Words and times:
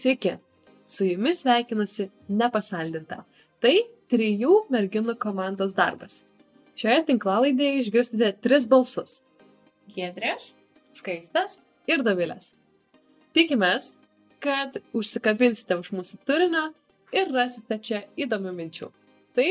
Sveiki, 0.00 0.38
su 0.84 1.04
jumis 1.04 1.42
sveikinasi 1.42 2.06
nepasaldinta. 2.32 3.18
Tai 3.60 3.72
trijų 4.08 4.54
merginų 4.72 5.12
komandos 5.20 5.74
darbas. 5.76 6.22
Šioje 6.80 7.02
tinklalaidėje 7.10 7.82
išgirsite 7.82 8.30
tris 8.40 8.64
balsus- 8.70 9.18
Giedrės, 9.94 10.54
Skaistas 10.96 11.58
ir 11.86 12.00
Dovilės. 12.06 12.54
Tikimės, 13.36 13.90
kad 14.40 14.78
užsikabinsite 14.96 15.76
už 15.76 15.90
mūsų 15.98 16.20
turinio 16.24 16.62
ir 17.12 17.28
rasite 17.34 17.78
čia 17.78 18.00
įdomių 18.16 18.54
minčių. 18.56 18.88
Tai 19.36 19.48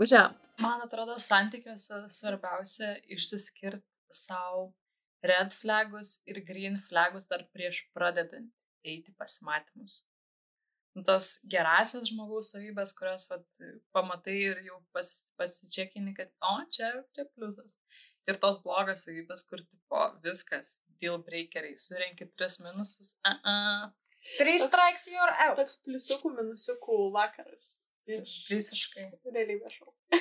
važiavam. 0.00 0.38
Man 0.64 0.80
atrodo, 0.86 1.18
santykiuose 1.20 2.06
svarbiausia 2.08 2.94
išsiskirti 3.04 3.84
savo 4.16 4.72
red 5.22 5.52
flagus 5.52 6.22
ir 6.24 6.40
green 6.40 6.80
flagus 6.88 7.28
dar 7.28 7.44
prieš 7.52 7.84
pradedant 7.92 8.48
eiti 8.84 9.14
pasimatymus. 9.18 10.00
Nu, 10.96 11.04
tos 11.06 11.36
gerasias 11.46 12.08
žmogaus 12.10 12.50
savybės, 12.50 12.92
kurias 12.98 13.28
vat, 13.30 13.44
pamatai 13.94 14.36
ir 14.48 14.62
jau 14.66 14.80
pas, 14.94 15.10
pasičiakini, 15.38 16.14
kad, 16.16 16.32
o, 16.42 16.56
čia, 16.74 16.90
čia 17.14 17.28
pliusas. 17.30 17.78
Ir 18.28 18.40
tos 18.42 18.58
blogas 18.64 19.06
savybės, 19.06 19.44
kur 19.46 19.62
tipo 19.62 20.02
viskas, 20.24 20.80
deal 21.02 21.20
breakeriai, 21.26 21.78
surenki 21.78 22.26
tris 22.34 22.58
minusus, 22.64 23.14
uh 23.22 23.38
-uh. 23.38 23.88
Trys 24.36 24.66
strikes 24.66 25.06
you're 25.08 25.36
out. 25.46 25.56
Toks 25.56 25.78
pliusiukų, 25.86 26.34
minusiukų 26.42 26.98
vakaras. 27.14 27.78
Iš 28.06 28.34
Visiškai. 28.50 29.06
realybės 29.24 29.78
šou. 29.78 29.94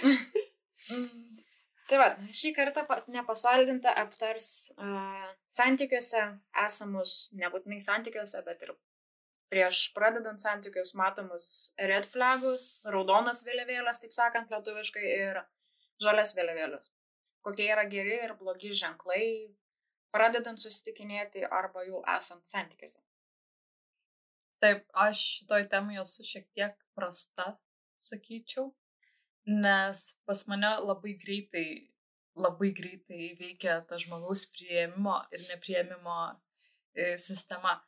Tai 1.89 1.98
va, 1.98 2.09
šį 2.39 2.52
kartą 2.53 2.84
pa- 2.85 3.02
nepasaldinta 3.09 3.95
aptars 3.98 4.70
uh, 4.77 5.29
santykiuose 5.49 6.21
esamus, 6.65 7.15
nebūtinai 7.39 7.79
santykiuose, 7.81 8.43
bet 8.45 8.62
ir 8.67 8.75
prieš 9.49 9.88
pradedant 9.95 10.41
santykius 10.41 10.93
matomus 10.93 11.48
red 11.91 12.05
flagus, 12.12 12.67
raudonas 12.93 13.41
vėliavėlės, 13.48 14.01
taip 14.04 14.13
sakant, 14.13 14.54
lietuviškai, 14.54 15.05
ir 15.26 15.41
žalias 16.04 16.35
vėliavėlės. 16.37 16.91
Kokie 17.46 17.70
yra 17.73 17.87
geri 17.90 18.20
ir 18.27 18.35
blogi 18.37 18.70
ženklai, 18.77 19.24
pradedant 20.13 20.62
susitikinėti 20.62 21.48
arba 21.49 21.85
jau 21.87 22.03
esant 22.18 22.46
santykiuose. 22.51 23.01
Taip, 24.62 24.85
aš 25.07 25.24
šitoj 25.40 25.65
temai 25.71 25.98
esu 26.01 26.26
šiek 26.27 26.46
tiek 26.53 26.76
prasta, 26.93 27.53
sakyčiau, 27.98 28.70
nes 29.45 30.01
pas 30.26 30.45
mane 30.48 30.70
labai 30.84 31.13
greitai, 31.23 31.90
labai 32.35 32.71
greitai 32.76 33.35
veikia 33.40 33.79
ta 33.87 33.98
žmogaus 33.98 34.46
prieimimo 34.54 35.15
ir 35.31 35.46
neprieimimo 35.49 36.18
e, 36.96 37.18
sistema. 37.18 37.79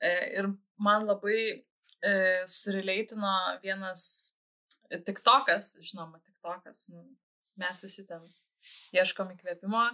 E, 0.00 0.10
ir 0.38 0.50
man 0.78 1.06
labai 1.06 1.38
e, 1.48 2.12
surileitino 2.46 3.34
vienas 3.62 4.34
e, 4.90 4.98
tiktokas, 4.98 5.74
žinoma, 5.82 6.20
tiktokas, 6.22 6.86
nu, 6.92 7.02
mes 7.58 7.82
visi 7.82 8.06
ten 8.06 8.28
ieškom 8.94 9.32
įkvėpimo, 9.34 9.88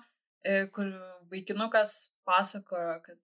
kur 0.76 0.88
vaikinukas 1.30 1.92
pasakojo, 2.28 2.98
kad 3.06 3.16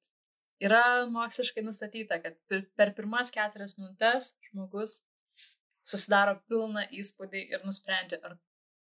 yra 0.64 1.04
moksliškai 1.12 1.64
nustatyta, 1.66 2.16
kad 2.24 2.38
per 2.48 2.94
pirmas 2.96 3.32
keturias 3.34 3.76
minutės 3.76 4.30
žmogus 4.48 5.00
susidaro 5.86 6.36
pilną 6.48 6.86
įspūdį 6.94 7.46
ir 7.54 7.64
nusprendžia, 7.66 8.20
ar 8.24 8.36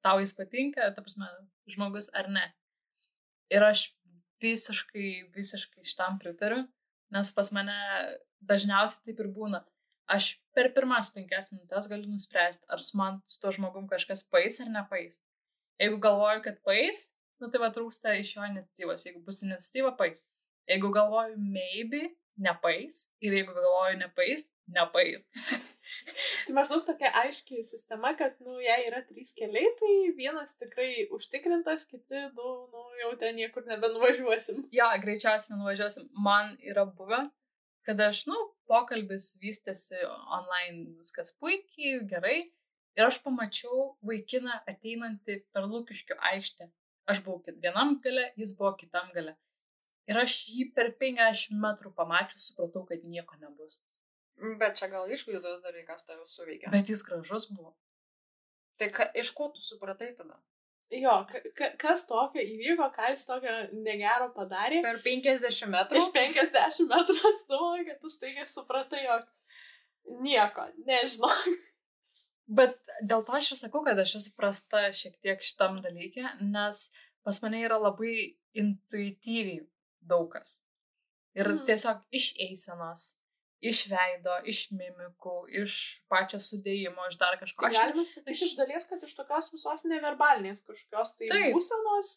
tau 0.05 0.19
jis 0.21 0.33
patinka, 0.35 0.91
ta 0.95 1.03
prasme, 1.03 1.27
žmogus 1.69 2.09
ar 2.15 2.29
ne. 2.31 2.45
Ir 3.53 3.65
aš 3.65 3.89
visiškai, 4.43 5.31
visiškai 5.35 5.83
šitam 5.87 6.19
pritariu, 6.21 6.63
nes 7.13 7.31
pas 7.35 7.51
mane 7.55 7.75
dažniausiai 8.45 9.09
taip 9.09 9.21
ir 9.23 9.31
būna. 9.35 9.63
Aš 10.09 10.31
per 10.57 10.71
pirmas 10.73 11.11
penkias 11.13 11.51
minutės 11.53 11.89
galiu 11.89 12.09
nuspręsti, 12.09 12.65
ar 12.73 12.81
su 12.81 12.97
man 12.97 13.19
su 13.29 13.37
tuo 13.41 13.51
žmogum 13.53 13.89
kažkas 13.89 14.23
pais 14.25 14.57
ar 14.63 14.71
nepais. 14.73 15.19
Jeigu 15.79 15.99
galvoju, 16.01 16.41
kad 16.47 16.57
pais, 16.65 17.07
nu 17.39 17.49
tai 17.51 17.61
va 17.61 17.69
trūksta 17.75 18.15
iš 18.19 18.33
jo 18.35 18.47
iniciatyvos. 18.47 19.05
Jeigu 19.05 19.21
bus 19.25 19.43
iniciatyva, 19.45 19.93
pais. 19.99 20.23
Jeigu 20.69 20.89
galvoju 20.95 21.37
maybe, 21.39 22.01
nepais. 22.41 23.05
Ir 23.21 23.37
jeigu 23.37 23.53
galvoju 23.53 23.99
nepais, 24.01 24.47
nepais. 24.67 25.27
Tai 26.47 26.55
maždaug 26.57 26.85
tokia 26.87 27.11
aiški 27.23 27.63
sistema, 27.67 28.13
kad, 28.19 28.35
nu, 28.45 28.57
jei 28.63 28.85
yra 28.87 29.01
trys 29.07 29.33
keliai, 29.37 29.71
tai 29.79 29.93
vienas 30.17 30.53
tikrai 30.61 31.07
užtikrintas, 31.15 31.85
kiti, 31.89 32.21
nu, 32.37 32.53
nu 32.73 32.85
jau 33.01 33.11
ten 33.21 33.37
niekur 33.39 33.65
nebenuvažiuosim. 33.69 34.63
jo, 34.79 34.87
greičiausiai 35.05 35.57
nuvažiuosim. 35.59 36.09
Man 36.27 36.55
yra 36.71 36.85
buvę, 36.85 37.25
kad 37.87 38.01
aš, 38.05 38.23
nu, 38.29 38.37
pokalbis 38.69 39.33
vystėsi 39.41 39.99
online, 40.37 40.95
viskas 41.01 41.33
puikiai, 41.41 41.99
gerai. 42.13 42.39
Ir 42.97 43.05
aš 43.05 43.21
pamačiau 43.23 43.93
vaikiną 44.03 44.57
ateinantį 44.67 45.37
per 45.53 45.67
Lūkiškių 45.71 46.17
aikštę. 46.31 46.67
Aš 47.09 47.21
buvau 47.25 47.55
vienam 47.63 47.95
gale, 48.03 48.25
jis 48.37 48.51
buvo 48.57 48.73
kitam 48.77 49.07
gale. 49.15 49.37
Ir 50.09 50.17
aš 50.17 50.35
jį 50.49 50.71
per 50.75 50.91
50 51.01 51.55
metrų 51.63 51.93
pamačiau, 51.97 52.41
supratau, 52.41 52.83
kad 52.89 53.05
nieko 53.05 53.37
nebus. 53.41 53.79
Bet 54.59 54.79
čia 54.79 54.87
gal 54.91 55.09
išvaizdos 55.11 55.59
dalykas 55.63 56.05
tave 56.07 56.27
suveikia. 56.27 56.71
Bet 56.71 56.89
jis 56.89 57.03
gražus 57.03 57.49
buvo. 57.51 57.73
Tai 58.79 58.87
ka, 58.95 59.09
iš 59.19 59.33
ko 59.35 59.49
tu 59.51 59.63
supratai 59.63 60.13
tada? 60.15 60.39
Jo, 60.89 61.19
ka, 61.29 61.41
ka, 61.57 61.67
kas 61.77 62.05
tokio 62.09 62.41
įvyko, 62.41 62.87
ką 62.95 63.11
jis 63.11 63.27
tokio 63.27 63.55
negero 63.85 64.31
padarė. 64.33 64.79
Per 64.85 65.01
50 65.05 65.69
metrų? 65.69 65.99
Iš 65.99 66.07
50 66.15 66.87
metrų 66.89 67.19
atstumo, 67.33 67.73
kad 67.85 67.99
tu 68.01 68.09
staigiai 68.09 68.47
supratai, 68.49 69.03
jog 69.03 69.27
nieko, 70.23 70.65
nežinau. 70.87 71.33
Bet 72.49 72.79
dėl 73.05 73.21
to 73.27 73.35
aš 73.37 73.51
ir 73.53 73.59
sakau, 73.59 73.83
kad 73.85 73.99
aš 74.01 74.15
esu 74.23 74.33
prasta 74.37 74.87
šiek 74.95 75.19
tiek 75.21 75.43
šitam 75.45 75.77
dalykė, 75.83 76.25
nes 76.41 76.87
pas 77.27 77.37
mane 77.43 77.61
yra 77.61 77.77
labai 77.77 78.15
intuityviai 78.57 79.61
daug 80.01 80.31
kas. 80.33 80.57
Ir 81.37 81.51
mm. 81.51 81.65
tiesiog 81.69 82.01
iš 82.15 82.31
eisenos, 82.41 83.11
iš 83.59 83.83
veido, 83.91 84.35
iš 84.47 84.69
mimikų, 84.71 85.35
iš 85.61 85.75
pačio 86.11 86.39
sudėjimo, 86.43 87.09
iš 87.11 87.19
dar 87.19 87.35
kažko. 87.41 87.67
Tai 87.67 87.75
galima 87.75 88.05
sakyti 88.07 88.47
iš 88.47 88.55
dalies, 88.59 88.87
kad 88.87 89.03
iš 89.03 89.15
tokios 89.17 89.51
visos 89.53 89.85
neverbalinės 89.87 90.63
kažkokios 90.67 91.15
tai 91.19 91.31
Taip. 91.31 91.49
būsenos, 91.55 92.13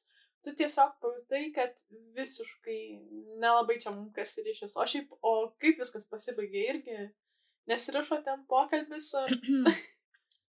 tu 0.47 0.55
tiesiog 0.59 0.95
pajutai, 1.03 1.43
kad 1.57 1.83
visiškai 2.19 2.79
nelabai 3.43 3.79
čia 3.83 3.95
mums 3.95 4.15
kas 4.17 4.37
ryšys. 4.39 4.77
O 4.79 4.87
šiaip, 4.87 5.11
o 5.19 5.35
kaip 5.63 5.83
viskas 5.83 6.07
pasibaigė 6.11 6.67
irgi, 6.75 7.01
nesirišo 7.71 8.23
ten 8.27 8.47
pokalbis 8.51 9.11
ar... 9.19 9.35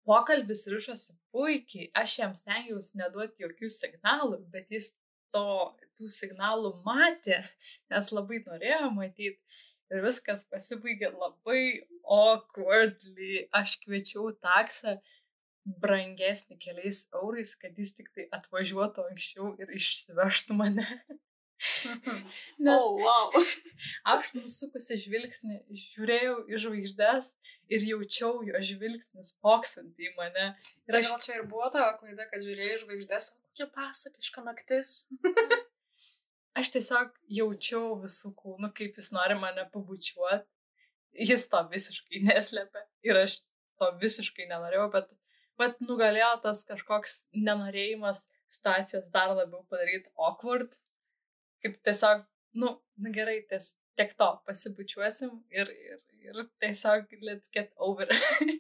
Pokalbis 0.03 0.65
ryšosi 0.67 1.13
puikiai, 1.31 1.85
aš 1.95 2.17
jam 2.19 2.33
stengiausi 2.35 2.97
neduoti 2.99 3.45
jokių 3.45 3.69
signalų, 3.71 4.41
bet 4.51 4.73
jis 4.75 4.89
to, 5.31 5.45
tų 5.95 6.09
signalų 6.11 6.73
matė, 6.83 7.39
nes 7.93 8.09
labai 8.11 8.41
norėjo 8.43 8.89
matyti. 8.97 9.39
Ir 9.93 10.05
viskas 10.07 10.47
pasibaigė 10.49 11.11
labai 11.13 11.65
awkwardly. 12.09 13.47
Aš 13.53 13.77
kviečiau 13.83 14.31
taksą 14.45 14.97
brangesnį 15.83 16.57
keliais 16.63 17.05
eurais, 17.15 17.53
kad 17.59 17.77
jis 17.79 17.93
tik 17.99 18.09
tai 18.17 18.27
atvažiuotų 18.39 19.05
anksčiau 19.11 19.53
ir 19.61 19.71
išsivežtų 19.77 20.57
mane. 20.59 20.89
Nes 22.59 22.83
Oh, 22.83 22.97
wow. 22.99 23.31
aš 24.15 24.33
nusukusi 24.35 24.99
žvilgsnį 25.05 25.61
žiūrėjau 25.71 26.37
į 26.51 26.61
žvaigždės 26.65 27.29
ir 27.73 27.87
jaučiau 27.87 28.41
jo 28.49 28.63
žvilgsnis 28.71 29.37
poksant 29.45 30.01
į 30.03 30.11
mane. 30.17 30.49
Ir 30.89 30.97
Ir 30.97 31.01
aš 31.03 31.13
gal 31.13 31.23
čia 31.23 31.37
ir 31.39 31.47
buvo 31.51 31.71
tavo 31.75 31.93
klaida, 32.01 32.27
kad 32.33 32.43
žiūrėjai 32.43 32.81
žvaigždės, 32.83 33.31
kokia 33.37 33.69
pasakiška 33.77 34.47
naktis. 34.49 34.97
aš 36.59 36.73
tiesiog 36.77 37.15
jaučiau 37.39 37.97
visų 38.03 38.33
kūnų, 38.39 38.73
kaip 38.77 38.99
jis 38.99 39.11
nori 39.15 39.37
mane 39.41 39.65
pabučiuoti. 39.73 40.49
Jis 41.29 41.49
to 41.53 41.61
visiškai 41.73 42.23
neslėpė 42.29 42.87
ir 43.09 43.21
aš 43.25 43.41
to 43.81 43.91
visiškai 44.01 44.49
nenorėjau, 44.51 44.89
bet, 44.95 45.11
bet 45.61 45.83
nugalėjo 45.85 46.33
tas 46.45 46.63
kažkoks 46.69 47.23
nenorėjimas 47.35 48.27
situacijas 48.53 49.11
dar 49.13 49.35
labiau 49.37 49.65
padaryti 49.71 50.13
awkward. 50.17 50.77
Kaip 51.63 51.79
tiesiog, 51.87 52.25
nu, 52.59 52.75
na 52.99 53.13
gerai, 53.15 53.41
ties, 53.51 53.75
tiek 53.99 54.13
to 54.19 54.29
pasibučiuosim 54.49 55.37
ir, 55.55 55.69
ir, 55.71 56.01
ir 56.25 56.41
tiesiog 56.63 57.13
let's 57.23 57.53
get 57.53 57.71
over, 57.77 58.09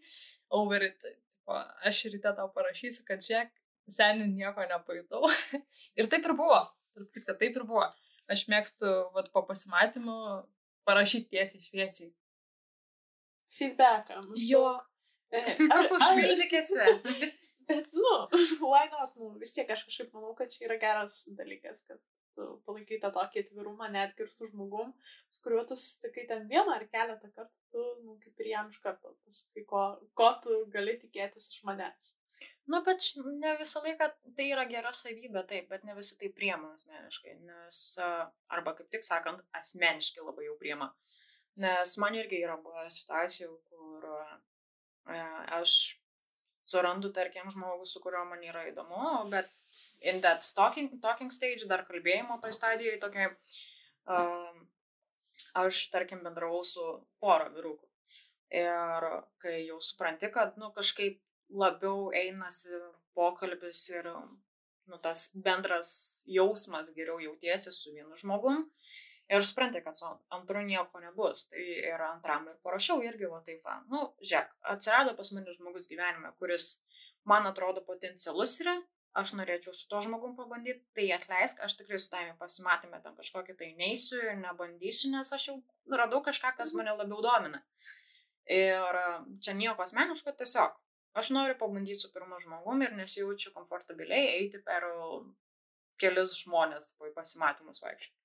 over 0.60 0.84
it. 0.86 1.00
Tipo, 1.02 1.58
aš 1.88 2.04
ryte 2.12 2.36
tau 2.36 2.48
parašysiu, 2.54 3.02
kad 3.08 3.24
žiūrėk, 3.24 3.50
seniai 3.90 4.30
nieko 4.30 4.64
nepajutau. 4.70 5.26
ir 5.98 6.08
taip 6.12 6.28
ir 6.28 6.36
buvo. 6.38 6.62
Tarp 6.96 7.12
kitko, 7.16 7.36
taip 7.40 7.56
ir 7.60 7.64
buvo. 7.68 7.84
Aš 8.32 8.46
mėgstu 8.52 8.88
vat, 9.16 9.30
po 9.34 9.42
pasimatymų 9.48 10.16
parašyti 10.88 11.32
tiesiai 11.36 11.64
šviesiai. 11.64 12.10
Feedbacką. 13.58 14.22
Jo. 14.40 14.66
E, 15.32 15.42
ar- 15.74 15.90
Užpildykėsi. 15.98 16.88
Bet, 17.68 17.92
nu, 17.94 18.14
why 18.72 18.88
not? 18.90 19.12
Nu, 19.16 19.32
vis 19.40 19.52
tiek 19.54 19.68
aš 19.70 19.84
kažkaip 19.86 20.14
manau, 20.16 20.32
kad 20.38 20.50
čia 20.50 20.66
yra 20.66 20.78
geras 20.82 21.22
dalykas, 21.38 21.84
kad 21.86 22.00
tu 22.34 22.46
palaikai 22.66 22.98
tą 23.02 23.10
tokį 23.14 23.44
atvirumą 23.44 23.86
netgi 23.92 24.24
ir 24.24 24.32
su 24.34 24.48
žmogum, 24.48 24.90
su 25.30 25.42
kuriuo 25.44 25.62
tu 25.68 25.76
sutikai 25.78 26.24
ten 26.30 26.48
vieną 26.50 26.74
ar 26.74 26.86
keletą 26.90 27.28
kartų, 27.36 27.52
tu 27.74 27.84
nu, 28.06 28.16
ir 28.32 28.48
jam 28.50 28.70
iš 28.72 28.80
karto 28.82 29.12
pasakai, 29.22 29.64
ko, 29.68 29.82
ko 30.18 30.30
tu 30.42 30.56
gali 30.74 30.96
tikėtis 31.04 31.50
iš 31.52 31.60
manęs. 31.68 32.14
Nu, 32.70 32.78
bet 32.86 33.02
ne 33.42 33.56
visą 33.58 33.80
laiką 33.82 34.06
tai 34.38 34.44
yra 34.52 34.64
gera 34.70 34.92
savybė, 34.94 35.42
taip, 35.50 35.66
bet 35.72 35.82
ne 35.86 35.96
visi 35.96 36.14
tai 36.18 36.28
priema 36.34 36.70
asmeniškai, 36.76 37.34
nes, 37.48 37.78
arba 38.54 38.74
kaip 38.78 38.90
tik 38.92 39.06
sakant, 39.06 39.42
asmeniškai 39.58 40.22
labai 40.22 40.46
jau 40.46 40.54
priema. 40.60 40.92
Nes 41.62 41.96
man 42.00 42.14
irgi 42.16 42.38
yra 42.44 42.54
buvę 42.62 42.86
situacijų, 42.94 43.50
kur 43.68 44.06
a, 44.14 45.18
aš 45.58 45.74
surandu, 46.62 47.10
tarkim, 47.12 47.50
žmogų, 47.50 47.88
su 47.90 48.00
kuriuo 48.04 48.22
man 48.30 48.44
yra 48.46 48.62
įdomu, 48.70 49.02
bet 49.32 49.50
in 50.00 50.22
that 50.22 50.46
talking, 50.54 50.88
talking 51.02 51.34
stage, 51.34 51.66
dar 51.68 51.82
kalbėjimo 51.88 52.38
toj 52.42 52.54
stadijoje, 52.54 53.00
tokiai, 53.02 53.32
um, 54.06 54.62
aš, 55.64 55.88
tarkim, 55.90 56.22
bendravau 56.22 56.62
su 56.66 56.86
pora 57.20 57.50
vyrukų. 57.50 57.90
Ir 58.62 59.08
kai 59.42 59.58
jau 59.64 59.80
supranti, 59.82 60.30
kad, 60.32 60.54
nu, 60.60 60.70
kažkaip 60.76 61.18
labiau 61.52 62.10
einasi 62.16 62.72
pokalbis 63.16 63.84
ir, 63.92 64.08
nu, 64.88 64.98
tas 65.04 65.28
bendras 65.34 65.92
jausmas 66.26 66.92
geriau 66.96 67.20
jautiesi 67.20 67.72
su 67.72 67.92
vienu 67.94 68.16
žmogum. 68.18 68.66
Ir 69.32 69.44
supranti, 69.46 69.80
kad 69.84 69.96
su 69.96 70.08
antru 70.34 70.60
nieko 70.66 71.00
nebus. 71.00 71.46
Tai 71.48 71.62
ir 71.62 72.02
antram 72.04 72.48
ir 72.50 72.56
parašiau 72.66 73.00
irgi, 73.06 73.28
va 73.30 73.40
taip, 73.46 73.62
va. 73.64 73.78
nu, 73.88 74.02
žiūrėk, 74.20 74.50
atsirado 74.74 75.14
pas 75.16 75.30
mane 75.32 75.54
žmogus 75.56 75.86
gyvenime, 75.88 76.34
kuris 76.40 76.74
man 77.28 77.46
atrodo 77.48 77.84
potencialus 77.86 78.58
yra, 78.64 78.74
aš 79.16 79.32
norėčiau 79.38 79.72
su 79.76 79.86
to 79.88 80.00
žmogum 80.04 80.34
pabandyti, 80.36 80.82
tai 80.96 81.06
atleisk, 81.16 81.62
aš 81.64 81.78
tikrai 81.78 82.00
su 82.02 82.10
tavimi 82.12 82.36
pasimatėme 82.40 83.00
tam 83.04 83.16
kažkokį 83.16 83.56
tai 83.56 83.70
neįsiu 83.78 84.20
ir 84.20 84.36
nebandysiu, 84.40 85.12
nes 85.14 85.32
aš 85.36 85.48
jau 85.48 85.56
radau 85.92 86.22
kažką, 86.24 86.54
kas 86.58 86.74
mane 86.76 86.96
labiau 86.98 87.22
domina. 87.24 87.62
Ir 88.52 89.00
čia 89.44 89.54
nieko 89.56 89.84
asmeniško, 89.84 90.34
tiesiog 90.40 90.81
aš 91.18 91.30
noriu 91.36 91.58
pabandyti 91.60 92.00
su 92.00 92.12
pirmu 92.14 92.40
žmogum 92.44 92.82
ir 92.86 92.96
nesijaučiu 92.98 93.52
komfortabiliai 93.56 94.34
eiti 94.38 94.62
per 94.66 94.88
kelis 96.02 96.34
žmonės 96.42 96.92
po 96.98 97.10
pasimatymus 97.16 97.82
vaikščioti. 97.84 98.18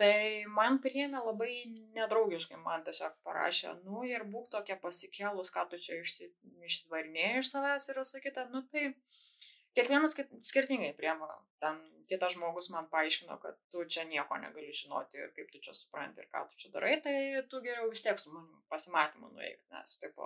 Tai 0.00 0.12
man 0.56 0.78
priėmė 0.80 1.20
labai 1.26 1.52
nedraugiškai, 1.96 2.56
man 2.64 2.84
tiesiog 2.86 3.18
parašė, 3.26 3.74
nu 3.84 4.00
ir 4.08 4.24
būk 4.32 4.48
tokia 4.54 4.78
pasikėlus, 4.80 5.52
ką 5.52 5.66
tu 5.68 5.80
čia 5.86 5.98
išsi, 6.00 6.30
išsivarinėjai 6.68 7.42
iš 7.42 7.50
savęs 7.52 7.88
ir 7.92 8.00
sakyta, 8.08 8.46
nu 8.54 8.62
tai 8.72 8.86
kiekvienas 9.76 10.16
skirtingai 10.48 10.94
priema. 10.96 11.28
Ten 11.60 11.82
kitas 12.08 12.32
žmogus 12.34 12.70
man 12.72 12.88
paaiškino, 12.94 13.36
kad 13.44 13.60
tu 13.72 13.84
čia 13.84 14.06
nieko 14.08 14.40
negali 14.40 14.72
žinoti 14.80 15.20
ir 15.20 15.34
kaip 15.36 15.52
tu 15.52 15.60
čia 15.66 15.76
supranti 15.76 16.24
ir 16.24 16.30
ką 16.32 16.46
tu 16.48 16.62
čia 16.64 16.72
darai, 16.72 16.96
tai 17.04 17.44
tu 17.52 17.60
geriau 17.66 17.92
vis 17.92 18.02
tiek 18.06 18.18
su 18.18 18.32
manim 18.32 18.64
pasimatymą 18.72 19.30
nueik, 19.36 19.60
nes 19.74 20.00
taip, 20.00 20.16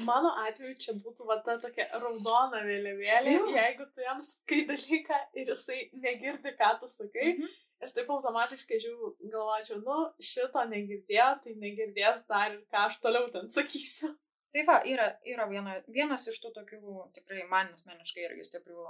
Mano 0.00 0.30
atveju 0.40 0.76
čia 0.80 0.94
būtų 0.96 1.26
va 1.28 1.36
ta 1.44 1.58
tokia 1.60 1.84
raudona 2.00 2.62
vėliavėlė, 2.64 3.34
Jo. 3.34 3.48
jeigu 3.52 3.86
tu 3.92 4.00
jam 4.00 4.22
sakai 4.24 4.62
dalyką 4.70 5.18
ir 5.36 5.52
jisai 5.52 5.80
negirdi, 5.92 6.54
ką 6.56 6.70
tu 6.80 6.88
sakai. 6.88 7.34
Mhm. 7.34 7.50
Ir 7.82 7.90
taip 7.90 8.10
automatiškai 8.14 8.78
žiūriu, 8.78 9.08
galvočiau, 9.32 9.80
nu, 9.82 9.96
šito 10.22 10.62
negirdėjo, 10.70 11.30
tai 11.42 11.54
negirdės 11.58 12.22
dar 12.30 12.52
ir 12.54 12.60
ką 12.70 12.84
aš 12.86 13.00
toliau 13.02 13.26
ten 13.34 13.50
sakysiu. 13.50 14.12
Tai 14.52 14.62
va, 14.68 14.76
yra, 14.86 15.08
yra 15.26 15.48
viena, 15.50 15.78
vienas 15.88 16.28
iš 16.30 16.38
tų 16.42 16.52
tokių 16.60 17.08
tikrai 17.16 17.42
man 17.50 17.72
asmeniškai 17.72 18.26
irgi 18.28 18.46
stiprių 18.46 18.86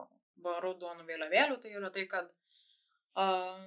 raudonų 0.65 1.07
vėliavėlių, 1.09 1.59
tai 1.63 1.73
yra 1.79 1.91
tai, 1.95 2.05
kad, 2.11 2.29
uh, 3.17 3.63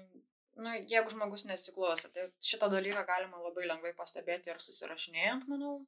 nu, 0.59 0.75
jeigu 0.91 1.13
žmogus 1.15 1.47
nesiklauso, 1.49 2.11
tai 2.13 2.27
šitą 2.43 2.69
dalyką 2.71 3.05
galima 3.07 3.41
labai 3.41 3.65
lengvai 3.71 3.95
pastebėti 3.97 4.51
ir 4.51 4.61
susirašinėjant, 4.61 5.47
manau. 5.51 5.79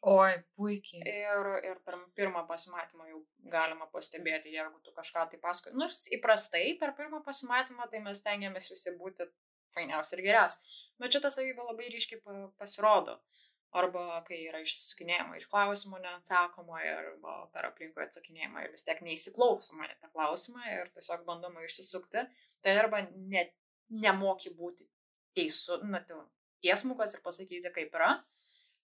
Oi, 0.00 0.32
puikiai. 0.56 1.02
Ir, 1.04 1.48
ir 1.68 1.80
per 1.84 1.98
pirmą 2.16 2.46
pasimatymą 2.48 3.08
jau 3.10 3.18
galima 3.52 3.84
pastebėti, 3.92 4.54
jeigu 4.54 4.78
tu 4.84 4.94
kažką 4.96 5.26
tai 5.28 5.40
pasakoji. 5.42 5.76
Nors 5.76 6.06
įprastai 6.16 6.70
per 6.80 6.94
pirmą 6.96 7.20
pasimatymą 7.26 7.88
tai 7.92 8.00
mes 8.06 8.22
tengiamės 8.24 8.70
visi 8.72 8.94
būti 8.96 9.26
fainiausi 9.76 10.16
ir 10.16 10.22
geriausi. 10.24 10.72
Bet 11.02 11.12
šitą 11.12 11.28
savybę 11.34 11.66
labai 11.68 11.90
ryškiai 11.92 12.22
pa- 12.24 12.48
pasirodo. 12.62 13.18
Arba 13.76 14.22
kai 14.26 14.40
yra 14.48 14.64
išsisukinėjama 14.64 15.36
iš 15.38 15.46
klausimų 15.52 16.00
neatsakoma 16.02 16.80
ir 16.82 17.12
per 17.52 17.68
aplinkui 17.68 18.02
atsakinėjama 18.02 18.64
ir 18.64 18.72
vis 18.72 18.82
tiek 18.82 18.98
neįsiklausoma 19.04 19.86
į 19.92 19.98
tą 20.00 20.08
klausimą 20.16 20.64
ir 20.72 20.90
tiesiog 20.96 21.22
bandoma 21.28 21.62
išsisukti. 21.68 22.24
Tai 22.64 22.74
arba 22.80 23.04
ne, 23.12 23.44
nemoki 23.92 24.50
būti 24.56 24.88
teisu, 25.36 25.78
na, 25.84 26.00
tiesmukas 26.64 27.14
ir 27.14 27.22
pasakyti, 27.22 27.70
kaip 27.76 27.94
yra. 28.00 28.14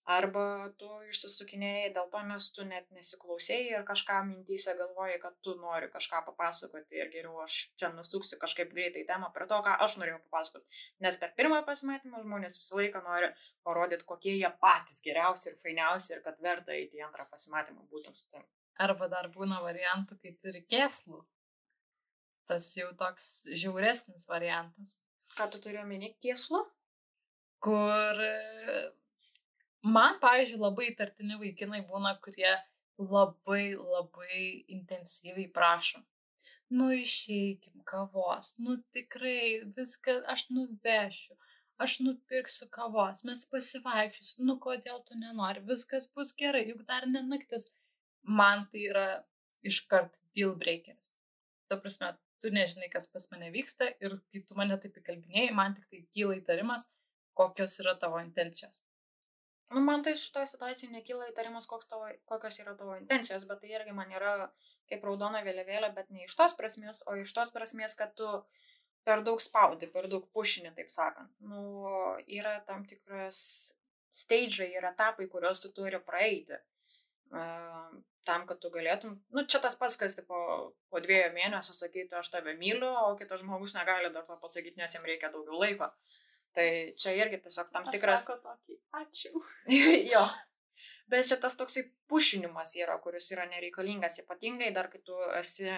Arba 0.07 0.69
tu 0.79 0.87
išsisukinėjai 1.11 1.89
dėl 1.95 2.05
to, 2.11 2.19
nes 2.29 2.45
tu 2.55 2.63
net 2.63 2.85
nesiklausėjai 2.95 3.73
ir 3.75 3.81
kažką 3.89 4.21
mintyse 4.29 4.71
galvojai, 4.79 5.17
kad 5.19 5.33
tu 5.43 5.55
nori 5.59 5.89
kažką 5.91 6.21
papasakoti 6.29 6.95
ir 7.01 7.09
geriau 7.11 7.41
aš 7.43 7.57
čia 7.81 7.89
nusuksiu 7.91 8.39
kažkaip 8.39 8.71
greitai 8.71 9.03
temą 9.09 9.27
prie 9.35 9.47
to, 9.51 9.57
ką 9.65 9.73
aš 9.83 9.97
norėjau 9.99 10.21
papasakoti. 10.29 10.79
Nes 11.03 11.19
per 11.19 11.33
pirmą 11.39 11.59
pasimatymą 11.67 12.23
žmonės 12.23 12.55
visą 12.61 12.79
laiką 12.79 13.01
nori 13.03 13.33
parodyti, 13.67 14.07
kokie 14.07 14.37
jie 14.37 14.53
patys 14.63 15.03
geriausi 15.03 15.51
ir 15.51 15.59
fainiausi 15.65 16.15
ir 16.15 16.23
kad 16.29 16.39
verta 16.47 16.71
eiti 16.77 17.01
į 17.01 17.03
antrą 17.09 17.27
pasimatymą 17.33 17.83
būtent 17.91 18.15
su 18.15 18.29
tam. 18.31 18.47
Arba 18.79 19.11
dar 19.11 19.27
būna 19.33 19.59
variantų, 19.65 20.21
kai 20.23 20.37
turi 20.39 20.63
kėslų. 20.71 21.19
Tas 22.47 22.71
jau 22.79 22.93
toks 22.95 23.43
žiauresnis 23.51 24.23
variantas, 24.31 24.95
Ką 25.35 25.51
tu 25.51 25.59
turi 25.59 25.83
omeny 25.83 26.13
tieslu? 26.23 26.63
kur 27.59 28.19
man, 29.83 30.19
pavyzdžiui, 30.23 30.61
labai 30.61 30.91
tartini 30.97 31.37
vaikinai 31.39 31.83
būna, 31.89 32.15
kurie 32.23 32.53
labai, 32.97 33.75
labai 33.77 34.43
intensyviai 34.77 35.49
prašo. 35.53 36.01
Nu 36.69 36.89
išeikim 36.91 37.83
kavos, 37.87 38.53
nu 38.59 38.75
tikrai 38.91 39.63
viską 39.77 40.17
aš 40.33 40.49
nuvešiu, 40.51 41.37
aš 41.77 41.99
nupirksiu 42.03 42.67
kavos, 42.73 43.23
mes 43.23 43.45
pasivaikščiosim, 43.51 44.43
nu 44.49 44.57
kodėl 44.59 44.99
tu 45.07 45.15
nenori, 45.15 45.63
viskas 45.69 46.09
bus 46.11 46.33
gerai, 46.41 46.65
juk 46.71 46.83
dar 46.89 47.07
nenaktis. 47.07 47.69
Man 48.39 48.65
tai 48.71 48.81
yra 48.89 49.05
iškart 49.63 50.19
deal 50.35 50.55
breakeris. 50.59 51.13
Ta 51.69 51.77
prasme, 51.79 52.11
tu 52.41 52.51
nežinai, 52.51 52.89
kas 52.91 53.07
pas 53.13 53.29
mane 53.31 53.47
vyksta 53.53 53.87
ir 54.03 54.17
kai 54.31 54.43
tu 54.43 54.57
mane 54.59 54.75
taip 54.81 54.99
įkalbinėjai, 54.99 55.55
man 55.55 55.77
tik 55.77 55.87
tai 55.87 56.03
kyla 56.11 56.41
įtarimas, 56.41 56.89
kokios 57.37 57.79
yra 57.83 57.95
tavo 58.01 58.19
intencijos. 58.19 58.81
Nu, 59.73 59.81
man 59.83 60.03
tai 60.03 60.13
šitoje 60.15 60.47
situacijoje 60.53 60.93
nekyla 60.93 61.27
įtarimas, 61.31 61.67
tavo, 61.89 62.07
kokios 62.29 62.59
yra 62.63 62.75
tavo 62.79 62.95
intencijos, 62.95 63.43
bet 63.49 63.59
tai 63.63 63.73
irgi 63.75 63.95
man 63.95 64.11
yra 64.15 64.35
kaip 64.87 65.03
raudona 65.03 65.41
vėliavėlė, 65.43 65.91
bet 65.95 66.09
ne 66.09 66.23
iš 66.23 66.35
tos 66.39 66.55
prasmės, 66.55 67.03
o 67.07 67.17
iš 67.19 67.33
tos 67.35 67.51
prasmės, 67.51 67.95
kad 67.99 68.13
tu 68.15 68.29
per 69.07 69.23
daug 69.27 69.41
spaudi, 69.43 69.89
per 69.91 70.07
daug 70.11 70.27
pušini, 70.35 70.71
taip 70.75 70.91
sakant. 70.91 71.33
Nu, 71.43 71.63
yra 72.39 72.57
tam 72.67 72.85
tikras 72.87 73.39
stage, 74.15 74.69
yra 74.79 74.93
etapai, 74.95 75.27
kuriuos 75.31 75.61
tu 75.63 75.71
turi 75.75 75.99
praeiti. 76.03 76.59
Uh, 77.27 77.91
tam, 78.27 78.45
kad 78.47 78.59
tu 78.63 78.71
galėtum, 78.71 79.17
nu, 79.35 79.43
čia 79.51 79.59
tas 79.63 79.75
pats, 79.79 79.97
kas 79.99 80.15
tipo, 80.17 80.37
po 80.91 81.01
dviejų 81.03 81.31
mėnesių 81.35 81.75
sakyti, 81.75 82.15
aš 82.19 82.31
tave 82.33 82.55
myliu, 82.59 82.89
o 83.07 83.15
kitas 83.19 83.43
žmogus 83.43 83.75
negali 83.77 84.11
dar 84.15 84.25
to 84.27 84.37
pasakyti, 84.41 84.79
nes 84.79 84.95
jam 84.95 85.07
reikia 85.07 85.31
daugiau 85.33 85.59
laiko. 85.61 85.89
Tai 86.55 86.67
čia 86.97 87.13
irgi 87.19 87.41
tiesiog 87.43 87.71
tam 87.73 87.87
tikras... 87.93 88.25
Sako 88.25 88.39
tokį, 88.43 88.79
ačiū. 89.01 89.31
jo. 90.13 90.25
Bet 91.11 91.27
šitas 91.27 91.55
toksai 91.59 91.85
pušinimas 92.11 92.75
yra, 92.79 92.97
kuris 93.03 93.29
yra 93.31 93.45
nereikalingas, 93.49 94.19
ypatingai 94.23 94.73
dar 94.75 94.89
kai 94.91 95.01
tu 95.05 95.15
esi 95.37 95.69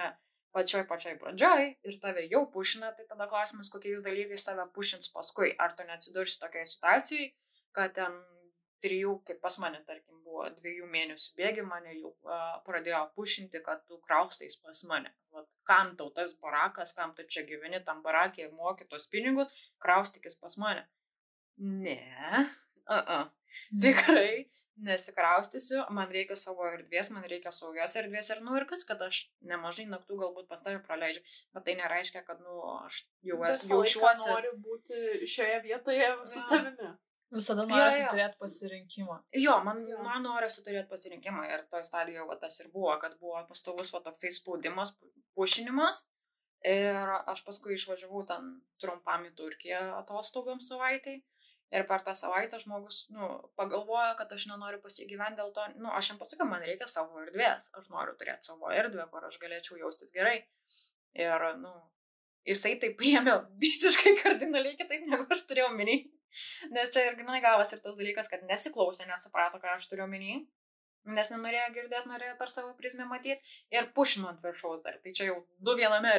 pačioj 0.55 0.85
pačioj 0.89 1.17
pradžioj 1.21 1.67
ir 1.85 1.99
tave 2.01 2.23
jau 2.31 2.41
pušina, 2.53 2.89
tai 2.97 3.05
tada 3.09 3.27
klausimas, 3.29 3.69
kokiais 3.69 4.01
dalykais 4.05 4.45
tave 4.47 4.65
pušins 4.73 5.11
paskui. 5.13 5.51
Ar 5.61 5.75
tu 5.77 5.85
neatsidursi 5.85 6.39
tokiai 6.41 6.65
situacijai, 6.69 7.29
kad 7.77 7.93
ten 7.97 8.17
trijų, 8.83 9.15
kaip 9.27 9.41
pas 9.43 9.57
mane, 9.61 9.81
tarkim, 9.87 10.19
buvo 10.25 10.47
dviejų 10.59 10.89
mėnesių 10.91 11.33
bėgi, 11.39 11.65
mane 11.67 11.95
jau 11.97 12.11
uh, 12.27 12.59
pradėjo 12.67 13.01
pušinti, 13.17 13.61
kad 13.65 13.83
tu 13.89 13.99
kraustais 14.05 14.57
pas 14.63 14.83
mane. 14.89 15.11
Vat, 15.35 15.49
kam 15.69 15.95
tau 15.99 16.11
tas 16.15 16.35
barakas, 16.41 16.93
kam 16.97 17.15
tu 17.17 17.25
čia 17.27 17.45
gyveni 17.49 17.81
tam 17.85 18.03
barakė 18.05 18.45
ir 18.45 18.55
moki 18.57 18.87
tos 18.89 19.09
pinigus, 19.11 19.51
kraustykis 19.83 20.39
pas 20.41 20.57
mane. 20.61 20.87
Ne, 21.57 21.99
uh 22.87 23.03
-uh. 23.03 23.29
tikrai 23.81 24.49
nesikraustysiu, 24.79 25.81
man 25.95 26.11
reikia 26.13 26.37
savo 26.39 26.67
erdvės, 26.69 27.11
man 27.11 27.25
reikia 27.27 27.51
saugios 27.55 27.95
erdvės 27.99 28.31
ir, 28.33 28.41
nu, 28.45 28.55
ir 28.59 28.65
kas, 28.69 28.85
kad 28.87 29.01
aš 29.03 29.25
nemažai 29.51 29.85
naktų 29.91 30.19
galbūt 30.23 30.47
pas 30.51 30.63
tavį 30.63 30.81
praleidžiu, 30.87 31.23
bet 31.55 31.65
tai 31.67 31.75
nereiškia, 31.81 32.23
kad, 32.27 32.39
nu, 32.45 32.61
aš 32.85 33.03
jau 33.25 33.41
esu 33.49 33.73
jaučiuosi. 33.73 34.29
Noriu 34.31 34.55
būti 34.63 35.29
šioje 35.33 35.61
vietoje 35.67 36.09
su 36.23 36.39
Jo. 36.39 36.47
tavimi. 36.51 36.91
Visada 37.29 37.61
Jo, 37.61 37.69
nori 37.69 37.99
jo. 38.01 38.07
turėti 38.11 38.37
pasirinkimą. 38.41 39.15
Jo, 39.37 39.59
man, 39.63 39.83
Jo. 39.87 39.99
man 40.03 40.23
norisi 40.25 40.63
turėti 40.65 40.89
pasirinkimą 40.89 41.43
ir 41.45 41.65
toj 41.69 41.83
stadijoje 41.85 42.25
va, 42.29 42.37
tas 42.41 42.59
ir 42.63 42.71
buvo, 42.73 42.95
kad 43.01 43.19
buvo 43.21 43.43
pastovus 43.49 43.91
va, 43.93 44.01
toksai 44.05 44.31
spaudimas, 44.33 44.95
pu- 44.97 45.11
pušinimas. 45.37 46.03
Ir 46.65 47.07
aš 47.31 47.43
paskui 47.45 47.77
išvažiavau 47.77 48.25
ten 48.27 48.47
trumpam 48.81 49.23
į 49.29 49.35
Turkiją 49.37 49.83
atostogom 50.01 50.59
savaitai. 50.59 51.19
Ir 51.71 51.85
per 51.85 52.01
tą 52.01 52.15
savaitę 52.17 52.57
žmogus, 52.59 53.03
nu, 53.13 53.27
pagalvojo, 53.55 54.15
kad 54.17 54.31
aš 54.33 54.47
nenoriu 54.49 54.81
pasigyventi 54.81 55.37
dėl 55.37 55.51
to, 55.53 55.67
nu, 55.77 55.91
aš 55.93 56.09
jam 56.09 56.17
pasakiau, 56.17 56.47
man 56.49 56.63
reikia 56.65 56.87
savo 56.89 57.21
erdvės, 57.21 57.69
aš 57.77 57.91
noriu 57.93 58.15
turėti 58.17 58.49
savo 58.49 58.71
erdvę, 58.73 59.05
kur 59.11 59.27
aš 59.27 59.37
galėčiau 59.37 59.77
jaustis 59.77 60.09
gerai. 60.11 60.39
Ir, 61.13 61.45
nu, 61.61 61.69
jisai 62.49 62.73
tai 62.81 62.89
priėmė 62.97 63.35
visiškai 63.61 64.15
kardinaliai 64.23 64.75
kitaip, 64.81 65.05
negu 65.13 65.27
aš 65.29 65.45
turėjau 65.45 65.69
minį. 65.77 65.99
Nes 66.75 66.91
čia 66.93 67.07
ir 67.07 67.17
grinai 67.19 67.41
gavas 67.43 67.73
ir 67.73 67.83
tas 67.83 67.97
dalykas, 67.97 68.29
kad 68.31 68.45
nesiklausė, 68.49 69.07
nesuprato, 69.09 69.61
ką 69.61 69.77
aš 69.77 69.89
turiu 69.91 70.07
minį. 70.09 70.43
Nes 71.09 71.31
nenorėjo 71.31 71.71
girdėti, 71.73 72.09
norėjo 72.11 72.35
per 72.37 72.51
savo 72.51 72.73
prizmę 72.77 73.07
matyti 73.09 73.39
ir 73.73 73.87
pušino 73.95 74.29
ant 74.29 74.43
viršaus 74.43 74.83
dar. 74.85 74.99
Tai 75.01 75.13
čia 75.15 75.29
jau 75.31 75.39
du 75.63 75.73
viename 75.79 76.11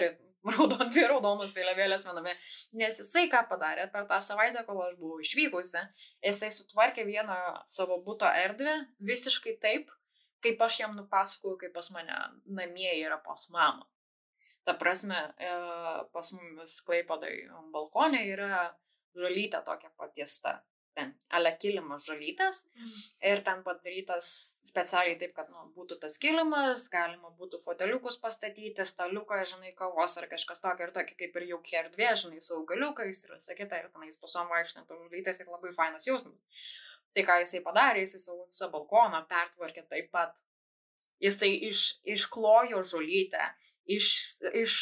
raudon, 0.48 0.88
dvi 0.88 1.04
raudonos 1.10 1.52
vėliavėlės 1.56 2.06
viename. 2.08 2.34
Nes 2.80 3.00
jisai 3.02 3.26
ką 3.32 3.44
padarė 3.50 3.86
per 3.92 4.08
tą 4.10 4.20
savaitę, 4.24 4.64
kol 4.66 4.80
aš 4.86 4.96
buvau 5.00 5.20
išvykusi, 5.24 5.84
jisai 6.24 6.50
sutvarkė 6.54 7.04
vieną 7.08 7.38
savo 7.70 8.00
būto 8.06 8.28
erdvę 8.44 8.76
visiškai 9.12 9.58
taip, 9.62 9.92
kaip 10.44 10.62
aš 10.64 10.80
jam 10.82 10.96
nupasakojau, 10.96 11.58
kaip 11.60 11.76
pas 11.76 11.90
mane 11.94 12.16
namie 12.48 12.92
yra 13.02 13.20
pas 13.24 13.48
mamą. 13.52 13.86
Ta 14.64 14.74
prasme, 14.76 15.18
e, 15.40 15.50
pas 16.12 16.32
mumis 16.36 16.80
klaipadai 16.84 17.34
balkonė 17.72 18.24
yra 18.28 18.68
žolytė 19.16 19.62
tokia 19.66 19.90
patiesta 19.96 20.60
ten 20.94 21.12
ale 21.36 21.52
kilimas 21.62 22.04
žolytės 22.08 22.64
mm. 22.74 22.90
ir 23.30 23.42
ten 23.46 23.62
padarytas 23.66 24.28
specialiai 24.66 25.16
taip, 25.20 25.32
kad 25.36 25.48
nu, 25.52 25.62
būtų 25.76 25.98
tas 26.02 26.16
kilimas, 26.22 26.86
galima 26.92 27.30
būtų 27.38 27.60
foteliukus 27.64 28.18
pastatyti, 28.22 28.86
staliuką, 28.86 29.40
žinai, 29.52 29.72
kavos 29.78 30.18
ar 30.20 30.28
kažkas 30.30 30.62
tokio 30.62 30.88
ir 30.88 30.94
tokio 30.96 31.16
kaip 31.22 31.38
ir 31.40 31.48
jauki 31.54 31.78
erdvė, 31.80 32.12
žinai, 32.22 32.42
su 32.44 32.56
augaliukais 32.58 33.24
ir 33.24 33.34
visą 33.36 33.56
kitą 33.58 33.80
ir 33.80 33.90
tenais 33.94 34.20
pasom 34.20 34.50
vaikštant 34.52 34.90
žolytės 34.90 35.42
ir 35.42 35.50
labai 35.50 35.72
fainas 35.76 36.06
jausmas. 36.10 36.44
Tai 37.14 37.26
ką 37.26 37.40
jisai 37.42 37.64
padarė, 37.66 38.04
jisai 38.04 38.22
savo 38.22 38.46
visą 38.46 38.70
balkoną 38.70 39.24
pertvarkė 39.30 39.86
taip 39.90 40.12
pat. 40.14 40.44
Jisai 41.20 41.50
iš, 41.68 41.98
išklojo 42.08 42.80
žolytę, 42.86 43.50
iš, 43.96 44.10
iš, 44.62 44.76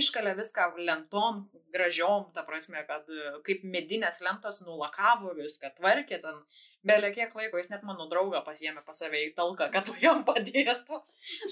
iškalė 0.00 0.36
viską 0.38 0.70
lentom, 0.80 1.46
gražiom, 1.74 2.30
ta 2.34 2.44
prasme, 2.46 2.82
kad 2.88 3.08
kaip 3.46 3.66
medinės 3.66 4.22
lentos 4.24 4.62
nulakavo 4.64 5.34
viską, 5.36 5.74
tvarkė 5.76 6.20
ten, 6.22 6.40
belė 6.86 7.10
kiek 7.14 7.34
laiko, 7.36 7.58
jis 7.60 7.70
net 7.72 7.84
mano 7.86 8.06
draugą 8.10 8.40
pasiemė 8.46 8.82
pas 8.86 8.98
save 9.00 9.20
į 9.26 9.32
talką, 9.36 9.68
kad 9.74 9.90
jam 10.02 10.22
padėtų. 10.26 11.00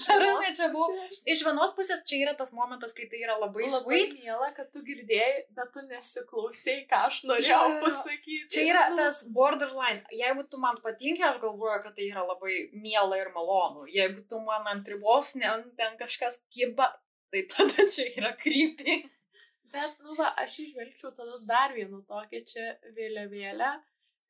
Prasme, 0.04 0.52
čia 0.56 0.70
buvo. 0.72 1.08
Iš 1.30 1.44
vienos 1.46 1.74
pusės 1.76 2.04
čia 2.08 2.20
yra 2.22 2.34
tas 2.38 2.54
momentas, 2.56 2.94
kai 2.96 3.08
tai 3.10 3.22
yra 3.24 3.36
labai, 3.40 3.66
labai 3.66 3.82
sweet. 3.82 4.14
Mėla, 4.22 4.50
kad 4.56 4.70
tu 4.74 4.84
girdėjai, 4.86 5.46
bet 5.56 5.72
tu 5.74 5.84
nesiklausėjai, 5.88 6.84
ką 6.90 7.02
aš 7.08 7.20
norėjau 7.30 7.60
ja, 7.66 7.80
pasakyti. 7.82 8.48
Čia 8.54 8.66
yra 8.70 8.86
tas 9.00 9.24
borderline. 9.34 10.04
Jeigu 10.14 10.46
tu 10.50 10.60
man 10.62 10.78
patinka, 10.84 11.32
aš 11.32 11.40
galvoju, 11.42 11.80
kad 11.86 11.98
tai 11.98 12.08
yra 12.12 12.24
labai 12.26 12.68
miela 12.72 13.18
ir 13.20 13.32
malonu. 13.34 13.88
Jeigu 13.90 14.24
tu 14.30 14.40
man 14.46 14.70
ant 14.70 14.90
ribos, 14.90 15.34
ne, 15.40 15.50
ten 15.78 15.98
kažkas 16.00 16.40
kiba, 16.54 16.92
tai 17.34 17.42
tada 17.50 17.88
čia 17.90 18.06
yra 18.14 18.32
krypti. 18.38 19.02
Bet, 19.74 19.98
nu, 20.06 20.14
va, 20.18 20.30
aš 20.38 20.60
išvelgčiau 20.62 21.10
tada 21.18 21.40
dar 21.50 21.74
vieną 21.74 22.04
tokią 22.06 22.40
čia 22.46 22.66
vėliavėlę, 22.94 23.70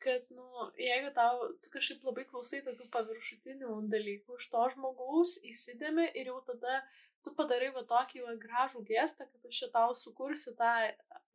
kad, 0.04 0.28
nu, 0.32 0.68
jeigu 0.80 1.10
tau, 1.16 1.50
tu 1.60 1.72
kažkaip 1.72 2.04
labai 2.08 2.24
klausai 2.28 2.62
tokių 2.64 2.88
paviršutinių 2.92 3.74
dalykų 3.92 4.38
iš 4.40 4.46
to 4.52 4.62
žmogaus, 4.74 5.36
įsidėmi 5.52 6.06
ir 6.16 6.32
jau 6.32 6.40
tada 6.48 6.80
tu 7.24 7.32
padarai 7.36 7.70
va 7.76 7.84
tokį 7.88 8.24
va 8.26 8.36
gražų 8.40 8.84
gestą, 8.88 9.26
kad 9.28 9.50
aš 9.50 9.60
čia 9.62 9.68
tau 9.72 9.96
sukursiu 9.96 10.54
tą 10.58 10.72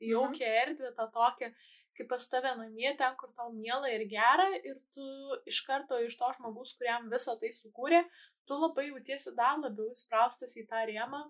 jaukę 0.05 0.45
mhm. 0.45 0.57
erdvę, 0.63 0.91
tą 0.97 1.07
tokią, 1.15 1.51
kaip 1.97 2.09
pas 2.09 2.25
tave 2.31 2.51
namie, 2.55 2.91
ten, 2.97 3.15
kur 3.19 3.31
tau 3.37 3.49
miela 3.53 3.89
ir 3.91 4.05
gera, 4.11 4.47
ir 4.63 4.77
tu 4.95 5.07
iš 5.49 5.61
karto 5.67 5.97
iš 6.05 6.15
to 6.19 6.29
žmogus, 6.37 6.75
kuriam 6.79 7.09
visą 7.13 7.35
tai 7.41 7.51
sukūrė, 7.57 8.03
tu 8.47 8.57
labai 8.57 8.87
jautiesi 8.89 9.33
dar 9.37 9.57
labiau 9.59 9.89
įspraustas 9.93 10.55
į 10.61 10.65
tą 10.69 10.85
rėmą 10.89 11.25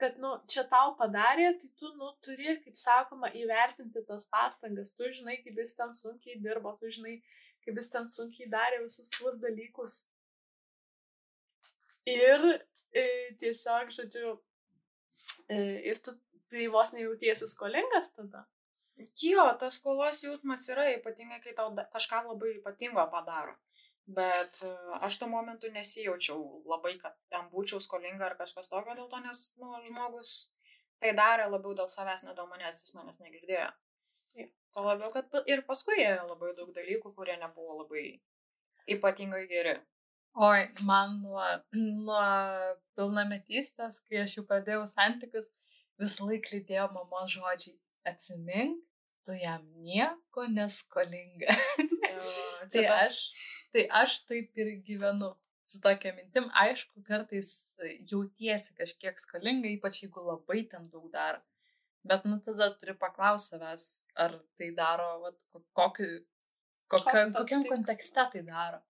kad, 0.00 0.16
nu, 0.22 0.32
čia 0.50 0.64
tau 0.70 0.94
padarė, 0.98 1.50
tai 1.60 1.68
tu, 1.80 1.90
nu, 1.98 2.10
turi, 2.24 2.56
kaip 2.64 2.78
sakoma, 2.78 3.30
įvertinti 3.36 4.02
tas 4.08 4.26
pastangas. 4.30 4.94
Tu 4.96 5.10
žinai, 5.20 5.38
kaip 5.44 5.60
jis 5.62 5.76
ten 5.78 5.92
sunkiai 5.96 6.38
dirbo, 6.42 6.72
tu 6.80 6.90
žinai, 6.96 7.18
kaip 7.64 7.80
jis 7.80 7.90
ten 7.92 8.08
sunkiai 8.08 8.48
darė 8.52 8.80
visus 8.84 9.12
tuos 9.16 9.36
dalykus. 9.42 10.00
Ir 12.08 12.46
e, 12.96 13.04
tiesiog, 13.40 13.92
žodžiu, 13.94 14.34
e, 15.52 15.60
ir 15.92 16.00
tu 16.02 16.16
tai 16.50 16.66
vos 16.68 16.90
nejautiesi 16.92 17.46
skolingas 17.46 18.10
tada. 18.16 18.46
Jo, 19.22 19.46
tas 19.60 19.78
skolos 19.78 20.20
jausmas 20.24 20.66
yra 20.68 20.88
ypatingai, 20.96 21.40
kai 21.44 21.54
tau 21.56 21.70
kažką 21.94 22.24
labai 22.26 22.56
ypatingo 22.58 23.04
padaro. 23.12 23.54
Bet 24.16 24.62
e, 24.66 24.70
aš 25.06 25.20
tuo 25.20 25.28
momentu 25.30 25.68
nesijaučiau 25.70 26.40
labai, 26.70 26.96
kad 27.02 27.14
ten 27.30 27.46
būčiau 27.52 27.78
skolinga 27.84 28.26
ar 28.26 28.34
kažkas 28.38 28.70
tokio 28.72 28.96
dėl 28.98 29.06
to, 29.12 29.20
nes 29.22 29.42
nu, 29.60 29.70
žmogus 29.86 30.32
tai 31.00 31.12
darė 31.16 31.46
labiau 31.50 31.76
dėl 31.76 31.88
savęs, 31.90 32.24
ne 32.26 32.34
dėl 32.36 32.48
manęs, 32.50 32.82
jis 32.84 32.96
manęs 32.96 33.20
negirdėjo. 33.22 33.68
Tuo 34.74 34.84
labiau, 34.86 35.10
kad 35.14 35.32
ir 35.50 35.62
paskui 35.66 36.02
labai 36.04 36.52
daug 36.58 36.74
dalykų, 36.74 37.14
kurie 37.16 37.36
nebuvo 37.40 37.80
labai 37.80 38.04
ypatingai 38.90 39.46
geri. 39.50 39.78
Oi, 40.38 40.68
man 40.86 41.16
nuo, 41.22 41.46
nuo 42.06 42.26
pilnametystės, 42.98 44.02
kai 44.06 44.22
aš 44.24 44.38
jau 44.38 44.46
pradėjau 44.46 44.84
santykius, 44.90 45.50
visą 46.00 46.28
laiką 46.28 46.54
lydėjo 46.56 46.86
mamos 46.94 47.34
žodžiai. 47.34 47.78
Atsimink, 48.08 48.78
tu 49.26 49.34
jam 49.36 49.64
nieko 49.84 50.46
neskolinga. 50.48 51.56
tai, 52.72 52.84
aš, 52.94 53.18
tai 53.74 53.86
aš 54.02 54.20
taip 54.28 54.58
ir 54.58 54.72
gyvenu 54.86 55.30
su 55.70 55.80
tokia 55.84 56.12
mintim. 56.16 56.48
Aišku, 56.64 57.02
kartais 57.06 57.52
jautiesi 58.10 58.74
kažkiek 58.78 59.18
skolinga, 59.22 59.70
ypač 59.70 60.02
jeigu 60.04 60.24
labai 60.26 60.64
ten 60.72 60.88
daug 60.92 61.08
daro. 61.14 61.40
Bet 62.10 62.24
nu 62.24 62.38
tada 62.40 62.70
turi 62.80 62.94
paklausti 62.96 63.54
savęs, 63.54 63.86
ar 64.24 64.38
tai 64.58 64.70
daro, 64.76 65.08
vat, 65.24 65.42
kokiu, 65.76 66.22
kokio, 66.88 67.26
kokiam 67.36 67.66
kontekste 67.68 68.24
tai 68.32 68.42
daro. 68.46 68.80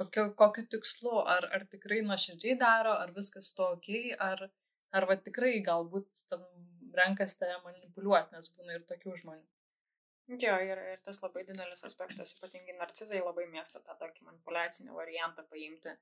Kokiu, 0.00 0.30
kokiu 0.34 0.66
tikslu, 0.72 1.20
ar, 1.34 1.46
ar 1.54 1.66
tikrai 1.70 2.00
nuoširdžiai 2.08 2.56
daro, 2.58 2.96
ar 3.04 3.12
viskas 3.14 3.52
to 3.54 3.68
ok, 3.76 3.90
ar, 4.26 4.48
ar 4.96 5.06
va 5.06 5.16
tikrai 5.28 5.60
galbūt 5.62 6.24
ten 6.32 6.42
renkas 6.96 7.36
tave 7.38 7.60
manipuliuoti, 7.64 8.34
nes 8.34 8.50
būna 8.56 8.78
ir 8.78 8.86
tokių 8.88 9.16
žmonių. 9.22 9.46
Jo, 10.38 10.56
ir, 10.62 10.78
ir 10.92 11.00
tas 11.02 11.18
labai 11.24 11.42
didelis 11.46 11.82
aspektas, 11.86 12.36
ypatingai 12.36 12.76
narcizai 12.78 13.18
labai 13.22 13.48
mėgsta 13.50 13.80
tą 13.82 13.96
tokį 13.98 14.28
manipulacinį 14.28 14.92
variantą 14.94 15.42
paimti, 15.50 15.94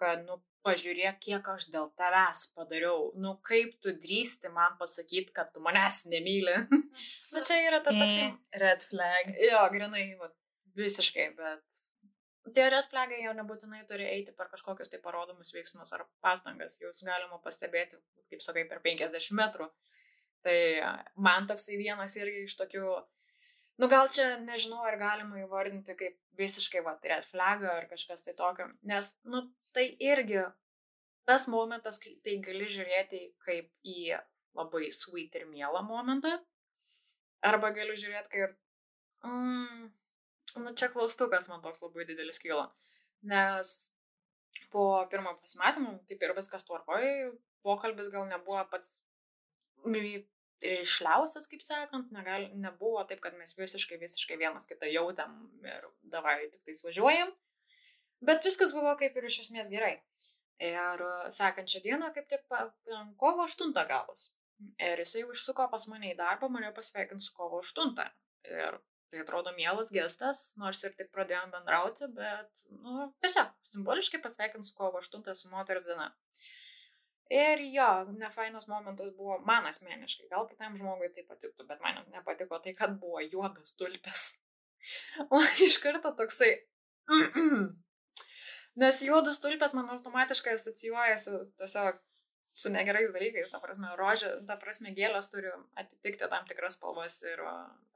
kad, 0.00 0.22
nu, 0.24 0.38
pažiūrėk, 0.64 1.18
kiek 1.24 1.48
aš 1.52 1.68
dėl 1.74 1.90
tavęs 2.00 2.46
padariau, 2.56 3.10
nu, 3.20 3.34
kaip 3.44 3.74
tu 3.84 3.92
drįsti 4.00 4.52
man 4.54 4.78
pasakyti, 4.80 5.34
kad 5.36 5.52
tu 5.52 5.60
manęs 5.64 6.04
nemyli. 6.08 6.54
nu, 7.32 7.42
čia 7.42 7.58
yra 7.66 7.82
tas 7.84 7.96
toks 7.96 8.14
mm, 8.14 8.38
red 8.62 8.86
flag. 8.86 9.34
Jo, 9.44 9.64
grinai, 9.72 10.06
va, 10.20 10.30
visiškai, 10.76 11.26
bet 11.36 11.82
tie 12.54 12.68
red 12.72 12.86
flagai 12.88 13.18
jau 13.24 13.34
nebūtinai 13.36 13.82
turi 13.88 14.06
eiti 14.08 14.32
per 14.36 14.48
kažkokius 14.52 14.92
tai 14.92 15.00
parodomus 15.02 15.52
veiksmus 15.56 15.92
ar 15.96 16.06
pastangas, 16.24 16.78
jūs 16.80 17.02
galima 17.04 17.40
pastebėti, 17.44 17.98
kaip 18.30 18.44
sakai, 18.44 18.64
per 18.70 18.80
50 18.84 19.36
metrų. 19.36 19.68
Tai 20.46 20.58
man 21.18 21.48
toksai 21.50 21.76
vienas 21.80 22.14
irgi 22.20 22.44
iš 22.46 22.54
tokių 22.60 22.84
Nu 23.76 23.88
gal 23.92 24.08
čia 24.08 24.38
nežinau, 24.40 24.80
ar 24.88 24.96
galima 25.00 25.42
įvardinti 25.42 25.96
kaip 25.98 26.16
visiškai, 26.40 26.80
va, 26.84 26.94
red 27.04 27.26
flagą 27.28 27.72
ar 27.74 27.88
kažkas 27.90 28.24
tai 28.24 28.32
tokio, 28.36 28.70
nes, 28.88 29.10
nu, 29.28 29.42
tai 29.76 29.90
irgi 30.00 30.40
tas 31.28 31.44
momentas, 31.52 31.98
kai 32.00 32.14
tai 32.24 32.38
gali 32.44 32.68
žiūrėti 32.72 33.20
kaip 33.44 33.68
į 33.84 34.16
labai 34.56 34.88
sweet 34.96 35.36
ir 35.36 35.44
mielą 35.50 35.82
momentą, 35.84 36.32
arba 37.44 37.72
galiu 37.76 37.96
žiūrėti 38.00 38.32
kaip, 38.32 38.56
mm, 39.26 39.90
nu, 40.62 40.72
čia 40.78 40.88
klaustukas 40.94 41.50
man 41.52 41.60
toks 41.64 41.82
labai 41.84 42.08
didelis 42.08 42.40
kyla, 42.40 42.70
nes 43.28 43.76
po 44.72 44.86
pirmo 45.12 45.34
pasimatymo, 45.42 45.98
taip 46.08 46.24
ir 46.24 46.36
viskas 46.36 46.64
tvarkoja, 46.64 47.32
pokalbis 47.66 48.08
gal 48.14 48.24
nebuvo 48.30 48.64
pats 48.72 49.00
išliausias, 50.64 51.48
kaip 51.50 51.62
sakant, 51.64 52.12
negal, 52.14 52.48
nebuvo 52.56 53.02
taip, 53.08 53.20
kad 53.24 53.36
mes 53.38 53.56
visiškai, 53.58 53.98
visiškai 54.00 54.38
vienas 54.40 54.68
kitą 54.68 54.88
jautėm 54.88 55.34
ir 55.66 55.88
davai 56.12 56.38
tik 56.52 56.62
tais 56.64 56.84
važiuojam, 56.86 57.32
bet 58.24 58.44
viskas 58.46 58.72
buvo 58.76 58.94
kaip 59.00 59.16
ir 59.16 59.28
iš 59.28 59.42
esmės 59.46 59.70
gerai. 59.72 59.98
Ir 60.62 61.02
sekančią 61.36 61.82
dieną, 61.84 62.10
kaip 62.16 62.28
tik 62.32 62.46
kovo 63.20 63.44
8 63.44 63.74
gavus. 63.88 64.30
Ir 64.80 65.02
jisai 65.02 65.26
užsuko 65.28 65.66
pas 65.68 65.84
mane 65.90 66.14
į 66.14 66.16
darbą, 66.16 66.48
mane 66.48 66.70
pasveikint 66.72 67.20
su 67.20 67.34
kovo 67.36 67.60
8. 67.60 68.06
Ir 68.48 68.78
tai 69.10 69.20
atrodo 69.22 69.52
mielas 69.56 69.92
gestas, 69.92 70.54
nors 70.60 70.80
ir 70.84 70.94
tik 70.96 71.12
pradėjom 71.14 71.52
bendrauti, 71.52 72.08
bet, 72.16 72.64
nu, 72.72 73.10
tiesiog 73.22 73.52
simboliškai 73.70 74.22
pasveikint 74.24 74.66
su 74.66 74.74
kovo 74.78 75.02
8 75.04 75.34
su 75.36 75.52
moters 75.52 75.86
diena. 75.90 76.08
Ir 77.30 77.62
jo, 77.74 77.88
nefainas 78.20 78.68
momentas 78.70 79.10
buvo 79.16 79.38
man 79.46 79.66
asmeniškai, 79.66 80.28
gal 80.30 80.46
kitam 80.46 80.76
žmogui 80.78 81.08
tai 81.14 81.24
patiktų, 81.26 81.66
bet 81.66 81.80
man 81.82 81.98
nepatiko 82.14 82.60
tai, 82.62 82.74
kad 82.78 82.94
buvo 83.00 83.22
juodas 83.24 83.74
tulpes. 83.78 84.28
Man 85.32 85.62
iš 85.66 85.80
karto 85.82 86.12
toksai. 86.14 86.52
Nes 88.78 89.00
juodas 89.02 89.40
tulpės 89.42 89.72
man 89.74 89.88
automatiškai 89.90 90.52
asocijuojasi 90.54 91.32
tiesiog 91.58 91.98
su 92.56 92.70
negerais 92.70 93.10
dalykais, 93.12 93.50
ta 93.50 93.58
prasme, 93.60 93.90
rožė, 93.98 94.30
ta 94.46 94.54
prasme, 94.60 94.92
gėlės 94.96 95.32
turi 95.32 95.50
atitikti 95.82 96.28
tam 96.30 96.46
tikras 96.48 96.78
spalvas 96.78 97.18
ir 97.26 97.42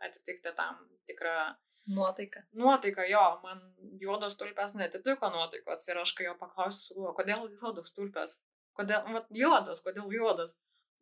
atitikti 0.02 0.52
tam 0.56 0.82
tikrą 1.06 1.52
Nuotaika. 1.90 2.42
nuotaiką. 2.52 3.06
Jo, 3.08 3.22
man 3.42 3.62
juodos 4.02 4.37
tulpės 4.40 4.75
netitiko 4.78 5.30
nuotaikos 5.32 5.87
ir 5.88 6.02
aš 6.02 6.12
kai 6.18 6.26
jo 6.28 6.34
paklausiu, 6.38 7.06
kodėl 7.16 7.49
juodos 7.56 7.94
tulpės? 7.96 8.37
Kodėl, 8.80 9.06
vat, 9.14 9.26
juodas, 9.37 9.82
kodėl 9.84 10.08
juodas? 10.14 10.54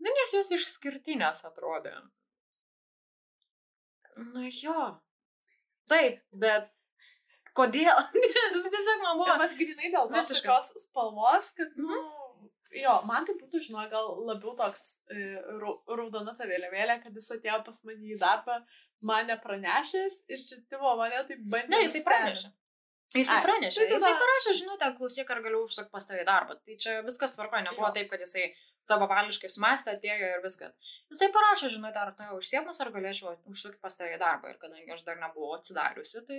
Nu, 0.03 0.11
nes 0.15 0.33
jos 0.35 0.51
išskirtinės 0.59 1.45
atrodė. 1.49 1.95
Nu, 4.19 4.43
jo. 4.51 4.75
Taip, 5.91 6.19
bet 6.45 6.69
kodėl? 7.57 7.95
Nes 8.55 8.67
tiesiog 8.75 9.03
man 9.05 9.19
buvo. 9.21 9.37
bet 9.43 9.55
grinai 9.59 9.91
dėl 9.95 10.09
tos 10.11 10.29
Visiškai. 10.33 10.49
tokios 10.51 10.85
spalvos, 10.89 11.51
kad, 11.59 11.73
nu, 11.81 11.99
jo, 12.77 12.97
man 13.09 13.27
tai 13.29 13.35
būtų, 13.39 13.63
žinau, 13.69 13.87
gal 13.93 14.11
labiau 14.29 14.55
toks 14.59 14.97
e, 15.15 15.29
rau- 15.63 15.79
raudona 15.99 16.35
ta 16.39 16.47
vėliavėlė, 16.51 16.99
kad 17.05 17.15
jis 17.19 17.31
atėjo 17.39 17.61
pas 17.67 17.81
mane 17.89 18.11
į 18.15 18.19
darbą, 18.21 18.59
mane 19.11 19.39
pranešęs 19.45 20.21
ir 20.35 20.43
šitimo 20.43 20.97
mane 21.01 21.23
tai 21.31 21.39
bandė. 21.41 21.73
Ne, 21.77 21.83
jisai 21.87 22.05
pranešė. 22.07 22.53
Ai, 23.39 23.45
pranešė, 23.45 23.85
tai 23.89 23.97
jisai 23.97 24.15
parašė 24.21 24.55
žinutę, 24.59 24.89
klausyk, 24.99 25.31
ar 25.33 25.39
galiu 25.45 25.63
užsukti 25.65 25.93
pas 25.95 26.05
tavį 26.09 26.25
darbą. 26.29 26.59
Tai 26.65 26.75
čia 26.83 26.99
viskas 27.07 27.33
tvarko, 27.33 27.61
nebuvo 27.65 27.89
taip, 27.97 28.11
kad 28.11 28.21
jisai 28.21 28.51
savavališkai 28.89 29.49
sumastė, 29.53 29.95
atėjo 29.97 30.29
ir 30.35 30.43
viskas. 30.45 30.93
Jisai 31.13 31.31
parašė 31.33 31.71
žinutę, 31.73 32.03
ar 32.03 32.13
tai 32.17 32.29
užsiemus, 32.37 32.81
ar 32.85 32.93
galėčiau 32.93 33.33
užsukti 33.49 33.81
pas 33.85 33.97
tavį 33.97 34.21
darbą. 34.21 34.53
Ir 34.53 34.61
kadangi 34.61 34.93
aš 34.93 35.07
dar 35.09 35.21
nebuvau 35.21 35.57
atsidariusi, 35.57 36.21
tai 36.29 36.39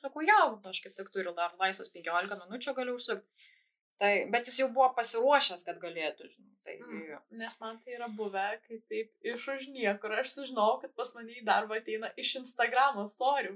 sakau, 0.00 0.24
jau, 0.24 0.56
aš 0.72 0.80
kaip 0.84 0.96
tik 0.96 1.12
turiu 1.12 1.36
dar 1.36 1.52
laisvas 1.60 1.92
15 1.92 2.40
minučių, 2.46 2.76
galiu 2.80 2.96
užsukti. 2.96 3.52
Tai, 3.96 4.10
bet 4.28 4.48
jis 4.48 4.58
jau 4.60 4.66
buvo 4.72 4.90
pasiruošęs, 4.96 5.62
kad 5.64 5.78
galėtų, 5.80 6.28
žinai. 6.28 6.52
Tai, 6.66 6.74
Mm. 6.84 7.20
Nes 7.40 7.54
man 7.60 7.78
tai 7.80 7.94
yra 7.96 8.08
buvę, 8.12 8.60
kai 8.66 8.80
taip 8.90 9.12
iš 9.32 9.46
už 9.54 9.68
niekur 9.72 10.12
aš 10.20 10.34
sužinau, 10.34 10.80
kad 10.82 10.92
pas 10.98 11.14
mane 11.14 11.32
į 11.38 11.44
darbą 11.46 11.78
ateina 11.80 12.10
iš 12.20 12.34
Instagramo 12.42 13.06
storių. 13.08 13.54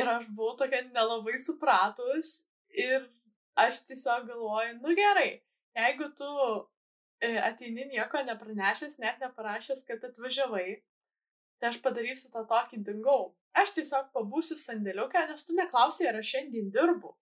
Ir 0.00 0.10
aš 0.10 0.26
buvau 0.34 0.56
tokia 0.58 0.82
nelabai 0.90 1.36
supratus 1.38 2.40
ir 2.74 3.04
aš 3.54 3.84
tiesiog 3.88 4.26
galvoju, 4.30 4.78
nu 4.82 4.94
gerai, 4.98 5.42
jeigu 5.78 6.08
tu 6.18 6.30
e, 7.22 7.36
ateini 7.38 7.86
nieko 7.92 8.22
nepranešęs, 8.26 8.98
net 8.98 9.22
neparašęs, 9.22 9.84
kad 9.86 10.02
atvažiavai, 10.10 10.80
tai 11.62 11.70
aš 11.70 11.78
padarysiu 11.84 12.32
tą 12.32 12.42
tokį 12.50 12.82
dingau. 12.88 13.34
Aš 13.54 13.76
tiesiog 13.76 14.10
pabūsiu 14.16 14.58
sandėliukę, 14.58 15.28
nes 15.30 15.46
tu 15.46 15.54
neklausai, 15.54 16.08
ar 16.10 16.18
aš 16.18 16.32
šiandien 16.34 16.72
dirbu. 16.74 17.14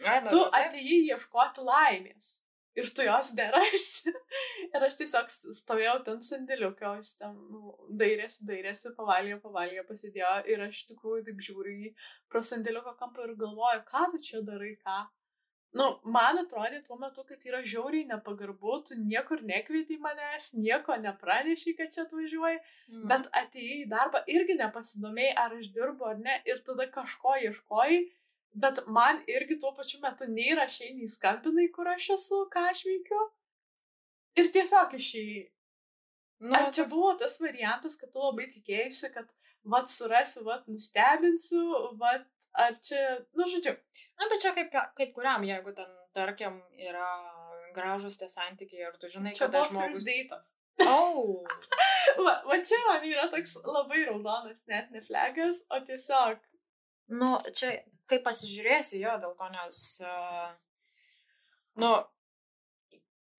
Ai, 0.00 0.22
Tu 0.24 0.40
atėjai 0.40 1.02
ieškoti 1.12 1.66
laimės 1.68 2.30
ir 2.80 2.90
tu 2.94 3.04
jos 3.06 3.32
derasi. 3.38 4.12
ir 4.74 4.86
aš 4.88 4.96
tiesiog 5.00 5.28
st- 5.30 5.54
stovėjau 5.60 5.96
ten 6.06 6.22
sandėliuke, 6.26 6.86
o 6.90 6.94
jis 7.00 7.14
ten 7.20 7.34
dairėsi, 8.02 8.44
dairėsi, 8.48 8.94
pavalgė, 8.98 9.40
pavalgė, 9.44 9.84
pasidėjo 9.88 10.36
ir 10.50 10.64
aš 10.68 10.80
iš 10.80 10.86
tikrųjų 10.92 11.26
taip 11.28 11.42
žiūriu 11.48 11.74
į 11.88 11.92
pro 12.32 12.42
sandėliuko 12.42 12.96
kampą 13.02 13.28
ir 13.28 13.36
galvoju, 13.44 13.84
ką 13.90 14.08
tu 14.14 14.22
čia 14.30 14.42
darai, 14.46 14.74
ką. 14.82 15.02
Nu, 15.74 15.88
man 16.06 16.36
atrodė 16.38 16.84
tuo 16.86 16.94
metu, 17.02 17.24
kad 17.26 17.40
yra 17.50 17.58
žiauriai 17.66 18.04
nepagarbu, 18.06 18.76
tu 18.86 18.94
niekur 18.94 19.40
nekvieti 19.42 19.96
manęs, 19.98 20.52
nieko 20.54 20.94
nepraneši, 21.02 21.72
kad 21.80 21.90
čia 21.90 22.04
atvažiuoji, 22.04 22.60
Mm. 22.94 23.06
bet 23.10 23.26
atėjai 23.40 23.80
į 23.82 23.88
darbą 23.90 24.20
irgi 24.30 24.54
nepasidomėjai, 24.60 25.32
ar 25.44 25.56
aš 25.58 25.72
dirbu 25.74 26.06
ar 26.12 26.18
ne, 26.22 26.36
ir 26.46 26.60
tada 26.66 26.86
kažko 26.94 27.32
ieškojai, 27.48 27.98
bet 28.54 28.82
man 28.86 29.22
irgi 29.30 29.58
tuo 29.60 29.72
pačiu 29.76 30.00
metu 30.02 30.28
nei 30.30 30.54
rašiai, 30.58 30.94
nei 30.98 31.08
skambinai, 31.10 31.68
kur 31.74 31.88
aš 31.90 32.10
esu, 32.16 32.44
ką 32.54 32.68
aš 32.70 32.84
veikiu. 32.88 33.22
Ir 34.40 34.50
tiesiog 34.54 34.94
išėjai. 34.98 35.44
Nu, 36.44 36.54
Ar 36.58 36.70
čia 36.70 36.82
toks- 36.84 36.92
buvo 36.94 37.14
tas 37.18 37.38
variantas, 37.40 37.96
kad 37.96 38.10
tu 38.12 38.18
labai 38.18 38.48
tikėjai, 38.52 39.12
kad 39.14 39.28
vat 39.74 39.90
surasiu, 39.90 40.44
vat 40.44 40.66
nustebinsiu, 40.68 41.64
vat 42.00 42.26
ar 42.54 42.74
čia, 42.78 43.04
nu 43.34 43.46
žodžiu, 43.48 43.76
Na, 44.18 44.28
bet 44.30 44.42
čia 44.42 44.52
kaip, 44.54 44.74
kaip 44.98 45.14
kuriam, 45.14 45.42
jeigu 45.46 45.72
ten, 45.74 45.90
tarkim, 46.14 46.60
yra 46.78 47.06
gražus 47.74 48.18
tie 48.20 48.28
santykiai 48.30 48.86
ir 48.88 48.98
tu 49.00 49.10
žinai, 49.10 49.32
čia 49.34 49.48
buvo 49.50 49.64
žmogus... 49.70 50.04
deitas. 50.06 50.52
Au. 50.86 51.42
Va, 52.24 52.34
va 52.46 52.56
čia 52.62 52.76
man 52.84 53.04
yra 53.08 53.24
toks 53.32 53.54
labai 53.64 54.02
raudonas 54.04 54.60
net 54.68 54.90
ne 54.92 55.00
flagas, 55.00 55.62
o 55.72 55.78
tiesiog 55.86 56.42
Nu, 57.12 57.36
čia, 57.52 57.74
kai 58.08 58.20
pasižiūrėsi 58.24 59.00
jo 59.02 59.14
dėl 59.20 59.34
to, 59.38 59.48
nes, 59.52 59.80
uh, 60.04 60.54
nu, 61.80 61.90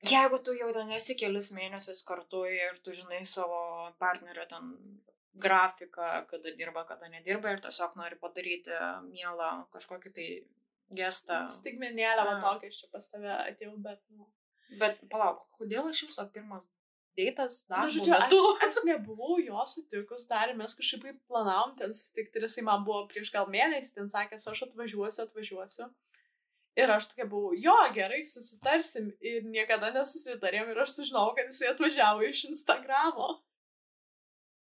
jeigu 0.05 0.39
tu 0.45 0.53
jau 0.57 0.69
ten 0.75 0.91
esi 0.97 1.15
kelis 1.17 1.51
mėnesius 1.55 2.03
kartu 2.05 2.45
ir 2.49 2.77
tu 2.85 2.93
žinai 2.93 3.23
savo 3.29 3.91
partnerio 4.01 4.45
ten 4.49 4.71
grafiką, 5.35 6.27
kada 6.29 6.53
dirba, 6.55 6.85
kada 6.87 7.09
nedirba 7.11 7.51
ir 7.51 7.63
tiesiog 7.63 7.97
nori 7.99 8.15
padaryti 8.21 8.77
mielą 9.09 9.49
kažkokį 9.73 10.13
tai 10.15 10.29
gestą. 10.95 11.45
stigmenėlę, 11.51 12.23
A. 12.23 12.39
tokia 12.43 12.71
aš 12.71 12.81
čia 12.83 12.89
pas 12.93 13.09
tave 13.11 13.33
atėjau, 13.33 13.75
bet, 13.83 14.01
nu. 14.15 14.29
Bet 14.79 15.01
palauk, 15.11 15.43
kodėl 15.57 15.89
iš 15.91 16.05
jūsų 16.05 16.29
pirmas 16.33 16.69
deitas 17.17 17.61
Na, 17.69 17.83
dar 17.83 17.93
žodžiu, 17.93 18.15
aš, 18.15 18.33
aš 18.69 18.81
nebuvau 18.87 19.37
jo 19.41 19.63
sutikus, 19.69 20.27
dar 20.29 20.51
ir 20.51 20.59
mes 20.59 20.75
kažkaip 20.77 21.21
planavom 21.29 21.75
ten 21.79 21.93
susitikti 21.95 22.41
ir 22.41 22.47
jisai 22.47 22.65
man 22.67 22.83
buvo 22.87 23.05
prieš 23.11 23.31
gal 23.35 23.49
mėnesį, 23.51 23.93
ten 23.97 24.11
sakęs, 24.11 24.49
aš 24.51 24.67
atvažiuosiu, 24.69 25.25
atvažiuosiu. 25.27 25.89
Ir 26.75 26.91
aš 26.91 27.07
tokia 27.07 27.23
buvau, 27.31 27.53
jo, 27.55 27.75
gerai, 27.95 28.19
susitarsim 28.27 29.13
ir 29.23 29.45
niekada 29.47 29.93
nesusitarėm 29.95 30.73
ir 30.73 30.81
aš 30.83 30.97
sužinau, 30.97 31.29
kad 31.37 31.47
jisai 31.47 31.71
atvažiavo 31.71 32.25
iš 32.27 32.49
Instagramo. 32.49 33.37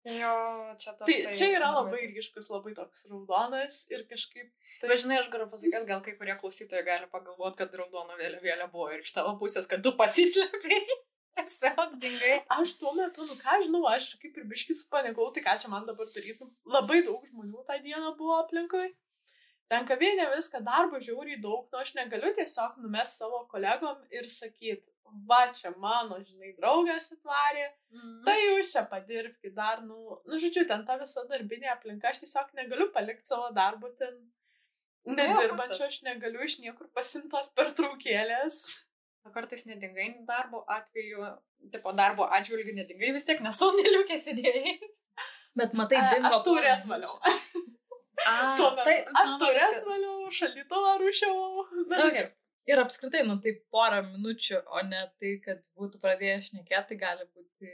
Jo, 0.06 0.34
čia 0.78 0.92
tas. 0.94 1.08
Tai 1.10 1.32
čia 1.34 1.48
yra 1.56 1.72
labai 1.74 2.04
ryškus, 2.12 2.46
labai 2.54 2.76
toks 2.78 3.08
raudonas 3.10 3.80
ir 3.90 4.04
kažkaip... 4.06 4.52
Tai, 4.78 4.92
Bet 4.92 5.02
žinai, 5.02 5.18
aš 5.24 5.32
galiu 5.34 5.48
pasakyti, 5.50 5.82
gal 5.90 6.04
kai 6.06 6.14
kurie 6.20 6.36
klausytojai 6.38 6.86
gali 6.86 7.10
pagalvoti, 7.10 7.58
kad 7.64 7.74
raudono 7.82 8.14
vėliavėlė 8.20 8.70
buvo 8.70 8.92
ir 8.94 9.02
iš 9.02 9.16
tavo 9.18 9.34
pusės, 9.42 9.66
kad 9.72 9.82
tu 9.82 9.96
pasislėpiai. 9.98 11.00
Tiesiog 11.36 11.96
dingai. 12.00 12.36
aš 12.58 12.76
tuo 12.80 12.94
metu, 12.96 13.26
nu 13.28 13.36
ką 13.40 13.58
žinau, 13.66 13.84
aš 13.92 14.14
kaip 14.22 14.38
ir 14.40 14.46
biškis 14.52 14.86
panikau, 14.92 15.28
tai 15.36 15.44
ką 15.44 15.58
čia 15.62 15.72
man 15.72 15.88
dabar 15.88 16.08
daryti. 16.14 16.48
Labai 16.76 17.02
daug 17.08 17.26
žmonių 17.32 17.66
tą 17.68 17.80
dieną 17.84 18.14
buvo 18.20 18.40
aplinkui. 18.44 18.94
Ten 19.72 19.88
kavinė 19.90 20.30
viską 20.36 20.62
darbo 20.66 21.00
žiauriai 21.02 21.40
daug, 21.42 21.66
nu 21.72 21.82
aš 21.82 21.96
negaliu 21.98 22.32
tiesiog 22.38 22.78
numest 22.84 23.18
savo 23.18 23.42
kolegom 23.52 24.04
ir 24.14 24.30
sakyti, 24.30 24.86
va 25.30 25.42
čia 25.58 25.72
mano, 25.82 26.20
žinai, 26.22 26.54
draugas 26.60 27.10
atvarė, 27.16 27.66
tai 28.26 28.36
jūs 28.40 28.74
čia 28.76 28.86
padirbkite 28.92 29.56
dar, 29.58 29.82
nu, 29.86 30.20
nu, 30.26 30.40
žodžiu, 30.42 30.68
ten 30.70 30.86
ta 30.86 31.00
visa 31.02 31.26
darbinė 31.30 31.72
aplinka, 31.74 32.12
aš 32.12 32.24
tiesiog 32.24 32.54
negaliu 32.60 32.92
palikti 32.94 33.34
savo 33.34 33.50
darbo 33.58 33.90
ten 34.00 34.18
nedirbančio, 35.06 35.86
aš 35.90 36.02
negaliu 36.06 36.46
iš 36.46 36.60
niekur 36.64 36.90
pasimtos 36.94 37.52
pertraukėlės. 37.58 38.62
Kartais 39.34 39.66
nedingai 39.66 40.08
darbo 40.28 40.62
atveju, 40.70 41.26
tipo 41.74 41.92
darbo 41.98 42.28
atžvilgių 42.38 42.76
nedingai 42.78 43.12
vis 43.16 43.26
tiek 43.28 43.42
nesandėliukė 43.44 44.18
sėdėjai. 44.28 44.76
Bet 45.56 45.76
matai, 45.80 46.02
dingo. 46.14 46.30
Aš 46.30 46.44
turės 46.46 46.86
valiau. 46.92 47.14
Tuo 48.58 48.70
metu 48.78 48.86
tai, 48.88 48.96
aš 49.22 49.38
turės 49.42 49.80
valiau, 49.88 50.32
šalytuvą 50.40 50.98
rušiau. 51.04 51.40
Na, 51.92 52.02
Okay. 52.06 52.32
Ir 52.66 52.80
apskritai, 52.82 53.22
nu 53.28 53.36
tai 53.42 53.52
porą 53.70 54.00
minučių, 54.08 54.64
o 54.74 54.80
ne 54.88 55.04
tai, 55.22 55.36
kad 55.44 55.60
būtų 55.78 56.00
pradėję 56.02 56.40
šnekėti, 56.48 56.88
tai 56.90 56.96
gali 56.98 57.28
būti, 57.30 57.74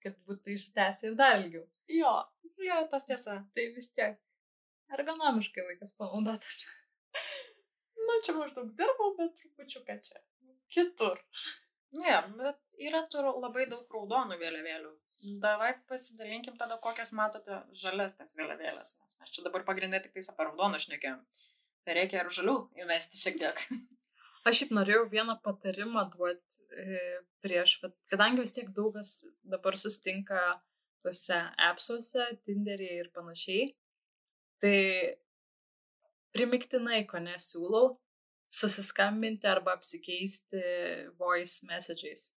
kad 0.00 0.14
būtų 0.24 0.54
išsitęsę 0.54 1.10
ir 1.10 1.16
dar 1.18 1.42
ilgiau. 1.42 1.66
Jo, 1.92 2.14
Jo, 2.60 2.76
tas 2.92 3.06
tiesa. 3.08 3.38
Tai 3.56 3.64
vis 3.76 3.88
tiek 3.96 4.18
ergonomiškai 4.92 5.64
laikas 5.64 5.94
panaudotas. 5.96 6.64
nu 8.06 8.16
čia 8.24 8.34
maždaug 8.36 8.72
dirbau, 8.76 9.14
bet 9.16 9.32
trupučiuką 9.38 9.96
čia. 10.04 10.20
Kitur. 10.74 11.20
Ne, 11.92 12.16
bet 12.38 12.58
yra 12.88 13.04
tur 13.10 13.26
labai 13.34 13.66
daug 13.70 13.96
raudonų 13.96 14.38
vėliavėlių. 14.40 14.92
Davai 15.42 15.72
pasidalinkim 15.90 16.56
tada, 16.56 16.78
kokias 16.80 17.10
matote 17.12 17.58
žalias 17.76 18.14
tas 18.16 18.36
vėliavėlės. 18.38 18.94
Nes 19.02 19.16
mes 19.20 19.32
čia 19.34 19.44
dabar 19.44 19.66
pagrindė 19.66 20.00
tik 20.04 20.14
tais 20.16 20.30
apie 20.32 20.46
raudoną 20.46 20.80
šnekėjom. 20.80 21.20
Tai 21.84 21.96
reikia 21.96 22.22
ir 22.22 22.30
žalių 22.36 22.56
įvesti 22.84 23.20
šiek 23.20 23.40
tiek. 23.42 23.64
Aš 24.48 24.62
šiaip 24.62 24.70
norėjau 24.72 25.04
vieną 25.12 25.36
patarimą 25.44 26.06
duoti 26.14 26.62
e, 26.72 27.00
prieš, 27.44 27.76
bet 27.82 27.96
kadangi 28.12 28.40
vis 28.40 28.54
tiek 28.56 28.70
daugas 28.76 29.18
dabar 29.44 29.76
sustinka 29.80 30.40
tuose 31.04 31.40
appsuose, 31.68 32.24
Tinderyje 32.46 33.02
ir 33.02 33.10
panašiai, 33.12 33.66
tai 34.64 34.78
primiktinai, 36.36 37.02
ko 37.10 37.20
nesiūlau, 37.24 37.98
susiskambinti 38.50 39.46
arba 39.46 39.74
apsikeisti 39.78 40.62
voice 41.18 41.66
messages. 41.66 42.30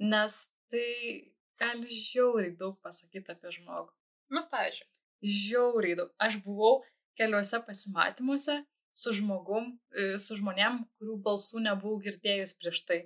Nes 0.00 0.44
tai 0.70 1.34
gali 1.60 1.88
žiauriai 1.90 2.54
daug 2.58 2.78
pasakyti 2.82 3.34
apie 3.34 3.52
žmogų. 3.58 3.90
Nu, 4.34 4.44
pavyzdžiui. 4.50 4.88
Žiauriai 5.24 5.98
daug. 5.98 6.14
Aš 6.22 6.38
buvau 6.44 6.82
keliuose 7.18 7.60
pasimatymuose 7.66 8.60
su 8.94 9.12
žmogum, 9.18 9.72
e, 9.90 10.14
su 10.22 10.38
žmonėm, 10.38 10.84
kurių 10.98 11.18
balsų 11.26 11.62
nebuvau 11.66 11.98
girdėjus 12.02 12.54
prieš 12.58 12.82
tai. 12.88 13.00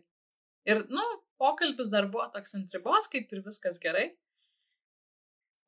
Ir, 0.69 0.85
nu, 0.93 1.05
pokalbis 1.41 1.89
dar 1.93 2.09
buvo 2.13 2.27
toks 2.35 2.57
ant 2.59 2.75
ribos, 2.77 3.09
kaip 3.09 3.33
ir 3.33 3.45
viskas 3.47 3.81
gerai. 3.81 4.11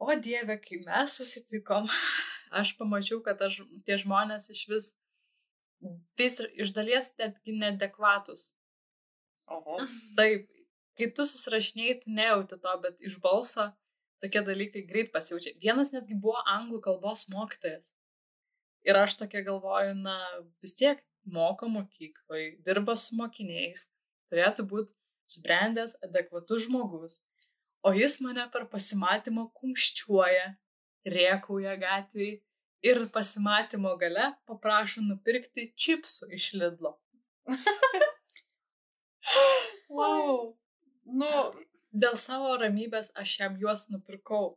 O 0.01 0.13
Dieve, 0.17 0.57
kai 0.61 0.81
mes 0.85 1.17
susitikom, 1.21 1.89
aš 2.61 2.75
pamačiau, 2.77 3.21
kad 3.25 3.41
aš, 3.45 3.63
tie 3.89 3.97
žmonės 4.01 4.51
iš 4.53 4.67
vis, 4.69 4.91
vis 6.19 6.41
iš 6.55 6.73
dalies 6.77 7.13
netgi 7.19 7.55
nedekvatus. 7.57 8.51
Oho. 9.51 9.81
Taip, 10.19 10.49
kai 10.99 11.09
tu 11.17 11.27
susirašinėjai, 11.27 12.01
tu 12.03 12.15
nejauti 12.15 12.59
to, 12.63 12.75
bet 12.85 13.01
iš 13.07 13.19
balso 13.23 13.71
tokie 14.21 14.43
dalykai 14.47 14.85
greit 14.89 15.13
pasijaučia. 15.15 15.57
Vienas 15.63 15.95
netgi 15.97 16.19
buvo 16.21 16.41
anglų 16.45 16.83
kalbos 16.85 17.27
mokytojas. 17.33 17.95
Ir 18.87 18.97
aš 18.97 19.17
tokia 19.21 19.43
galvoju, 19.45 19.97
na, 20.05 20.17
vis 20.65 20.77
tiek 20.77 21.01
moko 21.25 21.69
mokyklai, 21.69 22.61
dirba 22.65 22.97
su 22.97 23.17
mokiniais, 23.17 23.89
turėtų 24.31 24.65
būti 24.69 24.97
subrendęs, 25.29 25.99
adekvatus 26.05 26.67
žmogus. 26.69 27.19
O 27.85 27.93
jis 27.97 28.19
mane 28.25 28.45
per 28.53 28.67
pasimatymą 28.73 29.49
kumščiuoja, 29.57 30.47
riekauja 31.09 31.77
gatvėje 31.81 32.41
ir 32.87 33.03
pasimatymo 33.15 33.97
gale 34.01 34.31
paprašo 34.49 35.05
nupirkti 35.07 35.71
čipsų 35.77 36.33
iš 36.39 36.53
Lidlo. 36.61 36.97
Wow. 39.91 40.55
Nu, 41.05 41.29
Dėl 41.91 42.15
savo 42.23 42.53
ramybės 42.55 43.11
aš 43.19 43.33
jam 43.41 43.57
juos 43.59 43.89
nupirkau 43.91 44.53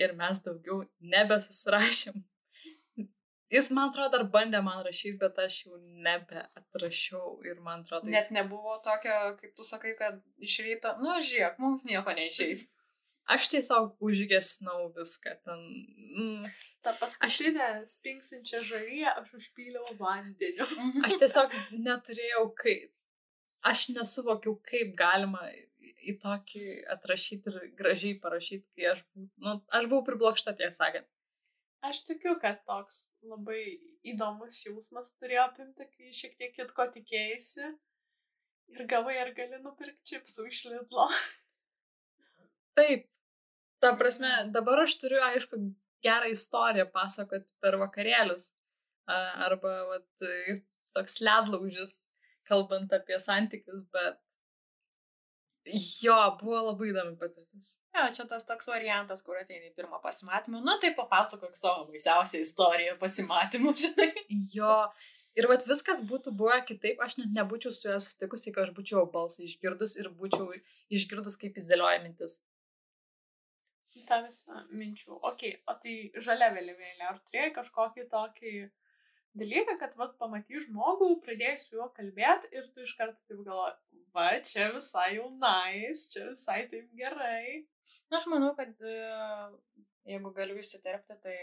ir 0.00 0.14
mes 0.16 0.40
daugiau 0.44 0.84
nebesusirašėm. 1.12 2.22
Jis, 3.52 3.68
man 3.76 3.90
atrodo, 3.90 4.16
dar 4.16 4.24
bandė 4.32 4.62
man 4.64 4.80
rašyti, 4.82 5.18
bet 5.20 5.36
aš 5.38 5.58
jau 5.66 5.76
nebeatrašiau 6.06 7.36
ir 7.46 7.60
man 7.62 7.84
atrodo, 7.84 8.08
net 8.10 8.32
nebuvo 8.34 8.78
tokio, 8.82 9.12
kaip 9.38 9.52
tu 9.54 9.66
sakai, 9.68 9.92
kad 9.98 10.16
iš 10.42 10.56
ryto, 10.64 10.94
nu, 11.04 11.12
žiūrėk, 11.20 11.60
mums 11.62 11.84
nieko 11.86 12.16
neišeis. 12.16 12.64
Aš 13.30 13.48
tiesiog 13.52 13.96
užgesinau 14.04 14.88
viską 14.96 15.34
ten. 15.44 15.62
Mm, 16.14 16.48
Ta 16.84 16.92
paskutinė 17.00 17.68
spinksinčia 17.88 18.60
žarija 18.64 19.14
aš 19.20 19.32
užpyliau 19.40 19.96
vandeniu. 20.00 20.66
aš 21.06 21.16
tiesiog 21.22 21.54
neturėjau 21.72 22.44
kaip. 22.60 22.90
Aš 23.64 23.88
nesuvokiau, 23.96 24.58
kaip 24.68 24.92
galima 24.98 25.40
į- 26.04 26.18
tokį 26.20 26.64
atrašyti 26.92 27.48
ir 27.48 27.70
gražiai 27.78 28.18
parašyti, 28.20 28.66
kai 28.76 28.90
aš, 28.92 29.00
nu, 29.40 29.54
aš 29.72 29.86
buvau 29.88 30.04
priblokšta, 30.04 30.52
tiesą 30.58 30.76
sakant. 30.84 31.08
Aš 31.84 32.02
tikiu, 32.04 32.36
kad 32.40 32.60
toks 32.68 33.10
labai 33.24 33.78
įdomus 34.04 34.60
jausmas 34.66 35.10
turėjo 35.16 35.46
apimti, 35.48 35.84
kai 35.96 36.12
šiek 36.12 36.36
tiek 36.36 36.52
kitko 36.56 36.86
tikėjai 36.92 37.72
ir 38.74 38.86
gavai 38.88 39.16
ar 39.20 39.32
gali 39.36 39.58
nupirkti 39.64 40.12
čipsų 40.12 40.46
iš 40.50 40.62
Lidlo. 40.72 41.08
Taip, 42.78 43.04
ta 43.84 43.92
prasme, 44.00 44.32
dabar 44.54 44.84
aš 44.86 44.96
turiu, 45.02 45.20
aišku, 45.28 45.60
gerą 46.04 46.32
istoriją 46.32 46.88
pasakoti 46.92 47.46
per 47.64 47.78
vakarėlius. 47.80 48.50
Arba, 49.04 49.74
vat, 49.90 50.26
toks 50.96 51.20
ledlaužis, 51.20 51.98
kalbant 52.48 52.92
apie 52.96 53.18
santykius, 53.20 53.84
bet 53.92 54.20
jo, 56.02 56.16
buvo 56.40 56.60
labai 56.68 56.90
įdomi 56.92 57.16
patirtis. 57.20 57.74
Jo, 57.94 58.06
čia 58.16 58.26
tas 58.28 58.46
toks 58.48 58.68
variantas, 58.68 59.22
kur 59.24 59.38
ateini 59.40 59.72
pirmą 59.76 60.00
pasimatymą. 60.02 60.60
Nu, 60.64 60.76
tai 60.80 60.92
papasakok 60.96 61.56
savo 61.56 61.86
baisiausią 61.90 62.42
istoriją 62.44 62.96
pasimatymų, 63.00 63.74
žinai. 63.84 64.10
Jo, 64.54 64.78
ir 65.38 65.48
vat 65.50 65.64
viskas 65.68 66.02
būtų 66.04 66.34
buvę 66.36 66.60
kitaip, 66.68 67.00
aš 67.04 67.18
net 67.22 67.32
nebūčiau 67.36 67.72
su 67.72 67.88
juo 67.88 68.00
sutikusi, 68.02 68.50
jeigu 68.50 68.64
aš 68.64 68.74
būčiau 68.76 69.06
balsą 69.14 69.44
išgirdus 69.46 69.96
ir 70.00 70.10
būčiau 70.12 70.50
išgirdus, 70.92 71.38
kaip 71.40 71.56
jis 71.60 71.70
dėlioja 71.70 72.02
mintis. 72.04 72.40
Ta 74.08 74.20
visa 74.24 74.64
minčių. 74.70 75.18
Ok, 75.30 75.44
o 75.70 75.74
tai 75.82 75.94
žalia 76.26 76.50
vėliavėlė. 76.54 77.04
Ar 77.08 77.20
turėjai 77.28 77.52
kažkokį 77.58 78.08
tokį 78.12 78.54
dalyką, 79.40 79.76
kad 79.80 79.94
vat 79.98 80.16
pamatai 80.20 80.62
žmogų, 80.66 81.10
pradėjai 81.24 81.56
su 81.60 81.78
juo 81.78 81.88
kalbėti 81.96 82.50
ir 82.54 82.68
tu 82.74 82.84
iš 82.84 82.94
karto 82.98 83.18
taip 83.28 83.40
galvoji, 83.46 84.02
va, 84.14 84.26
čia 84.50 84.68
visai 84.76 85.08
jau 85.16 85.30
nais, 85.40 86.06
čia 86.12 86.28
visai 86.30 86.60
taip 86.70 86.92
gerai. 86.98 87.64
Na, 88.10 88.20
aš 88.20 88.28
manau, 88.30 88.52
kad 88.58 88.84
e, 88.86 88.96
jeigu 90.12 90.30
galiu 90.36 90.58
įsiterpti, 90.60 91.16
tai 91.24 91.36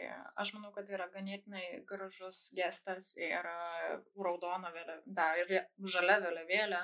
aš 0.43 0.53
manau, 0.55 0.71
kad 0.75 0.89
yra 0.93 1.09
ganėtinai 1.11 1.65
gražus 1.89 2.45
gestas 2.55 3.13
ir 3.19 3.49
e, 3.51 3.97
raudona 4.27 4.71
vėliavėlė, 4.71 5.15
da, 5.17 5.31
ir 5.41 5.89
žalia 5.95 6.21
vėliavėlė, 6.23 6.83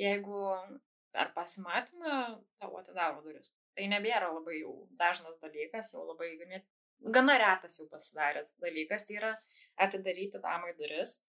jeigu 0.00 0.46
per 1.12 1.34
pasimatymą 1.36 2.16
tau 2.58 2.78
atidaro 2.80 3.22
duris. 3.22 3.52
Tai 3.76 3.88
nebėra 3.88 4.28
labai 4.32 4.58
jau 4.60 4.72
dažnas 5.00 5.38
dalykas, 5.40 5.92
jau 5.94 6.04
labai 6.04 6.34
ganėt, 6.40 6.66
gana 7.16 7.38
retas 7.40 7.78
jau 7.78 7.86
pasidaręs 7.90 8.56
dalykas, 8.62 9.06
tai 9.08 9.16
yra 9.20 9.32
atidaryti 9.80 10.42
damai 10.42 10.74
duris. 10.78 11.20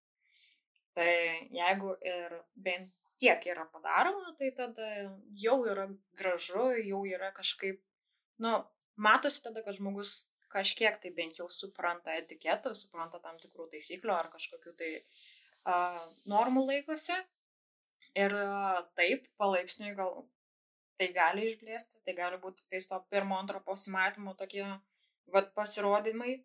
Tai 0.94 1.14
jeigu 1.56 1.96
ir 2.06 2.36
bent 2.66 2.92
tiek 3.22 3.48
yra 3.50 3.66
padaroma, 3.72 4.36
tai 4.38 4.52
tada 4.58 4.90
jau 5.40 5.58
yra 5.70 5.88
gražu, 6.20 6.68
jau 6.84 7.02
yra 7.08 7.32
kažkaip, 7.34 7.80
nu, 8.44 8.54
matosi 8.96 9.42
tada, 9.46 9.64
kad 9.66 9.80
žmogus 9.80 10.26
kažkiek 10.54 11.00
tai 11.02 11.12
bent 11.16 11.40
jau 11.40 11.48
supranta 11.50 12.14
etiketą, 12.20 12.76
supranta 12.78 13.22
tam 13.24 13.40
tikrų 13.42 13.70
taisyklių 13.72 14.14
ar 14.14 14.30
kažkokių 14.34 14.76
tai 14.78 14.92
uh, 15.00 16.04
normų 16.30 16.68
laikosi. 16.70 17.18
Ir 18.14 18.36
uh, 18.38 18.84
taip, 19.00 19.26
palaipsniui 19.42 19.96
gal 19.98 20.28
tai 21.00 21.10
gali 21.16 21.48
išblėsti, 21.50 22.02
tai 22.08 22.16
gali 22.18 22.40
būti 22.42 22.66
tais 22.72 22.88
to 22.90 23.00
pirmo, 23.14 23.38
antro 23.42 23.62
pasimatymo 23.66 24.36
tokie 24.40 24.66
vat 25.34 25.54
pasirodymai. 25.58 26.40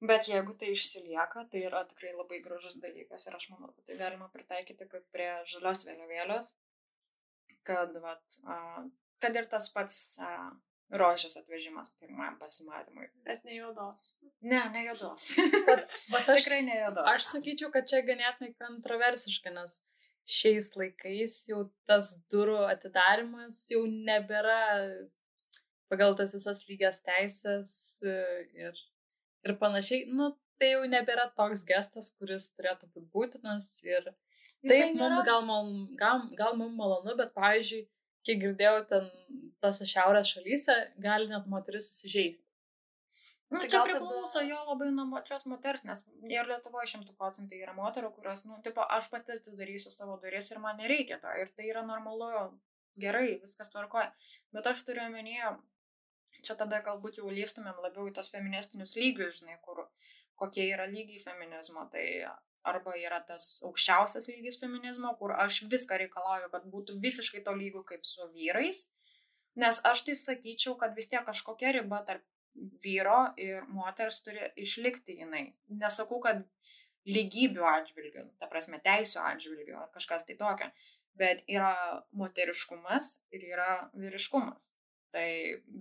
Bet 0.00 0.30
jeigu 0.30 0.54
tai 0.56 0.70
išsilieka, 0.72 1.44
tai 1.52 1.66
yra 1.68 1.82
tikrai 1.88 2.14
labai 2.16 2.38
gražus 2.40 2.78
dalykas 2.80 3.26
ir 3.28 3.36
aš 3.36 3.50
manau, 3.52 3.68
kad 3.74 3.90
tai 3.90 3.98
galima 4.00 4.30
pritaikyti 4.32 4.88
kaip 4.88 5.04
prie 5.12 5.28
žalios 5.50 5.84
vėliavėlės, 5.84 6.54
kad, 7.68 7.92
vat, 8.00 8.38
a, 8.48 8.56
kad 9.20 9.36
ir 9.36 9.48
tas 9.52 9.68
pats 9.74 9.98
a, 10.24 10.30
rožės 10.90 11.36
atvežimas 11.38 11.92
pirmajam 12.00 12.38
pasimatymui. 12.40 13.10
Bet 13.28 13.44
ne 13.44 13.58
juodos. 13.58 14.14
Ne, 14.40 14.62
ne 14.72 14.86
juodos. 14.86 15.28
Bet, 15.68 15.92
bet 16.10 16.30
aš, 16.34 16.46
Tikrai 16.46 16.62
ne 16.66 16.80
juodos. 16.80 17.06
aš 17.12 17.28
sakyčiau, 17.34 17.70
kad 17.74 17.86
čia 17.90 18.00
ganėtinai 18.06 18.54
kontroversiška, 18.58 19.52
nes 19.54 19.78
šiais 20.30 20.70
laikais 20.78 21.40
jau 21.50 21.64
tas 21.90 22.12
durų 22.32 22.60
atidarimas 22.68 23.58
jau 23.72 23.82
nebėra 23.90 24.60
pagal 25.90 26.14
tas 26.18 26.34
visas 26.36 26.62
lygias 26.68 27.02
teisės 27.02 27.72
e, 28.06 28.16
ir, 28.54 28.82
ir 29.46 29.56
panašiai. 29.58 30.06
Nu, 30.14 30.30
tai 30.60 30.74
jau 30.74 30.84
nebėra 30.88 31.30
toks 31.36 31.64
gestas, 31.66 32.12
kuris 32.14 32.52
turėtų 32.54 32.90
būti 32.94 33.08
būtinas 33.16 33.72
ir 33.88 34.12
Taip, 34.60 34.92
mum, 34.92 35.22
gal, 35.24 35.40
mum, 35.48 35.68
gal, 35.96 36.26
gal 36.36 36.56
mums 36.58 36.76
malonu, 36.76 37.14
bet, 37.16 37.30
pavyzdžiui, 37.32 37.86
kiek 38.28 38.42
girdėjau, 38.42 38.82
ten 38.90 39.06
tose 39.64 39.86
šiaurės 39.88 40.34
šalyse 40.34 40.76
gali 41.00 41.30
net 41.30 41.46
moteris 41.48 41.88
įsižeisti. 41.94 42.44
Nu, 43.50 43.58
Tai 43.58 43.68
čia 43.68 43.78
gal 43.78 43.86
tada- 43.88 43.98
priklauso 43.98 44.40
jo 44.46 44.58
labai 44.68 44.90
nuo 44.94 45.06
pačios 45.10 45.46
moters, 45.50 45.82
nes 45.84 46.04
ir 46.30 46.46
Lietuvoje 46.46 46.86
šimtų 46.92 47.16
procentų 47.18 47.58
yra 47.58 47.72
moterų, 47.74 48.12
kurios, 48.14 48.44
nu, 48.46 48.60
tipo, 48.62 48.84
aš 48.96 49.08
pati 49.10 49.32
atidarysiu 49.34 49.90
savo 49.90 50.16
duris 50.22 50.50
ir 50.52 50.60
man 50.62 50.76
nereikia 50.78 51.18
to. 51.20 51.32
Ir 51.40 51.50
tai 51.56 51.66
yra 51.72 51.82
normalu, 51.82 52.60
gerai, 52.96 53.40
viskas 53.42 53.72
tvarkoja. 53.72 54.12
Bet 54.52 54.66
aš 54.70 54.84
turiu 54.86 55.02
omenyje, 55.08 55.56
čia 56.46 56.54
tada 56.54 56.80
galbūt 56.80 57.18
jau 57.18 57.26
lystumėm 57.26 57.82
labiau 57.82 58.06
į 58.06 58.14
tos 58.14 58.30
feministinius 58.30 58.94
lygius, 58.96 59.40
žinai, 59.42 59.58
kur, 59.66 59.88
kokie 60.36 60.70
yra 60.70 60.86
lygiai 60.86 61.20
feminizmo. 61.20 61.88
Tai 61.90 62.06
arba 62.62 62.94
yra 63.00 63.18
tas 63.26 63.60
aukščiausias 63.66 64.28
lygis 64.28 64.60
feminizmo, 64.60 65.10
kur 65.18 65.32
aš 65.32 65.62
viską 65.72 65.98
reikalauju, 66.04 66.50
kad 66.54 66.64
būtų 66.70 67.00
visiškai 67.02 67.42
to 67.44 67.50
lygių 67.56 67.84
kaip 67.84 68.04
su 68.06 68.22
vyrais. 68.34 68.90
Nes 69.56 69.80
aš 69.84 70.02
tai 70.06 70.14
sakyčiau, 70.14 70.76
kad 70.78 70.94
vis 70.94 71.08
tiek 71.08 71.24
kažkokia 71.26 71.72
riba 71.80 72.04
tarp 72.06 72.22
vyro 72.84 73.20
ir 73.40 73.66
moters 73.68 74.20
turi 74.24 74.50
išlikti 74.60 75.18
jinai. 75.20 75.44
Nesakau, 75.80 76.20
kad 76.24 76.42
lygybių 77.08 77.64
atžvilgių, 77.64 78.26
ta 78.40 78.48
prasme 78.50 78.80
teisų 78.84 79.22
atžvilgių 79.24 79.78
ar 79.80 79.88
kažkas 79.94 80.26
tai 80.28 80.36
tokio, 80.40 80.68
bet 81.18 81.42
yra 81.48 81.72
moteriškumas 82.16 83.14
ir 83.34 83.46
yra 83.52 83.70
vyriškumas. 83.96 84.72
Tai 85.10 85.28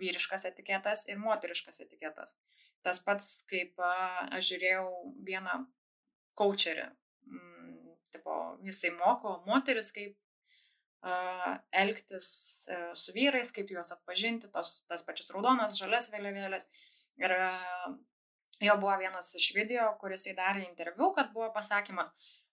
vyriškas 0.01 0.47
etiketas 0.49 1.05
ir 1.09 1.19
moteriškas 1.21 1.83
etiketas. 1.83 2.33
Tas 2.85 3.01
pats, 3.03 3.43
kaip 3.51 3.77
aš 3.83 4.53
žiūrėjau 4.53 4.87
vieną 5.27 5.59
coacherį, 6.39 6.87
mm, 7.27 7.75
tipo, 8.15 8.35
jisai 8.65 8.93
moko 8.95 9.35
moteris, 9.45 9.91
kaip 9.95 10.15
elgtis 11.83 12.29
e, 12.67 12.79
su 12.99 13.15
vyrais, 13.15 13.53
kaip 13.55 13.71
juos 13.71 13.93
atpažinti, 13.95 14.51
tos, 14.53 14.81
tas 14.89 15.05
pačias 15.07 15.31
raudonas, 15.35 15.79
žalias 15.79 16.11
vėliavėlės. 16.13 16.69
Ir 17.23 17.35
a, 17.39 17.51
Jo 18.59 18.73
buvo 18.75 18.91
vienas 18.99 19.29
iš 19.39 19.53
video, 19.55 19.85
kuris 20.01 20.25
įdarė 20.27 20.65
interviu, 20.65 21.13
kad 21.15 21.29
buvo 21.31 21.45
pasakymas, 21.55 22.09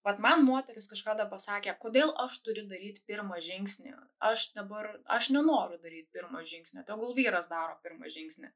Vat 0.07 0.21
man 0.23 0.45
moteris 0.47 0.87
kažkada 0.87 1.25
pasakė, 1.27 1.73
kodėl 1.83 2.13
aš 2.23 2.37
turiu 2.47 2.63
daryti 2.71 3.03
pirmą 3.11 3.41
žingsnį. 3.43 3.95
Aš 4.29 4.45
dabar, 4.55 4.93
aš 5.17 5.33
nenoriu 5.35 5.81
daryti 5.83 6.07
pirmą 6.15 6.45
žingsnį, 6.47 6.85
tegul 6.87 7.11
vyras 7.17 7.49
daro 7.51 7.75
pirmą 7.83 8.13
žingsnį. 8.15 8.53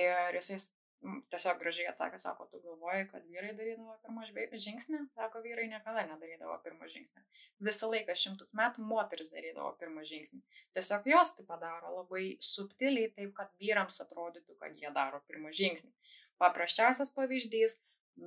Ir 0.00 0.38
jisai 0.40 0.58
tiesiog 1.32 1.58
gražiai 1.60 1.88
atsakė, 1.90 2.18
sako, 2.22 2.46
tu 2.50 2.60
galvoji, 2.64 3.06
kad 3.10 3.24
vyrai 3.28 3.52
darydavo 3.56 3.96
pirmą 4.04 4.24
žingsnį? 4.64 5.00
Sako, 5.14 5.42
vyrai 5.44 5.66
niekada 5.70 6.04
nedarydavo 6.08 6.56
pirmą 6.64 6.88
žingsnį. 6.92 7.24
Visą 7.68 7.90
laiką 7.92 8.16
šimtus 8.18 8.54
metų 8.56 8.84
moteris 8.88 9.32
darydavo 9.34 9.72
pirmą 9.80 10.04
žingsnį. 10.08 10.40
Tiesiog 10.76 11.08
jos 11.12 11.34
tai 11.38 11.46
padaro 11.48 11.94
labai 11.98 12.26
subtiliai, 12.44 13.10
taip 13.16 13.34
kad 13.38 13.52
vyrams 13.60 14.00
atrodytų, 14.04 14.56
kad 14.60 14.78
jie 14.80 14.92
daro 14.96 15.20
pirmą 15.28 15.52
žingsnį. 15.56 15.92
Paprasčiausias 16.40 17.12
pavyzdys 17.14 17.78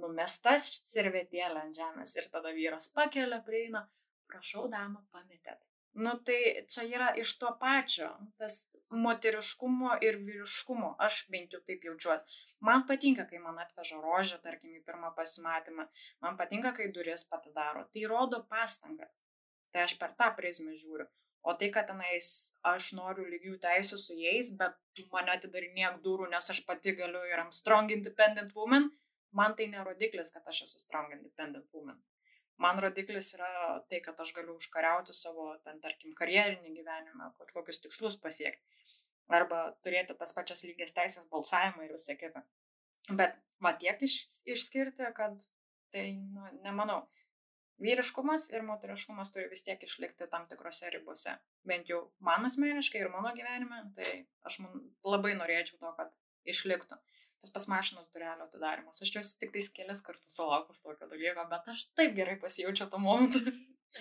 numesta 0.03 0.57
servetėlė 0.61 1.63
ant 1.65 1.77
žemės 1.77 2.15
ir 2.19 2.29
tada 2.33 2.53
vyras 2.55 2.91
pakelia, 2.95 3.41
prieina, 3.45 3.87
prašau, 4.29 4.67
dama, 4.71 5.03
pametėt. 5.11 5.59
Nu 5.97 6.13
tai 6.29 6.39
čia 6.69 6.83
yra 6.85 7.13
iš 7.17 7.31
to 7.41 7.49
pačio, 7.61 8.09
tas 8.37 8.59
moteriškumo 8.89 9.97
ir 10.07 10.17
vyriškumo, 10.27 10.93
aš 11.05 11.23
bent 11.33 11.53
jau 11.55 11.61
taip 11.69 11.85
jaučiuosi. 11.89 12.41
Man 12.67 12.85
patinka, 12.89 13.25
kai 13.29 13.39
man 13.43 13.57
atveža 13.63 13.99
rožę, 14.03 14.37
tarkim, 14.43 14.75
į 14.77 14.83
pirmą 14.87 15.11
pasimatymą, 15.17 15.87
man 16.23 16.37
patinka, 16.39 16.73
kai 16.77 16.89
duris 16.93 17.25
patidaro, 17.31 17.83
tai 17.93 18.05
rodo 18.11 18.43
pastangas. 18.51 19.11
Tai 19.73 19.83
aš 19.87 19.97
per 20.01 20.13
tą 20.19 20.29
prizmę 20.37 20.75
žiūriu. 20.77 21.07
O 21.47 21.53
tai, 21.59 21.69
kad 21.73 21.87
tenais 21.89 22.29
aš 22.71 22.91
noriu 22.97 23.25
lygių 23.31 23.57
teisų 23.63 23.99
su 24.01 24.15
jais, 24.19 24.51
bet 24.59 24.75
tu 24.97 25.05
mane 25.13 25.33
atidarinėk 25.35 26.01
durų, 26.05 26.29
nes 26.33 26.49
aš 26.53 26.61
pati 26.67 26.93
galiu 26.97 27.21
ir 27.31 27.43
am 27.43 27.53
strong 27.55 27.93
independent 27.95 28.55
woman, 28.57 28.89
man 29.31 29.55
tai 29.55 29.69
nerodiklis, 29.73 30.33
kad 30.33 30.47
aš 30.53 30.65
esu 30.67 30.81
strong 30.83 31.13
independent 31.15 31.67
woman. 31.73 31.99
Man 32.63 32.79
rodiklis 32.81 33.33
yra 33.37 33.49
tai, 33.89 33.99
kad 34.05 34.19
aš 34.23 34.31
galiu 34.33 34.55
užkariauti 34.57 35.13
savo, 35.13 35.51
ten, 35.65 35.81
tarkim, 35.83 36.13
karjerinį 36.17 36.73
gyvenimą, 36.79 37.31
kažkokius 37.41 37.83
tikslus 37.83 38.17
pasiekti. 38.21 38.63
Arba 39.37 39.59
turėti 39.83 40.15
tas 40.17 40.33
pačias 40.33 40.63
lygias 40.65 40.95
teisės 40.95 41.27
balsavimą 41.31 41.85
ir 41.85 41.93
visą 41.93 42.15
kitą. 42.17 42.41
Bet 43.19 43.35
va 43.63 43.73
tiek 43.77 44.01
iš, 44.07 44.17
išskirti, 44.55 45.05
kad 45.17 45.37
tai, 45.93 46.07
nu, 46.33 46.47
nemanau, 46.63 47.01
vyriškumas 47.83 48.47
ir 48.53 48.65
moteriškumas 48.65 49.31
turi 49.33 49.51
vis 49.51 49.63
tiek 49.67 49.83
išlikti 49.83 50.29
tam 50.31 50.47
tikrose 50.49 50.89
ribose. 50.93 51.35
Bent 51.67 51.91
jau 51.91 52.07
man 52.23 52.47
asmeniškai 52.49 53.03
ir 53.03 53.11
mano 53.13 53.33
gyvenime, 53.37 53.83
tai 53.99 54.23
aš 54.49 54.59
man 54.63 54.81
labai 55.05 55.35
norėčiau 55.37 55.77
to, 55.83 55.93
kad 55.99 56.15
išliktų 56.47 56.97
tas 57.41 57.53
pas 57.53 57.67
mašinos 57.71 58.09
durelio 58.13 58.47
atidarimas. 58.47 59.01
Aš 59.01 59.13
juos 59.15 59.33
tik 59.39 59.53
tais 59.55 59.69
kelias 59.73 60.03
kartus 60.05 60.35
sulaukus 60.37 60.81
tokio 60.83 61.09
dalyko, 61.11 61.45
bet 61.51 61.69
aš 61.73 61.87
taip 61.97 62.15
gerai 62.17 62.37
pasijaučiu 62.41 62.89
tuo 62.91 63.01
momentu. 63.03 63.43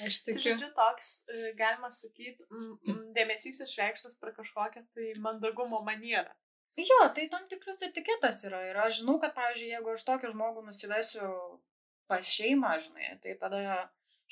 Aš 0.02 0.16
tik. 0.26 0.40
Žodžiu, 0.42 0.66
toks, 0.74 1.06
e, 1.30 1.52
galima 1.56 1.88
sakyti, 1.94 2.42
dėmesys 3.16 3.62
išreikštas 3.64 4.16
per 4.20 4.32
kažkokią 4.36 4.82
tai 4.92 5.12
mandagumo 5.22 5.78
manierą. 5.86 6.34
Jo, 6.76 6.98
tai 7.16 7.28
tam 7.32 7.46
tikras 7.48 7.80
etiketas 7.86 8.42
yra. 8.44 8.60
Ir 8.68 8.76
aš 8.82 8.98
žinau, 8.98 9.14
kad, 9.22 9.32
pavyzdžiui, 9.38 9.70
jeigu 9.72 9.92
aš 9.94 10.04
tokį 10.10 10.32
žmogų 10.34 10.64
nusivesiu 10.66 11.28
pas 12.10 12.26
šeimą, 12.28 12.74
žinai, 12.84 13.14
tai 13.22 13.36
tada 13.40 13.62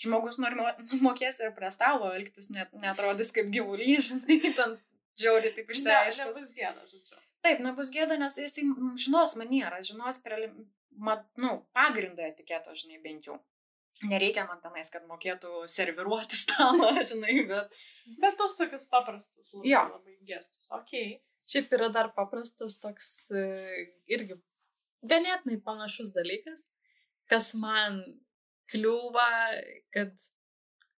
žmogus 0.00 0.36
nori 0.42 0.58
mokės 1.06 1.40
ir 1.40 1.54
prie 1.56 1.70
stalo 1.72 2.10
elgtis, 2.12 2.50
net 2.52 2.74
netrodys 2.82 3.32
kaip 3.34 3.48
gyvulys, 3.54 4.08
žinai, 4.10 4.52
ten 4.58 4.76
žiauriai 5.20 5.54
taip 5.56 5.72
išsiaiškins. 5.72 6.20
Ne, 6.20 6.26
nebus 6.42 6.52
gėda, 6.58 6.84
žodžiu. 6.90 7.22
Taip, 7.44 7.60
nebus 7.60 7.90
gėda, 7.92 8.16
nes 8.20 8.38
jis 8.40 8.56
žinos 9.04 9.34
manierą, 9.36 9.82
žinos 9.84 10.20
prelim, 10.24 10.64
mat, 10.96 11.26
nu, 11.40 11.58
pagrindą 11.76 12.24
etiketo, 12.30 12.72
žinai, 12.78 13.02
bent 13.04 13.28
jau. 13.28 13.36
Nereikia 14.02 14.46
man 14.48 14.58
tenais, 14.62 14.88
kad 14.90 15.04
mokėtų 15.06 15.66
serviruoti 15.70 16.38
stalą, 16.38 16.90
žinai, 17.10 17.36
bet... 17.50 17.76
Bet 18.22 18.38
tos 18.40 18.56
tokius 18.58 18.88
paprastus 18.90 19.52
labai, 19.52 19.70
jo. 19.70 19.82
labai 19.92 20.16
gestus, 20.26 20.70
ok. 20.74 20.96
Šiaip 21.50 21.76
yra 21.76 21.90
dar 21.92 22.10
paprastas 22.16 22.78
toks 22.80 23.10
e, 23.28 23.44
irgi 24.10 24.38
ganėtinai 25.04 25.58
panašus 25.64 26.14
dalykas, 26.16 26.64
kas 27.30 27.52
man 27.60 28.00
kliūva, 28.72 29.28
kad 29.94 30.16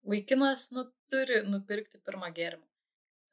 vaikinas, 0.06 0.70
nu, 0.74 0.87
turi 1.11 1.42
nupirkti 1.46 2.00
pirmą 2.06 2.30
gėrimą. 2.35 2.64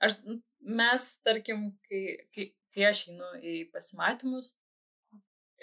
Aš, 0.04 0.18
mes, 0.66 1.08
tarkim, 1.26 1.70
kai, 1.88 2.04
kai 2.34 2.50
kai 2.76 2.90
aš 2.90 3.06
einu 3.12 3.30
į 3.40 3.56
pasimatymus, 3.74 4.54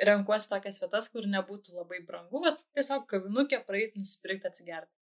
renkuosi 0.07 0.49
tokias 0.51 0.81
vietas, 0.81 1.11
kur 1.12 1.27
nebūtų 1.29 1.77
labai 1.77 2.01
brangu, 2.07 2.42
bet 2.44 2.61
tiesiog 2.77 3.07
kavinukė 3.11 3.61
praeit, 3.66 3.96
nusipirkti, 3.99 4.49
atsigerti. 4.49 4.92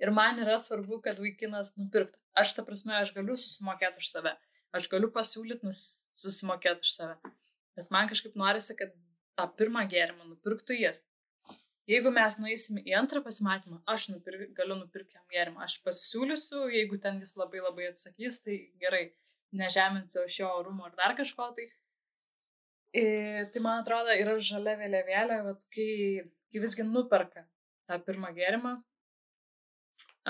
Ir 0.00 0.12
man 0.16 0.40
yra 0.40 0.56
svarbu, 0.56 1.02
kad 1.04 1.18
vaikinas 1.20 1.74
nupirktų. 1.76 2.16
Aš, 2.40 2.54
ta 2.56 2.64
prasme, 2.64 2.94
aš 2.96 3.12
galiu 3.12 3.36
susimokėti 3.36 4.00
už 4.00 4.08
save. 4.08 4.32
Aš 4.76 4.88
galiu 4.88 5.10
pasiūlyti 5.12 5.74
susimokėti 5.74 6.86
už 6.86 6.94
save. 6.94 7.32
Bet 7.76 7.92
man 7.92 8.08
kažkaip 8.08 8.38
norisi, 8.38 8.76
kad 8.78 8.94
tą 9.36 9.46
pirmą 9.58 9.84
gėrimą 9.90 10.30
nupirktų 10.30 10.78
jis. 10.78 11.04
Jeigu 11.90 12.12
mes 12.14 12.36
nueisim 12.38 12.78
į 12.80 12.94
antrą 12.96 13.20
pasimatymą, 13.24 13.80
aš 13.88 14.08
nupir, 14.12 14.36
galiu 14.56 14.76
nupirkti 14.78 15.18
jam 15.18 15.24
gėrimą. 15.32 15.66
Aš 15.66 15.80
pasisiūlysiu, 15.84 16.68
jeigu 16.70 17.00
ten 17.02 17.18
jis 17.20 17.34
labai 17.40 17.60
labai 17.64 17.88
atsakys, 17.90 18.40
tai 18.44 18.60
gerai 18.80 19.08
nežeminsiu 19.56 20.24
aš 20.24 20.40
jo 20.40 20.50
orumo 20.60 20.86
ar 20.86 20.96
dar 20.98 21.16
kažko 21.18 21.50
tai. 21.56 21.66
Ir, 23.00 23.46
tai 23.54 23.62
man 23.62 23.82
atrodo 23.82 24.14
yra 24.18 24.34
žalia 24.42 24.74
vėliavėlė, 24.80 25.36
vat, 25.46 25.66
kai, 25.74 25.90
kai 26.50 26.62
visgi 26.62 26.86
nuperka 26.86 27.44
tą 27.86 28.00
pirmą 28.06 28.32
gėrimą 28.34 28.74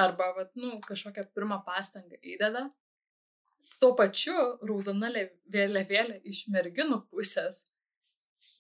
arba 0.01 0.31
vat, 0.37 0.53
nu, 0.57 0.77
kažkokią 0.85 1.25
pirmą 1.35 1.63
pastangą 1.67 2.21
įdeda. 2.21 2.69
Tuo 3.81 3.95
pačiu 3.97 4.37
raudona 4.61 5.09
vėliavėlė 5.49 6.21
iš 6.29 6.45
merginų 6.53 7.01
pusės 7.09 7.65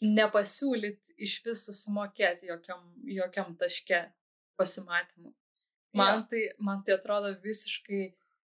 nepasiūlyti 0.00 1.16
iš 1.20 1.36
vis 1.44 1.66
susimokėti 1.68 2.48
jokiam, 2.48 2.80
jokiam 3.04 3.52
taške 3.60 4.06
pasimatymu. 4.60 5.34
Man, 5.96 6.22
ja. 6.22 6.26
tai, 6.30 6.42
man 6.62 6.82
tai 6.86 6.96
atrodo 6.96 7.32
visiškai 7.42 8.02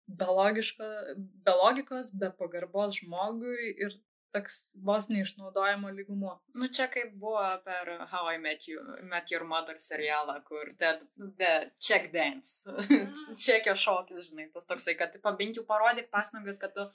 be, 0.07 0.25
logiško, 0.25 0.83
be 1.17 1.55
logikos, 1.61 2.11
be 2.19 2.31
pagarbos 2.39 2.99
žmogui 3.01 3.73
ir 3.75 3.95
toks 4.35 4.57
vos 4.83 5.07
neišnaudojimo 5.09 5.89
lygumo. 5.89 6.33
Nu 6.53 6.67
čia 6.67 6.87
kaip 6.91 7.13
buvo 7.19 7.43
per 7.65 7.91
How 8.11 8.31
I 8.33 8.37
Met, 8.37 8.67
you, 8.67 8.81
Met 9.03 9.31
Your 9.31 9.45
Mother 9.47 9.79
serialą, 9.79 10.41
kur 10.45 10.73
the, 10.79 10.99
the 11.39 11.71
check 11.79 12.11
dance, 12.13 12.67
mm. 12.67 13.13
čekio 13.45 13.75
šokis, 13.75 14.29
žinai, 14.29 14.49
tas 14.53 14.67
toksai, 14.67 14.97
kad 14.99 15.15
bent 15.39 15.57
jau 15.57 15.65
parodyk 15.67 16.11
pastangas, 16.11 16.59
kad 16.61 16.75
tu 16.75 16.87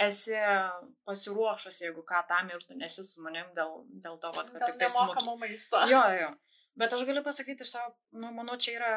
esi 0.00 0.38
pasiruošęs, 1.06 1.82
jeigu 1.84 2.04
ką 2.08 2.22
tam 2.28 2.50
ir 2.50 2.62
tu 2.66 2.78
nesi 2.78 3.04
su 3.04 3.22
manim 3.22 3.50
dėl, 3.56 3.82
dėl 4.04 4.18
to, 4.22 4.32
vat, 4.36 4.50
kad 4.50 4.62
dėl 4.62 4.72
tik 4.72 4.80
tai 4.80 4.90
sumokamo 4.94 5.36
maisto. 5.42 5.82
Jo, 5.90 6.02
jo. 6.16 6.32
Bet 6.78 6.94
aš 6.96 7.04
galiu 7.04 7.20
pasakyti 7.24 7.66
ir 7.66 7.68
savo, 7.68 7.92
nu, 8.16 8.30
manau, 8.32 8.56
čia 8.56 8.78
yra, 8.78 8.92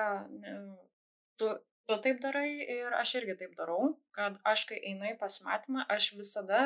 tu 1.39 1.49
tu 1.87 1.97
taip 2.01 2.21
darai 2.23 2.49
ir 2.75 2.93
aš 2.97 3.15
irgi 3.21 3.37
taip 3.41 3.55
darau, 3.57 3.95
kad 4.17 4.37
aš 4.51 4.65
kai 4.69 4.77
einu 4.91 5.07
į 5.11 5.17
pasimatymą, 5.21 5.85
aš 5.95 6.13
visada 6.19 6.61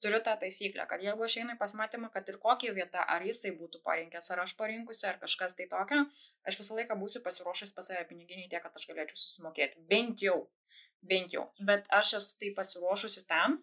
turiu 0.00 0.20
tą 0.24 0.36
taisyklę, 0.40 0.86
kad 0.88 1.02
jeigu 1.04 1.26
aš 1.26 1.36
einu 1.42 1.54
į 1.56 1.60
pasimatymą, 1.60 2.10
kad 2.14 2.28
ir 2.32 2.38
kokią 2.40 2.72
vietą, 2.76 3.02
ar 3.14 3.24
jisai 3.26 3.52
būtų 3.58 3.82
parinkęs, 3.84 4.30
ar 4.32 4.44
aš 4.46 4.54
parinkusi, 4.60 5.04
ar 5.10 5.18
kažkas 5.20 5.56
tai 5.58 5.66
tokio, 5.72 6.04
aš 6.48 6.60
visą 6.62 6.78
laiką 6.78 6.96
būsiu 7.02 7.22
pasiruošęs 7.26 7.74
pas 7.76 7.90
save 7.90 8.06
piniginiai 8.08 8.48
tiek, 8.48 8.62
kad 8.64 8.78
aš 8.78 8.88
galėčiau 8.88 9.20
susimokėti. 9.20 9.82
Bent 9.90 10.24
jau. 10.24 10.38
Bent 11.02 11.34
jau. 11.36 11.44
Bet 11.60 11.88
aš 12.00 12.14
esu 12.20 12.38
tai 12.40 12.54
pasiruošusi 12.56 13.26
tam, 13.28 13.58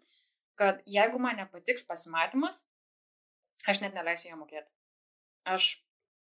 kad 0.59 0.83
jeigu 0.85 1.21
man 1.21 1.39
nepatiks 1.41 1.87
pasimatymas, 1.89 2.65
aš 3.65 3.81
net 3.81 3.97
neleisiu 3.97 4.31
ją 4.31 4.39
mokėti. 4.41 4.69
Aš 5.47 5.71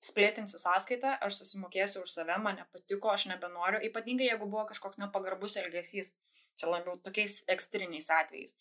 splėtinsiu 0.05 0.59
sąskaitą, 0.61 1.17
aš 1.25 1.41
susimokėsiu 1.41 2.03
už 2.05 2.13
save, 2.13 2.37
man 2.43 2.59
nepatiko, 2.61 3.11
aš 3.13 3.29
nebenoriu, 3.31 3.81
ypatingai 3.89 4.29
jeigu 4.29 4.49
buvo 4.49 4.67
kažkoks 4.69 5.01
nepagarbus 5.01 5.57
elgesys, 5.63 6.13
čia 6.59 6.71
labiau 6.71 6.99
tokiais 7.05 7.43
ekstriniais 7.53 8.11
atvejais. 8.13 8.57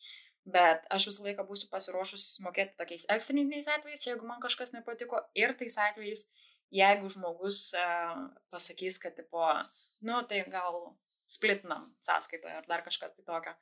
Bet 0.45 0.83
aš 0.93 1.07
visą 1.09 1.25
laiką 1.25 1.45
būsiu 1.47 1.69
pasiruošusi 1.71 2.27
susimokėti 2.27 2.77
tokiais 2.79 3.07
ekstriniais 3.15 3.69
atvejais, 3.75 4.05
jeigu 4.05 4.27
man 4.29 4.43
kažkas 4.43 4.75
nepatiko, 4.75 5.23
ir 5.37 5.55
tais 5.57 5.77
atvejais, 5.87 6.27
jeigu 6.73 7.09
žmogus 7.09 7.71
uh, 7.77 8.27
pasakys, 8.53 8.99
kad, 9.01 9.17
tipo, 9.17 9.41
nu, 10.05 10.21
tai 10.29 10.43
gal 10.53 10.93
splitinam 11.27 11.87
sąskaitą 12.05 12.59
ar 12.59 12.67
dar 12.69 12.83
kažkas 12.85 13.15
tai 13.15 13.25
tokio. 13.25 13.55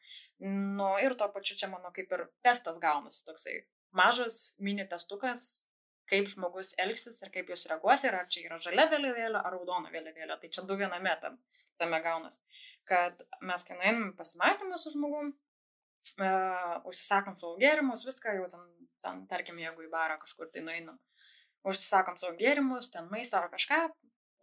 Nu, 0.44 0.90
ir 1.00 1.16
tuo 1.16 1.30
pačiu 1.32 1.56
čia 1.56 1.72
mano 1.72 1.94
kaip 1.96 2.12
ir 2.12 2.28
testas 2.44 2.80
gaunasi 2.84 3.24
toksai 3.26 3.62
mažas 3.94 4.56
mini 4.60 4.86
testukas, 4.90 5.68
kaip 6.10 6.28
žmogus 6.32 6.74
elgsis 6.84 7.22
ir 7.24 7.32
kaip 7.34 7.50
jis 7.54 7.68
reaguos 7.72 8.04
ir 8.04 8.18
ar 8.18 8.28
čia 8.32 8.46
yra 8.48 8.60
žalia 8.64 8.88
vėliavėlė 8.92 9.40
ar 9.40 9.56
raudona 9.56 9.92
vėliavėlė. 9.94 10.38
Tai 10.42 10.52
čia 10.58 10.66
du 10.68 10.78
viename 10.80 11.16
tam, 11.22 11.40
tame 11.82 12.00
gaunas. 12.04 12.42
Kad 12.90 13.24
mes, 13.42 13.64
kai 13.64 13.78
nueinam 13.80 14.12
pasimatymą 14.18 14.80
su 14.82 14.92
žmogum, 14.96 15.32
uh, 16.20 16.76
užsisakom 16.90 17.38
savo 17.40 17.56
gėrimus, 17.62 18.06
viską 18.08 18.36
jau 18.40 18.50
ten, 18.52 18.70
ten, 19.06 19.26
tarkim, 19.32 19.60
jeigu 19.64 19.86
į 19.86 19.92
barą 19.94 20.20
kažkur 20.22 20.52
tai 20.52 20.66
nueinam, 20.66 21.00
užsisakom 21.64 22.20
savo 22.20 22.36
gėrimus, 22.40 22.92
ten 22.92 23.08
maistą 23.12 23.44
ar 23.44 23.52
kažką, 23.54 23.86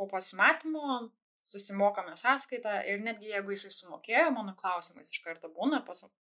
po 0.00 0.08
pasimatymo 0.08 1.10
susimokame 1.44 2.16
sąskaitą 2.16 2.80
ir 2.88 3.02
netgi 3.04 3.34
jeigu 3.34 3.52
jisai 3.52 3.72
sumokėjo, 3.74 4.30
mano 4.36 4.54
klausimas 4.56 5.12
iš 5.12 5.20
karto 5.24 5.50
būna, 5.52 5.82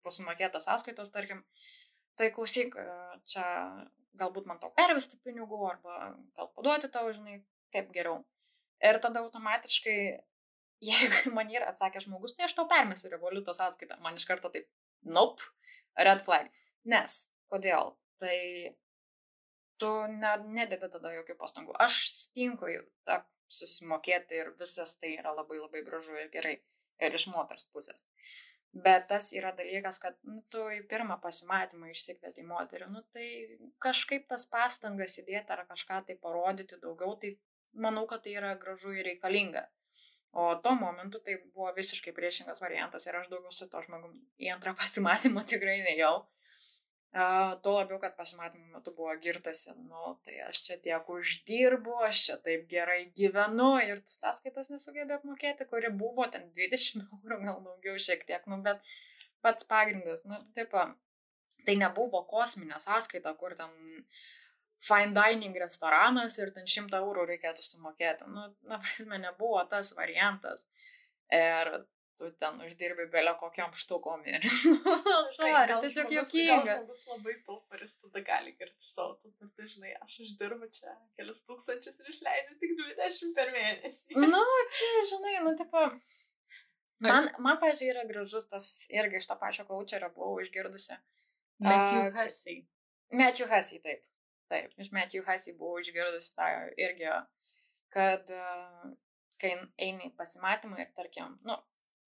pasumokėtas 0.05 0.69
sąskaitos, 0.69 1.13
tarkim, 1.15 1.45
tai 2.19 2.31
klausyk, 2.35 2.77
e, 2.79 2.85
čia 3.31 3.47
galbūt 4.21 4.47
man 4.51 4.61
tau 4.63 4.73
pervesti 4.77 5.19
pinigų 5.25 5.59
arba 5.69 6.13
gal 6.39 6.51
paduoti 6.55 6.91
tau, 6.93 7.11
žinai, 7.15 7.41
kaip 7.75 7.91
geriau. 7.95 8.23
Ir 8.85 9.01
tada 9.03 9.23
automatiškai, 9.25 9.99
jeigu 10.91 11.35
man 11.35 11.51
yra 11.53 11.73
atsakęs 11.73 12.09
žmogus, 12.09 12.37
tai 12.37 12.47
aš 12.49 12.57
tau 12.59 12.69
permesiu 12.71 13.11
revoliuto 13.13 13.55
sąskaitą. 13.57 14.01
Man 14.05 14.19
iš 14.21 14.27
karto 14.31 14.53
taip, 14.55 14.69
nope, 15.03 15.47
red 15.99 16.25
flag. 16.27 16.51
Nes, 16.91 17.25
kodėl? 17.53 17.95
Tai 18.23 18.39
tu 19.81 19.93
ne, 20.11 20.35
nededi 20.59 20.91
tada 20.91 21.15
jokių 21.15 21.39
pastangų. 21.41 21.77
Aš 21.83 22.03
sutinku 22.13 22.71
susimokėti 23.55 24.39
ir 24.41 24.53
visas 24.61 24.97
tai 25.01 25.15
yra 25.19 25.35
labai 25.35 25.59
labai 25.61 25.83
gražu 25.87 26.17
ir 26.19 26.31
gerai. 26.33 26.59
Ir 27.03 27.17
iš 27.19 27.27
moters 27.33 27.67
pusės. 27.75 28.05
Bet 28.75 29.07
tas 29.07 29.29
yra 29.31 29.53
dalykas, 29.55 30.01
kad 30.03 30.17
nu, 30.27 30.41
tu 30.51 30.65
į 30.75 30.81
pirmą 30.91 31.21
pasimatymą 31.23 31.93
išsikvieti 31.93 32.43
moterį, 32.49 32.89
nu, 32.91 33.05
tai 33.15 33.27
kažkaip 33.85 34.27
tas 34.33 34.49
pastangas 34.51 35.15
įdėti 35.23 35.55
ar 35.55 35.63
kažką 35.69 36.01
tai 36.09 36.17
parodyti 36.19 36.81
daugiau, 36.83 37.15
tai 37.23 37.37
manau, 37.87 38.03
kad 38.11 38.25
tai 38.25 38.35
yra 38.35 38.57
gražu 38.59 38.97
ir 38.99 39.07
reikalinga. 39.07 39.69
O 40.35 40.49
tuo 40.59 40.75
momentu 40.75 41.21
tai 41.23 41.37
buvo 41.55 41.71
visiškai 41.77 42.13
priešingas 42.17 42.59
variantas 42.65 43.07
ir 43.07 43.15
aš 43.15 43.29
daugiau 43.31 43.55
su 43.55 43.69
to 43.71 43.83
žmogum 43.87 44.17
į 44.43 44.51
antrą 44.57 44.75
pasimatymą 44.83 45.47
tikrai 45.55 45.79
nejau. 45.87 46.25
Tuo 47.63 47.73
labiau, 47.77 48.01
kad 48.03 48.17
pasimatymo 48.19 48.73
metu 48.75 48.91
buvo 48.97 49.13
girtasi, 49.23 49.71
nu, 49.87 50.17
tai 50.27 50.41
aš 50.49 50.65
čia 50.67 50.77
tiek 50.83 51.11
uždirbu, 51.15 51.93
aš 52.09 52.23
čia 52.27 52.37
taip 52.43 52.65
gerai 52.73 53.05
gyvenu 53.15 53.69
ir 53.87 54.01
tu 54.03 54.11
sąskaitas 54.11 54.73
nesugebė 54.73 55.21
apmokėti, 55.21 55.69
kuri 55.71 55.93
buvo 55.95 56.27
ten 56.27 56.49
20 56.59 57.05
eurų, 57.15 57.39
gal 57.45 57.61
daugiau 57.69 58.03
šiek 58.03 58.27
tiek, 58.27 58.43
nu, 58.51 58.59
bet 58.67 58.83
pats 59.47 59.69
pagrindas, 59.71 60.25
nu, 60.27 60.41
taip, 60.59 60.75
tai 61.63 61.79
nebuvo 61.79 62.25
kosminė 62.27 62.83
sąskaita, 62.83 63.37
kur 63.39 63.55
ten 63.63 63.71
fine 64.83 65.15
dining 65.15 65.55
restoranas 65.63 66.41
ir 66.43 66.51
ten 66.57 66.67
100 66.67 66.99
eurų 66.99 67.29
reikėtų 67.31 67.63
sumokėti, 67.63 68.27
nu, 68.27 68.49
na, 68.67 68.83
prasme, 68.83 69.23
nebuvo 69.23 69.63
tas 69.71 69.95
variantas. 69.95 70.67
Ir 71.31 71.77
tu 72.19 72.31
ten 72.41 72.61
uždirbi 72.67 73.07
belio 73.13 73.35
kokiam 73.41 73.73
štukom 73.75 74.23
ir... 74.31 74.45
Sorry, 75.37 75.77
tiesiog 75.85 76.13
juokinga. 76.17 76.77
Žmogus 76.79 77.07
labai 77.11 77.35
tauparis, 77.47 77.97
tada 78.03 78.23
gali 78.29 78.55
girti 78.59 78.87
savo 78.87 79.17
turtą, 79.23 79.51
tai 79.57 79.69
žinai, 79.73 79.95
aš 80.05 80.21
uždirbu 80.27 80.71
čia 80.77 80.95
kelias 81.19 81.43
tūkstančius 81.49 81.99
ir 82.01 82.13
išleidžiu 82.15 82.59
tik 82.63 82.77
20 82.81 83.35
per 83.39 83.53
mėnesį. 83.57 84.19
nu, 84.35 84.45
čia, 84.79 84.93
žinai, 85.13 85.37
nu, 85.47 85.57
tipo... 85.61 85.87
Man, 87.05 87.29
man 87.43 87.59
pažiūrėjau, 87.61 87.93
yra 87.97 88.07
gražus 88.09 88.47
tas 88.49 88.69
irgi 88.95 89.19
iš 89.19 89.27
to 89.29 89.37
pačio 89.41 89.67
kaučerio 89.69 90.09
buvau 90.15 90.39
išgirdusi. 90.41 90.97
Matthew 91.61 92.07
uh, 92.07 92.15
Hussey. 92.15 92.61
Matthew 93.13 93.51
Hussey, 93.51 93.81
taip. 93.85 94.05
Taip, 94.53 94.71
iš 94.81 94.93
Matthew 94.95 95.27
Hussey 95.27 95.57
buvau 95.59 95.83
išgirdusi 95.83 96.31
tą 96.39 96.47
irgi, 96.81 97.11
kad 97.93 98.31
uh, 98.31 98.95
kai 99.43 99.55
eini 99.87 100.11
pasimatymą 100.19 100.79
ir, 100.81 100.91
tarkim, 100.97 101.35
nu, 101.49 101.59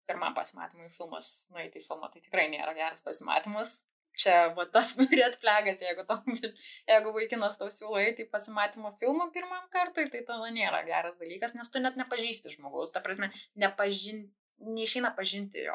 pirmam 0.09 0.37
pasimatymui 0.37 0.91
filmas, 0.95 1.33
nueiti 1.55 1.81
į 1.81 1.87
filmą, 1.87 2.11
tai 2.13 2.23
tikrai 2.25 2.47
nėra 2.53 2.75
geras 2.77 3.05
pasimatymas. 3.05 3.83
Čia 4.15 4.53
va 4.55 4.63
tas 4.71 4.93
red 5.19 5.35
flagas, 5.43 5.81
jeigu, 5.83 6.05
to, 6.07 6.17
jeigu 6.91 7.15
vaikinas 7.17 7.57
tau 7.59 7.71
siūlo 7.75 7.99
eiti 8.03 8.27
į 8.27 8.31
pasimatymo 8.31 8.93
filmą 9.01 9.31
pirmam 9.35 9.65
kartui, 9.75 10.07
tai 10.13 10.23
tada 10.29 10.53
nėra 10.55 10.85
geras 10.87 11.17
dalykas, 11.19 11.57
nes 11.59 11.73
tu 11.73 11.83
net 11.83 11.99
nepažįsti 11.99 12.55
žmogaus. 12.55 12.93
Ta 12.95 13.03
prasme, 13.03 13.33
nepažin, 13.59 14.29
neišeina 14.63 15.11
pažinti 15.19 15.67
jo, 15.67 15.75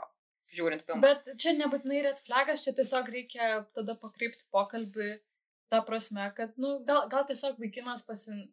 žiūrint 0.55 0.85
filmą. 0.87 1.03
Bet 1.03 1.27
čia 1.41 1.55
nebūtinai 1.57 2.05
red 2.07 2.21
flagas, 2.23 2.63
čia 2.63 2.75
tiesiog 2.77 3.11
reikia 3.11 3.49
tada 3.75 3.97
pakreipti 3.99 4.47
pokalbį, 4.55 5.17
ta 5.69 5.83
prasme, 5.85 6.31
kad, 6.37 6.55
nu, 6.61 6.77
gal, 6.87 7.09
gal 7.11 7.27
tiesiog 7.27 7.59
vaikinas 7.61 8.07
pasin... 8.07 8.47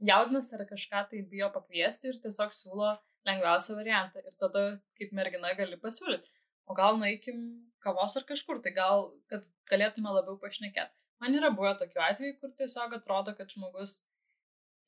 jaudinas 0.00 0.48
ar 0.56 0.64
kažką 0.64 1.04
tai 1.10 1.18
bijo 1.28 1.50
pakviesti 1.52 2.08
ir 2.08 2.18
tiesiog 2.24 2.56
siūlo 2.56 2.94
lengviausią 3.28 3.76
variantą. 3.78 4.22
Ir 4.24 4.36
tada 4.40 4.62
kaip 4.98 5.12
mergina 5.16 5.52
gali 5.58 5.78
pasiūlyti. 5.80 6.30
O 6.70 6.76
gal 6.78 6.98
nueikim 7.00 7.42
kavos 7.84 8.16
ar 8.16 8.26
kažkur, 8.28 8.60
tai 8.64 8.72
gal, 8.76 9.10
kad 9.32 9.46
galėtume 9.70 10.12
labiau 10.14 10.38
pašnekėti. 10.42 10.94
Man 11.20 11.36
yra 11.36 11.50
buvę 11.52 11.74
tokių 11.80 12.00
atvejų, 12.06 12.36
kur 12.40 12.52
tiesiog 12.60 12.94
atrodo, 12.96 13.34
kad 13.36 13.52
žmogus 13.52 14.00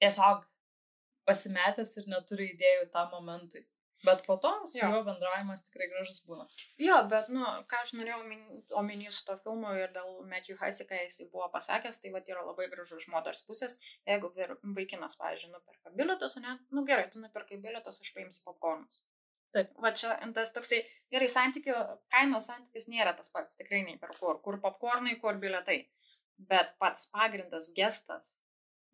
tiesiog 0.01 0.47
pasimetęs 1.29 1.97
ir 2.01 2.09
neturi 2.11 2.49
idėjų 2.55 2.89
tam 2.95 3.11
momentui. 3.17 3.67
Bet 4.03 4.25
po 4.27 4.37
to 4.43 4.51
su 4.67 4.81
jo. 4.81 4.89
juo 4.91 5.03
bendravimas 5.07 5.63
tikrai 5.67 5.87
gražus 5.93 6.23
būna. 6.27 6.49
Jo, 6.83 6.97
bet, 7.11 7.29
nu, 7.31 7.45
ką 7.71 7.83
aš 7.85 7.93
norėjau 7.95 8.19
omeny 8.81 9.13
su 9.15 9.23
to 9.29 9.37
filmu 9.45 9.75
ir 9.79 9.93
dėl 9.95 10.17
Matthew 10.31 10.59
Hussey, 10.59 10.89
kai 10.89 11.05
jisai 11.05 11.29
buvo 11.31 11.47
pasakęs, 11.55 12.01
tai 12.03 12.11
vad 12.15 12.27
yra 12.33 12.43
labai 12.47 12.67
gražu 12.73 12.99
iš 12.99 13.07
moters 13.15 13.45
pusės. 13.47 13.79
Jeigu 14.11 14.33
vaikinas, 14.79 15.19
pavyzdžiui, 15.23 15.53
nuperka 15.55 15.95
bilietus, 15.99 16.39
ne, 16.43 16.59
nu 16.75 16.87
gerai, 16.89 17.07
tu 17.13 17.23
nuperkai 17.23 17.61
bilietus, 17.63 18.03
aš 18.03 18.15
paimsiu 18.17 18.43
popkornus. 18.49 19.05
Taip. 19.53 19.73
Va 19.85 19.93
čia 19.93 20.15
tas 20.35 20.55
toksai, 20.57 20.81
gerai, 21.13 21.29
santykių, 21.29 21.75
kainos 22.15 22.49
santykis 22.49 22.89
nėra 22.89 23.13
tas 23.17 23.29
pats, 23.35 23.59
tikrai 23.59 23.83
nei 23.85 23.99
per 24.01 24.15
kur, 24.19 24.41
kur 24.45 24.57
popkornai, 24.63 25.19
kur 25.21 25.37
bilietai. 25.43 25.83
Bet 26.51 26.73
pats 26.83 27.11
pagrindas, 27.13 27.69
gestas 27.77 28.33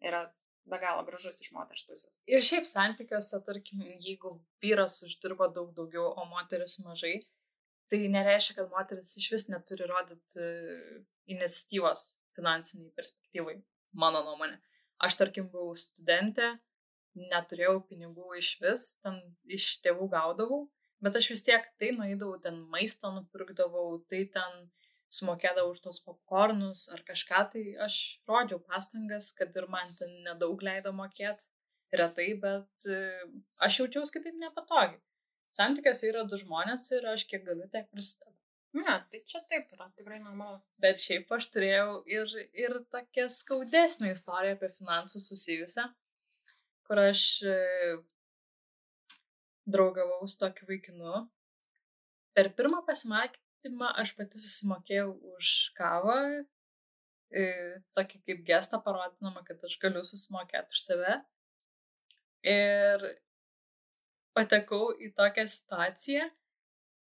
yra 0.05 0.27
be 0.67 0.79
galo 0.83 1.05
gražus 1.07 1.41
iš 1.43 1.51
moters 1.55 1.85
pusės. 1.89 2.21
Ir 2.31 2.45
šiaip 2.45 2.69
santykiuose, 2.69 3.41
tarkim, 3.47 3.83
jeigu 4.03 4.37
vyras 4.63 4.99
uždirba 5.07 5.51
daug 5.55 5.75
daugiau, 5.77 6.11
o 6.19 6.27
moteris 6.31 6.79
mažai, 6.85 7.19
tai 7.93 8.05
nereiškia, 8.13 8.59
kad 8.61 8.73
moteris 8.73 9.15
iš 9.17 9.31
vis 9.33 9.49
neturi 9.49 9.89
rodyti 9.89 10.49
iniciatyvos 11.33 12.11
finansiniai 12.37 12.93
perspektyvai, 12.97 13.59
mano 13.99 14.23
nuomonė. 14.27 14.59
Aš, 15.05 15.19
tarkim, 15.21 15.49
buvau 15.53 15.77
studentė, 15.79 16.57
neturėjau 17.19 17.79
pinigų 17.89 18.35
iš 18.39 18.55
vis, 18.63 18.89
ten 19.03 19.21
iš 19.59 19.79
tėvų 19.85 20.09
gaudavau, 20.13 20.67
bet 21.03 21.17
aš 21.19 21.31
vis 21.33 21.45
tiek 21.47 21.65
tai 21.81 21.93
nueidavau, 21.97 22.39
ten 22.43 22.61
maisto 22.73 23.11
nupirkdavau, 23.15 24.03
tai 24.11 24.25
ten 24.35 24.67
sumokėdavau 25.13 25.73
už 25.73 25.83
tos 25.87 26.01
popkornus 26.05 26.87
ar 26.93 27.03
kažką, 27.07 27.45
tai 27.53 27.65
aš 27.85 27.99
rodžiau 28.29 28.61
pastangas, 28.61 29.31
kad 29.37 29.57
ir 29.57 29.69
man 29.73 29.95
ten 29.99 30.13
nedaug 30.27 30.63
leido 30.65 30.93
mokėti 30.97 31.49
retai, 31.97 32.33
bet 32.43 32.89
e, 32.89 32.99
aš 33.65 33.81
jaučiausi 33.83 34.19
kitaip 34.19 34.37
nepatogiai. 34.41 35.01
Santykiuose 35.55 36.11
yra 36.11 36.27
du 36.29 36.37
žmonės 36.37 36.91
ir 36.93 37.07
aš 37.09 37.25
kiek 37.31 37.47
galiu, 37.47 37.69
tiek 37.73 37.89
prisidedu. 37.93 38.35
Ne, 38.77 38.99
tai 39.11 39.23
čia 39.25 39.41
taip 39.49 39.71
yra, 39.73 39.89
tikrai 39.97 40.19
normalu. 40.21 40.61
Bet 40.83 41.01
šiaip 41.01 41.33
aš 41.33 41.49
turėjau 41.55 42.03
ir, 42.13 42.35
ir 42.53 42.77
tokią 42.93 43.25
skaudesnę 43.33 44.13
istoriją 44.13 44.59
apie 44.59 44.69
finansus 44.77 45.31
susijusią, 45.33 45.87
kur 46.85 47.01
aš 47.07 47.25
e, 47.49 47.57
draugavau 49.65 50.29
su 50.29 50.37
tokiu 50.45 50.69
vaikinu. 50.69 51.25
Per 52.37 52.53
pirmą 52.61 52.85
pasimatymą 52.87 53.48
Tai 53.63 53.91
aš 54.03 54.15
pati 54.19 54.41
susimokėjau 54.41 55.11
už 55.35 55.53
kavą, 55.79 56.19
tokį 57.99 58.21
kaip 58.27 58.45
gestą 58.47 58.81
parodinamą, 58.85 59.43
kad 59.47 59.65
aš 59.67 59.77
galiu 59.83 60.05
susimokėti 60.07 60.77
už 60.77 60.83
save. 60.85 61.17
Ir 62.47 63.05
patekau 64.37 64.93
į 64.95 65.11
tokią 65.19 65.45
situaciją, 65.51 66.29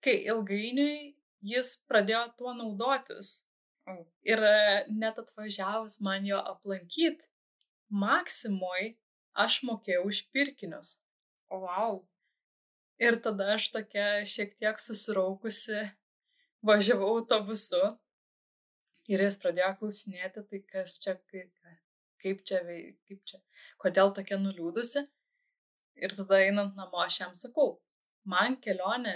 kai 0.04 0.18
ilgainiui 0.28 1.16
jis 1.54 1.78
pradėjo 1.88 2.26
tuo 2.38 2.54
naudotis. 2.58 3.40
Ir 4.28 4.44
net 4.92 5.18
atvažiavus 5.20 5.98
man 6.06 6.28
jo 6.28 6.38
aplankyti, 6.38 7.32
Maksimoj 7.92 8.94
aš 9.36 9.58
mokėjau 9.68 10.06
už 10.08 10.22
pirkinius. 10.32 10.96
O, 11.52 11.60
wow. 11.66 11.98
Ir 13.04 13.18
tada 13.20 13.50
aš 13.58 13.68
tokia 13.74 14.24
šiek 14.24 14.54
tiek 14.56 14.80
susiraukusi 14.80 15.90
važiavau 16.66 17.16
autobusu 17.18 17.82
ir 19.12 19.24
jis 19.26 19.38
pradėjo 19.42 19.72
klausinėti, 19.80 20.44
tai 20.50 20.62
kas 20.74 20.98
čia, 21.04 21.16
kaip, 21.32 21.52
kaip 22.24 22.44
čia, 22.48 22.62
kaip 23.08 23.22
čia, 23.32 23.42
kodėl 23.82 24.14
tokia 24.18 24.40
nuliūdusi. 24.42 25.06
Ir 26.02 26.14
tada 26.18 26.40
einant 26.42 26.78
namo 26.80 27.02
aš 27.04 27.20
jam 27.20 27.34
sakau, 27.38 27.76
man 28.24 28.56
kelionė 28.64 29.16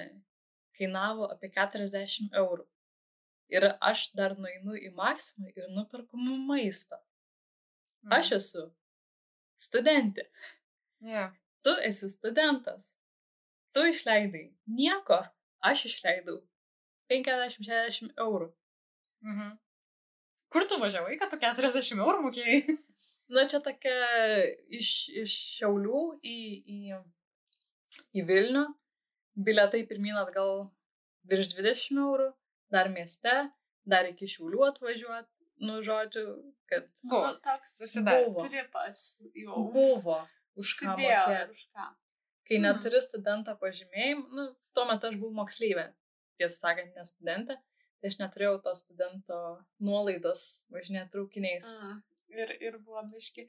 kainavo 0.77 1.29
apie 1.31 1.49
40 1.55 2.35
eurų. 2.41 2.65
Ir 3.53 3.67
aš 3.89 4.09
dar 4.17 4.35
nueinu 4.41 4.75
į 4.75 4.91
maksimą 4.97 5.53
ir 5.53 5.69
nuperku 5.71 6.17
maisto. 6.19 6.97
Aš 8.05 8.31
mhm. 8.31 8.37
esu 8.41 8.65
studentė. 9.61 10.25
Yeah. 11.01 11.33
Tu 11.63 11.73
esi 11.87 12.09
studentas. 12.09 12.93
Tu 13.73 13.85
išleidai 13.91 14.45
nieko, 14.65 15.21
aš 15.61 15.87
išleidau 15.89 16.41
50-60 17.11 18.13
eurų. 18.25 18.49
Mhm. 19.25 19.53
Kur 20.53 20.65
tu 20.69 20.77
važiavai, 20.79 21.17
kad 21.19 21.31
tu 21.33 21.37
40 21.41 21.99
eurų 21.99 22.21
mokėjai? 22.27 22.77
Na, 23.35 23.47
čia 23.49 23.59
tokia 23.65 23.95
iš, 24.69 24.89
iš 25.23 25.31
Šiaulių 25.57 26.01
į, 26.21 26.35
į, 26.69 26.97
į 28.21 28.25
Vilnių. 28.29 28.65
Biletai 29.35 29.81
pirmyn 29.89 30.15
atgal 30.21 30.67
virš 31.27 31.55
20 31.57 31.97
eurų, 32.03 32.27
dar 32.71 32.87
mieste, 32.93 33.33
dar 33.83 34.05
iki 34.07 34.29
Šiaulių 34.29 34.61
atvažiuoti. 34.69 35.31
Nu, 35.65 35.79
žodžiu, 35.87 36.23
kad 36.69 36.85
Buvo. 37.07 37.31
Nu, 37.31 37.39
toks 37.43 37.77
Susidarė. 37.79 38.25
Buvo. 38.29 38.43
tripas 38.45 39.03
jau. 39.33 39.65
buvo 39.73 40.17
už 40.59 40.73
ką 40.81 40.95
mokėti. 40.99 41.67
Kai 42.45 42.57
Mhm. 42.59 42.63
neturi 42.67 42.99
studento 43.01 43.55
pažymėjimą, 43.57 44.25
nu, 44.37 44.43
tuo 44.75 44.83
metu 44.85 45.07
aš 45.09 45.15
buvau 45.17 45.33
moksleivė, 45.41 45.87
tiesą 46.39 46.67
sakant, 46.67 46.95
ne 46.97 47.05
studentė, 47.07 47.57
tai 47.99 48.11
aš 48.11 48.19
neturėjau 48.21 48.57
to 48.65 48.73
studento 48.79 49.39
nuolaidos 49.83 50.65
važinėti 50.73 51.15
traukiniais. 51.15 51.69
Mm. 51.79 52.01
Ir, 52.35 52.51
ir 52.67 52.77
buvo 52.81 53.03
biški. 53.13 53.47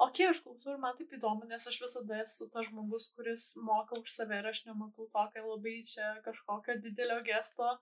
O 0.00 0.06
kiek 0.16 0.30
aš 0.32 0.40
klausau 0.44 0.72
ir 0.72 0.80
man 0.80 0.94
taip 0.96 1.10
įdomu, 1.12 1.44
nes 1.48 1.66
aš 1.68 1.80
visada 1.82 2.20
esu 2.22 2.46
tas 2.52 2.68
žmogus, 2.68 3.10
kuris 3.16 3.50
moka 3.60 3.98
už 4.00 4.14
save 4.14 4.38
ir 4.40 4.46
aš 4.48 4.62
nematau 4.68 5.08
tokio 5.12 5.42
labai 5.44 5.80
čia 5.84 6.14
kažkokio 6.24 6.78
didelio 6.84 7.18
gesto 7.26 7.74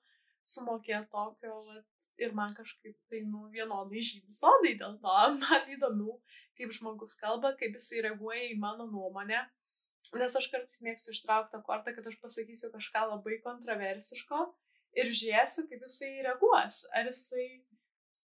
sumokėti 0.42 1.12
tokio. 1.12 1.60
Vat, 1.68 1.86
ir 2.18 2.34
man 2.34 2.54
kažkaip 2.54 2.96
tai 3.10 3.22
nu, 3.26 3.46
vienodai 3.54 4.02
žydų 4.08 4.34
sodai 4.34 4.74
dėl 4.80 4.96
to. 5.02 5.14
Man 5.44 5.70
įdomu, 5.74 6.18
kaip 6.58 6.74
žmogus 6.74 7.14
kalba, 7.20 7.54
kaip 7.60 7.78
jisai 7.78 8.02
reaguoja 8.08 8.48
į 8.50 8.58
mano 8.58 8.88
nuomonę. 8.90 9.44
Nes 10.16 10.36
aš 10.40 10.46
kartais 10.52 10.80
mėgstu 10.84 11.12
ištraukti 11.12 11.52
tą 11.52 11.62
kortą, 11.66 11.92
kad 11.96 12.06
aš 12.08 12.16
pasakysiu 12.22 12.70
kažką 12.72 13.04
labai 13.10 13.40
kontroversiško 13.44 14.44
ir 14.96 15.10
žiūrėsiu, 15.12 15.66
kaip 15.68 15.84
jisai 15.84 16.14
reaguos. 16.24 16.84
Ar 16.96 17.10
jisai 17.10 17.48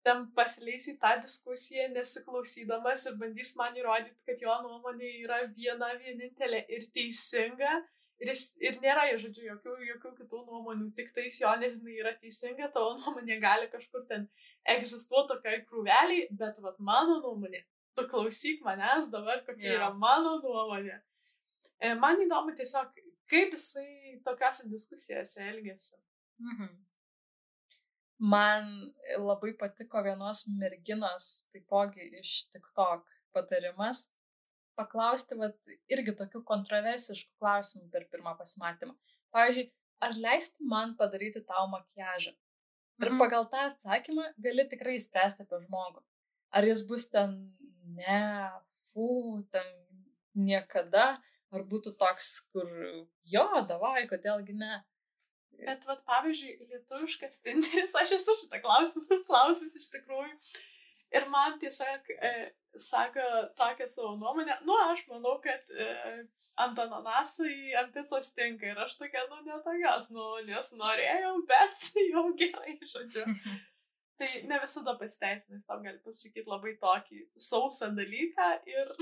ten 0.07 0.27
pasileis 0.37 0.89
į 0.91 0.97
tą 1.03 1.15
diskusiją 1.23 1.87
nesiklausydamas 1.95 3.07
ir 3.07 3.17
bandys 3.21 3.55
man 3.61 3.77
įrodyti, 3.79 4.19
kad 4.27 4.43
jo 4.43 4.57
nuomonė 4.65 5.15
yra 5.25 5.41
viena 5.57 5.93
vienintelė 6.01 6.65
ir 6.73 6.87
teisinga. 6.95 7.81
Ir, 8.21 8.29
jis, 8.35 8.43
ir 8.61 8.75
nėra, 8.83 9.07
žodžiu, 9.17 9.47
jokių, 9.47 9.75
jokių 9.95 10.11
kitų 10.19 10.43
nuomonių, 10.45 10.91
tik 10.97 11.07
tais 11.17 11.39
jo, 11.41 11.55
nes 11.57 11.79
jinai 11.79 11.95
yra 12.03 12.11
teisinga, 12.21 12.67
tavo 12.75 12.99
nuomonė 12.99 13.39
gali 13.41 13.71
kažkur 13.73 14.03
ten 14.11 14.27
egzistuoti 14.69 15.31
tokiai 15.31 15.63
krūveliai, 15.65 16.27
bet 16.43 16.59
vat 16.61 16.77
mano 16.85 17.17
nuomonė, 17.23 17.63
tu 17.97 18.05
klausyk 18.11 18.61
manęs 18.67 19.09
dabar, 19.15 19.41
kokia 19.47 19.71
Jo. 19.71 19.79
yra 19.79 19.89
mano 19.97 20.35
nuomonė. 20.45 20.99
E, 21.81 21.95
Man 21.95 22.21
įdomu 22.27 22.53
tiesiog, 22.59 22.93
kaip 23.31 23.55
jisai 23.57 24.21
tokiuose 24.27 24.69
diskusijose 24.71 25.43
elgesi. 25.49 25.97
Mhm. 26.41 26.71
Man 28.33 28.67
labai 29.17 29.55
patiko 29.57 30.03
vienos 30.05 30.43
merginos, 30.61 31.29
taipogi 31.55 32.05
iš 32.21 32.33
TikTok 32.53 33.07
patarimas, 33.33 34.03
paklausti, 34.77 35.39
vat, 35.41 35.57
irgi 35.93 36.13
tokių 36.19 36.43
kontroversiškų 36.51 37.33
klausimų 37.41 37.89
per 37.95 38.05
pirmą 38.13 38.35
pasimatymą. 38.37 38.93
Pavyzdžiui, 39.33 39.71
ar 40.05 40.17
leistų 40.27 40.69
man 40.69 40.95
padaryti 41.01 41.41
tau 41.49 41.67
makiažą? 41.73 42.35
Ir 43.01 43.09
Mhm. 43.09 43.19
pagal 43.23 43.49
tą 43.49 43.65
atsakymą 43.71 44.27
gali 44.37 44.69
tikrai 44.69 44.99
spręsti 45.01 45.47
apie 45.47 45.63
žmogų. 45.65 46.03
Ar 46.53 46.65
jis 46.65 46.83
bus 46.87 47.09
ten, 47.09 47.57
ne, 47.97 48.51
fu, 48.93 49.43
ten 49.51 49.65
niekada, 50.37 51.23
ar 51.55 51.67
būtų 51.73 51.95
toks, 52.01 52.33
kur, 52.53 52.71
jo, 53.35 53.47
davai, 53.69 54.07
kodėlgi 54.11 54.57
ne. 54.59 54.81
Bet, 55.61 55.85
vat, 55.89 56.03
pavyzdžiui, 56.09 56.71
lietuviškas 56.71 57.41
tinderis, 57.45 57.95
aš 58.01 58.17
esu 58.21 58.37
šitą 58.43 58.63
klausimą 58.65 59.21
klausus 59.29 59.75
iš 59.77 59.91
tikrųjų. 59.93 60.33
Ir 61.11 61.27
man 61.29 61.59
tiesiog 61.61 62.13
e, 62.15 62.31
sako 62.79 63.25
tokią 63.59 63.89
savo 63.91 64.15
nuomonę, 64.17 64.61
nu, 64.67 64.77
aš 64.93 65.03
manau, 65.11 65.35
kad 65.43 65.73
e, 65.75 65.89
ant 66.61 66.79
ananasai 66.79 67.75
ant 67.81 67.93
picos 67.95 68.31
tinka. 68.37 68.71
Ir 68.71 68.79
aš 68.85 68.97
tokia, 69.01 69.25
nu, 69.31 69.41
netokios 69.49 70.11
nuomonės 70.15 70.71
norėjau, 70.79 71.35
bet 71.51 71.91
jau 72.07 72.27
gerai, 72.41 72.79
žodžiu. 72.95 73.27
Tai 74.21 74.29
ne 74.45 74.57
visada 74.61 74.93
pasiteisina, 75.01 75.57
jis 75.57 75.65
tau 75.65 75.81
gali 75.81 75.97
pasakyti 76.05 76.45
labai 76.45 76.75
tokį 76.81 77.25
sausą 77.41 77.89
dalyką 77.97 78.53
ir... 78.69 78.95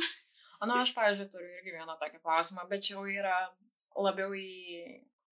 O, 0.58 0.66
nu, 0.66 0.74
aš, 0.74 0.90
pavyzdžiui, 0.96 1.30
turiu 1.30 1.48
irgi 1.60 1.76
vieną 1.76 1.94
tokį 2.00 2.18
klausimą, 2.22 2.64
bet 2.70 2.82
čia 2.86 2.96
jau 2.96 3.04
yra 3.06 3.36
labiau 3.98 4.34
į 4.34 4.48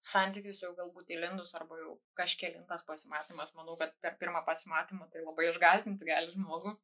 santykius 0.06 0.60
jau 0.62 0.72
galbūt 0.76 1.10
įlindus 1.16 1.54
arba 1.58 1.78
jau 1.80 1.96
kažkėlintas 2.18 2.84
pasimatymas. 2.86 3.54
Manau, 3.58 3.74
kad 3.80 3.94
per 4.04 4.14
pirmą 4.20 4.44
pasimatymą 4.46 5.08
tai 5.10 5.24
labai 5.24 5.48
išgazdinti 5.50 6.06
gali 6.06 6.30
žmogų. 6.34 6.76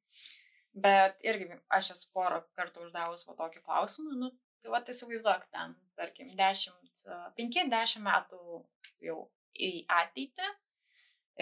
Bet 0.85 1.23
irgi 1.29 1.51
aš 1.77 1.93
esu 1.95 2.09
porą 2.17 2.41
kartų 2.59 2.87
uždavus 2.87 3.27
va 3.29 3.37
tokį 3.39 3.63
klausimą, 3.67 4.17
nu, 4.19 4.31
tai 4.63 4.73
va 4.73 4.81
įsivaizduok 4.95 5.47
ten, 5.53 5.75
tarkim, 5.99 6.31
10, 6.39 7.03
5-10 7.39 8.05
metų 8.07 8.63
jau 9.07 9.19
į 9.53 9.73
ateitį. 10.01 10.49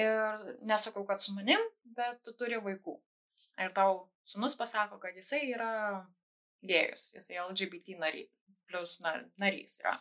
Ir 0.00 0.56
nesakau, 0.66 1.04
kad 1.06 1.22
su 1.22 1.34
manim, 1.34 1.62
bet 1.96 2.20
tu 2.26 2.34
turi 2.38 2.58
vaikų. 2.62 2.96
Ir 3.60 3.72
tau 3.76 4.08
sunus 4.26 4.56
pasako, 4.58 4.98
kad 5.02 5.16
jisai 5.18 5.42
yra 5.50 5.70
gėjus, 6.66 7.10
jisai 7.16 7.40
LGBT 7.46 7.98
nary, 8.00 8.26
plus 8.70 8.98
na, 9.04 9.16
narys 9.40 9.78
yra. 9.82 9.96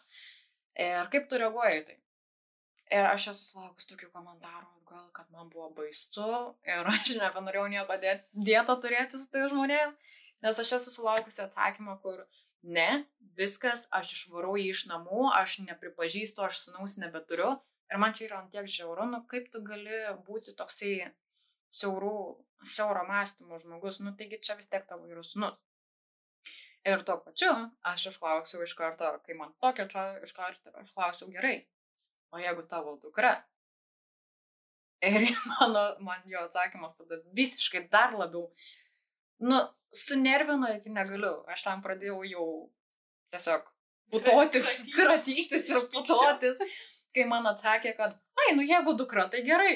Ir 0.80 1.10
kaip 1.14 1.28
tu 1.30 1.40
reaguoji 1.42 1.82
į 1.82 1.86
tai? 1.88 1.98
Ir 2.90 3.06
aš 3.06 3.28
esu 3.34 3.46
sulaukus 3.46 3.86
tokių 3.90 4.10
komentarų 4.14 4.66
atgal, 4.80 5.06
kad 5.14 5.30
man 5.34 5.50
buvo 5.54 5.70
baisu 5.78 6.30
ir 6.66 6.90
aš 6.94 7.16
nebenorėjau 7.20 7.68
nieko 7.76 7.98
dė- 8.02 8.22
dietą 8.34 8.76
turėti 8.82 9.20
su 9.22 9.30
tai 9.34 9.46
žmonėm, 9.52 9.94
nes 10.46 10.62
aš 10.64 10.76
esu 10.80 10.96
sulaukusi 10.96 11.44
atsakymą, 11.46 12.00
kur 12.02 12.24
ne, 12.64 13.06
viskas, 13.38 13.86
aš 13.96 14.16
išvarau 14.18 14.56
jį 14.60 14.72
iš 14.74 14.86
namų, 14.90 15.30
aš 15.38 15.60
nepripažįstu, 15.68 16.44
aš 16.48 16.66
sunaus 16.66 16.98
nebeturiu. 17.02 17.58
Ir 17.90 18.02
man 18.02 18.14
čia 18.14 18.28
yra 18.28 18.42
ant 18.44 18.52
tiek 18.54 18.68
žiauru, 18.70 19.08
nu 19.10 19.24
kaip 19.30 19.48
tu 19.54 19.62
gali 19.66 20.02
būti 20.26 20.54
toksai 20.58 21.10
siaurų, 21.74 22.18
siauro 22.66 23.06
mąstymo 23.08 23.58
žmogus, 23.62 24.02
nu 24.04 24.14
taigi 24.18 24.42
čia 24.46 24.58
vis 24.60 24.70
tiek 24.70 24.86
tavo 24.90 25.10
yra 25.10 25.24
sunus. 25.26 25.58
Ir 26.88 27.04
tuo 27.04 27.18
pačiu 27.20 27.52
aš 27.84 28.06
išklausiau 28.14 28.64
iš 28.64 28.74
karto, 28.78 29.10
kai 29.26 29.36
man 29.36 29.52
tokio 29.60 29.88
čia 29.92 30.06
iš 30.24 30.32
karto 30.36 30.72
aš 30.80 30.94
klausiau 30.96 31.32
gerai, 31.34 31.58
o 32.32 32.40
jeigu 32.40 32.64
tavo 32.72 32.96
dukra? 33.02 33.34
Ir 35.04 35.28
mano, 35.52 35.84
man 36.04 36.24
jo 36.26 36.46
atsakymas 36.48 36.96
tada 36.96 37.20
visiškai 37.36 37.88
dar 37.92 38.16
labiau, 38.16 38.48
nu, 39.44 39.60
sunervino 39.96 40.72
iki 40.76 40.92
negaliu. 40.94 41.40
Aš 41.52 41.68
tam 41.68 41.84
pradėjau 41.84 42.24
jau 42.28 42.48
tiesiog 43.34 43.68
putotis, 44.12 44.72
Kratytis 44.96 45.70
ir 45.74 45.86
putotis, 45.94 46.60
kai 47.16 47.28
man 47.30 47.48
atsakė, 47.50 47.96
kad, 47.98 48.16
ai, 48.44 48.56
nu 48.58 48.66
jeigu 48.66 48.96
dukra, 48.98 49.28
tai 49.32 49.44
gerai. 49.48 49.76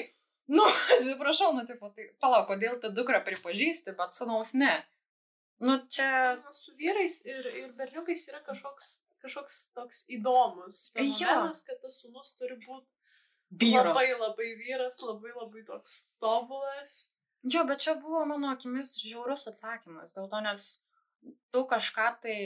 Nu, 0.52 0.64
atsiprašau, 0.96 1.54
nu, 1.56 1.64
tipo, 1.68 1.88
tai 1.96 2.10
palauk, 2.20 2.48
kodėl 2.50 2.76
tą 2.80 2.92
dukrą 2.94 3.22
pripažįsti, 3.24 3.96
bet 3.98 4.12
sunaus 4.12 4.52
ne. 4.58 4.74
Nu, 5.62 5.78
čia 5.88 6.34
Nu, 6.40 6.52
su 6.52 6.74
vyrais 6.78 7.20
ir, 7.26 7.46
ir 7.62 7.72
berniukais 7.78 8.26
yra 8.30 8.42
kažkoks, 8.46 8.98
kažkoks 9.22 9.60
toks 9.76 10.04
įdomus. 10.10 10.88
Fenomenas, 10.96 11.62
kad 11.66 11.80
tas 11.82 12.00
sūnus 12.02 12.34
turi 12.38 12.58
būti 12.64 12.90
vyras. 13.62 13.90
labai 13.90 14.08
labai 14.20 14.48
vyras, 14.58 15.00
labai 15.02 15.34
labai 15.34 15.64
toks 15.66 16.02
tobulas. 16.20 17.04
Jo, 17.44 17.64
bet 17.68 17.84
čia 17.84 17.94
buvo 18.00 18.24
mano 18.24 18.50
akimis 18.54 18.96
žiaurus 18.96 19.46
atsakymas, 19.50 20.14
dėl 20.16 20.30
to, 20.32 20.40
nes 20.40 20.62
tu 21.52 21.60
kažką 21.68 22.06
tai, 22.24 22.38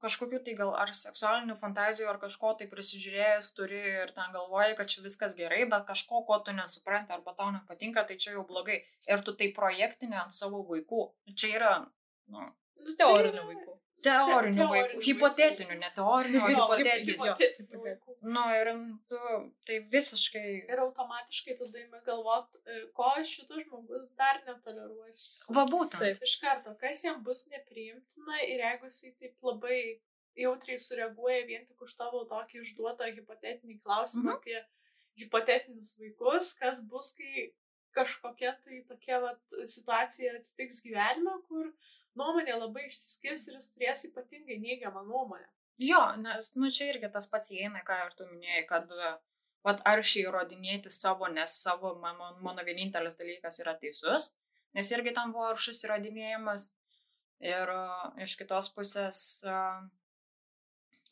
kažkokiu 0.00 0.40
tai 0.44 0.54
gal 0.56 0.72
ar 0.80 0.92
seksualinių 0.96 1.56
fantazijų, 1.60 2.08
ar 2.08 2.18
kažko 2.22 2.54
tai 2.56 2.68
prisižiūrėjęs 2.70 3.52
turi 3.56 3.80
ir 4.00 4.14
ten 4.16 4.32
galvoji, 4.32 4.78
kad 4.78 4.88
čia 4.92 5.04
viskas 5.04 5.36
gerai, 5.36 5.66
bet 5.68 5.84
kažko, 5.88 6.22
ko 6.28 6.40
tu 6.44 6.56
nesupranti 6.56 7.12
arba 7.12 7.36
tau 7.36 7.50
nepatinka, 7.52 8.06
tai 8.08 8.16
čia 8.16 8.38
jau 8.38 8.46
blogai. 8.48 8.80
Ir 9.12 9.24
tu 9.26 9.36
tai 9.36 9.50
projektini 9.56 10.16
ant 10.16 10.32
savo 10.32 10.64
vaikų. 10.72 11.04
Čia 11.36 11.52
yra, 11.58 11.74
nu, 12.30 12.48
Nu, 12.80 12.94
Teorinių 12.96 13.42
vaikų. 13.44 13.72
teorinių 14.06 14.66
vaikų, 14.70 15.00
hipotetinių, 15.04 15.74
ne 15.82 15.88
teorinių, 15.96 16.38
o 16.40 16.48
hipotetinių. 16.48 17.34
Nu, 18.22 18.44
ir 18.56 18.70
tu 19.10 19.18
tai 19.68 19.76
visiškai 19.92 20.44
Ir 20.72 20.80
automatiškai 20.86 21.58
tada 21.58 21.82
įmė 21.82 22.00
galvot, 22.06 22.48
e, 22.64 22.78
ko 22.96 23.10
šitas 23.32 23.60
žmogus 23.66 24.08
dar 24.16 24.40
netoleruos. 24.46 25.20
Va 25.52 25.66
būtent. 25.68 26.00
Taip. 26.00 26.24
Iš 26.24 26.38
karto, 26.40 26.72
kas 26.80 27.04
jam 27.04 27.20
bus 27.26 27.44
nepriimtina 27.52 28.40
ir 28.48 28.64
jeigu 28.64 28.88
jisai 28.88 29.12
taip 29.20 29.36
labai 29.50 30.00
jautriai 30.40 30.78
sureaguoja 30.80 31.44
vien 31.46 31.66
tik 31.68 31.80
už 31.84 31.94
tavo 32.00 32.24
tokį 32.32 32.62
užduotą 32.64 33.12
hipotetinį 33.12 33.80
klausimą 33.84 34.30
Mhm. 34.30 34.36
apie 34.40 34.64
hipotetinius 35.20 35.98
vaikus, 36.00 36.54
kas 36.58 36.80
bus, 36.88 37.12
kai 37.12 37.50
kažkokia 37.96 38.56
tai 38.64 38.84
tokia 38.88 39.20
vat, 39.20 39.40
situacija 39.66 40.36
atsitiks 40.38 40.80
gyvenime, 40.84 41.36
kur 41.48 41.72
nuomonė 42.18 42.56
labai 42.58 42.86
išsiskirs 42.88 43.46
ir 43.48 43.58
jis 43.58 43.70
turės 43.74 44.04
ypatingai 44.08 44.58
neigiamą 44.62 45.02
nuomonę. 45.06 45.48
Jo, 45.80 46.00
nes, 46.20 46.52
nu, 46.60 46.68
čia 46.74 46.90
irgi 46.90 47.08
tas 47.12 47.28
pats 47.30 47.52
įeina, 47.54 47.80
ką 47.86 47.96
ir 48.04 48.16
tu 48.16 48.26
minėjai, 48.28 48.64
kad, 48.68 48.90
vat, 49.64 49.80
aršiai 49.88 50.26
įrodinėti 50.26 50.92
savo, 50.92 51.28
nes 51.32 51.54
savo, 51.62 51.94
mano, 52.02 52.34
mano 52.44 52.64
vienintelis 52.66 53.16
dalykas 53.16 53.62
yra 53.62 53.76
teisus, 53.80 54.30
nes 54.76 54.90
irgi 54.92 55.14
tam 55.16 55.32
buvo 55.36 55.48
aršus 55.54 55.80
įrodinėjimas. 55.86 56.72
Ir 57.40 57.70
iš 58.20 58.34
kitos 58.36 58.68
pusės, 58.76 59.40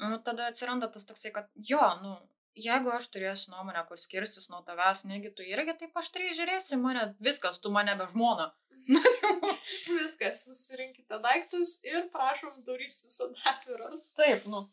nu, 0.02 0.18
tada 0.26 0.50
atsiranda 0.50 0.90
tas 0.92 1.08
toksai, 1.08 1.32
kad 1.32 1.48
jo, 1.70 1.80
nu, 2.02 2.18
jeigu 2.56 2.92
aš 2.94 3.08
turėsiu 3.14 3.52
nuomonę, 3.52 3.82
kur 3.88 4.00
skirsis 4.00 4.48
nuo 4.52 4.62
tavęs, 4.66 5.04
negi 5.08 5.32
tu 5.34 5.44
irgi 5.46 5.74
taip 5.80 5.96
aštriai 6.00 6.34
žiūrėsi 6.36 6.78
mane, 6.80 7.12
viskas, 7.24 7.60
tu 7.62 7.72
mane 7.74 7.94
be 7.98 8.08
žmona. 8.12 8.52
Viskas, 9.98 10.44
susirinkite 10.46 11.18
daiktus 11.20 11.74
ir 11.84 12.06
prašom 12.12 12.62
durys 12.64 13.02
visada 13.04 13.36
atviros. 13.50 14.06
Taip, 14.16 14.46
nu. 14.48 14.64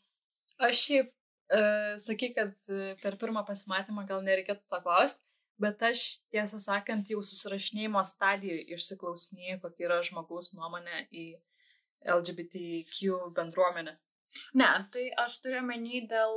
Aš 0.64 0.84
šiaip, 0.86 1.10
e, 1.52 1.64
sakyk, 2.00 2.36
kad 2.38 2.70
e, 2.72 2.94
per 3.02 3.18
pirmą 3.20 3.44
pasimatymą 3.48 4.06
gal 4.08 4.24
nereikėtų 4.24 4.64
to 4.72 4.80
klausti, 4.86 5.28
bet 5.60 5.84
aš 5.84 6.06
tiesą 6.32 6.62
sakant 6.64 7.12
jau 7.12 7.20
susirašinėjimo 7.28 8.04
stadijoje 8.08 8.64
išsiklausinėjau, 8.78 9.60
kokia 9.66 9.90
yra 9.90 10.00
žmogaus 10.08 10.54
nuomonė 10.56 11.06
į 11.12 11.28
LGBTQ 12.16 13.20
bendruomenę. 13.36 13.98
Ne, 14.58 14.68
tai 14.92 15.10
aš 15.26 15.38
turiu 15.44 15.62
menį 15.66 16.06
dėl, 16.12 16.36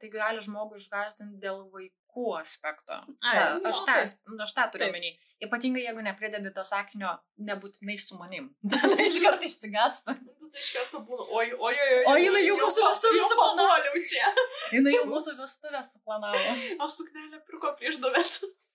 tai 0.00 0.10
gali 0.12 0.42
žmogų 0.44 0.78
išgazdinti 0.80 1.40
dėl 1.42 1.64
vaikų 1.72 2.34
aspekto. 2.38 3.00
Ai, 3.20 3.34
Ta, 3.34 3.44
jo, 3.56 3.60
aš, 3.70 3.80
tą, 3.88 3.96
taip. 4.00 4.40
aš 4.46 4.54
tą 4.56 4.66
turiu 4.74 4.90
menį. 4.94 5.10
Ypatingai 5.44 5.84
jeigu 5.86 6.04
nepridedi 6.06 6.52
to 6.54 6.64
sakinio, 6.68 7.14
nebūtinai 7.50 7.96
su 8.00 8.18
manim. 8.20 8.50
Tada 8.74 8.98
iš 9.08 9.18
karto 9.24 9.48
išsigasta. 9.48 10.16
Nu, 10.20 10.50
iš 10.52 10.70
karto 10.76 11.02
būna, 11.08 11.26
oi, 11.40 11.48
oi, 11.52 11.74
oi, 11.74 11.88
oi. 11.98 12.04
O 12.12 12.16
jinai 12.26 12.44
jau 12.46 12.58
mūsų 12.60 12.86
vestuvių 12.88 13.24
suplanavo. 13.32 14.04
čia. 14.12 14.30
Jis 14.76 14.92
jau 14.94 15.04
mūsų 15.10 15.36
vestuvę 15.40 15.82
suplanavo. 15.92 16.54
O 16.84 16.90
suknelę 16.92 17.42
pirko 17.48 17.74
prieš 17.80 18.00
du 18.04 18.12
metus. 18.14 18.70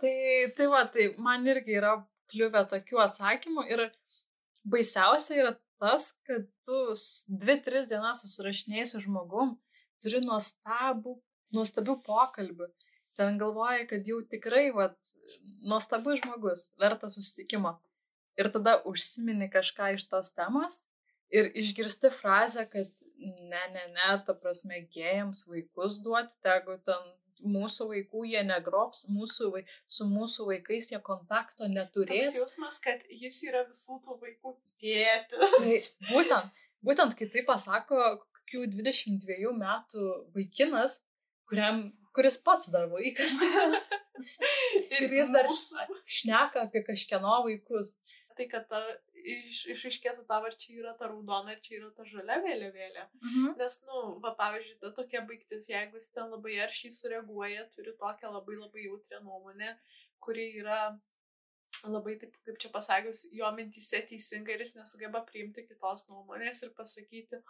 Tai, 0.00 0.14
tai 0.56 0.66
va, 0.72 0.82
tai 0.90 1.10
man 1.22 1.44
irgi 1.46 1.76
yra 1.78 1.94
kliuvę 2.32 2.64
tokių 2.72 3.02
atsakymų 3.04 3.66
ir 3.70 3.82
baisiausia 4.64 5.36
yra 5.42 5.52
tas, 5.82 6.12
kad 6.26 6.46
tu 6.66 6.80
dvi, 7.28 7.58
tris 7.64 7.90
dienas 7.92 8.22
susirašinėjai 8.24 8.86
su 8.90 9.02
žmogum, 9.04 9.54
turi 10.02 10.20
nuostabų, 10.24 11.16
nuostabių 11.56 11.98
pokalbių. 12.06 12.70
Ten 13.14 13.38
galvoja, 13.38 13.84
kad 13.90 14.06
jau 14.10 14.18
tikrai, 14.26 14.68
va, 14.74 14.88
nuostabus 15.62 16.18
žmogus, 16.22 16.66
vertas 16.82 17.14
susitikimo. 17.18 17.76
Ir 18.34 18.50
tada 18.50 18.80
užsimini 18.90 19.46
kažką 19.52 19.92
iš 19.94 20.08
tos 20.10 20.32
temos 20.34 20.82
ir 21.34 21.50
išgirsti 21.54 22.10
frazę, 22.10 22.66
kad 22.70 23.04
ne, 23.18 23.62
ne, 23.74 23.84
ne, 23.94 24.08
ta 24.26 24.34
prasme, 24.38 24.82
gėjams 24.94 25.44
vaikus 25.50 26.00
duoti, 26.02 26.36
tegu 26.44 26.76
ten 26.86 27.06
mūsų 27.42 27.86
vaikų 27.90 28.24
jie 28.30 28.42
negrobs, 28.46 29.06
mūsų, 29.10 29.50
vai- 29.54 29.64
su 29.86 30.04
mūsų 30.10 30.46
vaikais 30.52 30.90
jie 30.92 31.00
kontakto 31.02 31.64
Toks 31.64 31.74
neturės. 31.74 32.36
jausmas, 32.38 32.78
kad 32.84 33.02
jis 33.10 33.40
yra 33.48 33.64
visų 33.68 33.98
tų 34.04 34.18
vaikų 34.22 34.54
tėtis. 34.80 35.90
Tai 35.98 36.08
būtent, 36.14 36.62
būtent 36.84 37.16
kai 37.18 37.28
tai 37.32 37.42
pasako 37.48 38.00
kokių 38.22 38.66
22 38.76 39.52
metų 39.58 40.08
vaikinas, 40.36 41.00
kuriam, 41.48 41.86
kuris 42.14 42.38
pats 42.38 42.70
dar 42.72 42.86
vaikas. 42.92 43.32
ir 45.00 45.10
jis 45.18 45.30
dar 45.34 45.48
mūsų- 45.50 45.88
šneka 46.06 46.66
apie 46.68 46.84
kažkieno 46.86 47.40
vaikus. 47.46 47.96
Tai, 48.36 48.46
kad 48.50 48.64
ta, 48.68 48.80
iš, 49.24 49.60
išaiškėtų 49.74 50.26
tavo, 50.28 50.50
ar 50.50 50.56
čia 50.60 50.76
yra 50.80 50.92
ta 50.98 51.08
raudona, 51.10 51.54
ar 51.54 51.62
čia 51.64 51.78
yra 51.78 51.90
ta 51.96 52.04
žalia 52.08 52.36
vėliavėlė. 52.44 53.06
Mhm. 53.22 53.54
Nes, 53.60 53.78
nu, 53.88 54.02
va, 54.24 54.34
pavyzdžiui, 54.38 54.78
ta 54.82 54.92
tokia 54.98 55.24
baigtis, 55.28 55.70
jeigu 55.70 56.00
jis 56.00 56.12
ten 56.14 56.30
labai 56.34 56.58
aršiai 56.66 56.94
sureaguoja, 56.98 57.66
turi 57.76 57.96
tokią 58.00 58.32
labai 58.36 58.60
labai 58.60 58.86
jautrią 58.86 59.22
nuomonę, 59.24 59.74
kuri 60.24 60.48
yra 60.60 60.80
labai, 61.90 62.16
taip 62.20 62.36
kaip 62.46 62.58
čia 62.60 62.70
pasakius, 62.72 63.26
jo 63.34 63.50
mintise 63.56 64.00
teisinga 64.08 64.54
ir 64.54 64.64
jis 64.64 64.76
nesugeba 64.78 65.24
priimti 65.28 65.66
kitos 65.68 66.06
nuomonės 66.08 66.62
ir 66.64 66.72
pasakyti, 66.78 67.40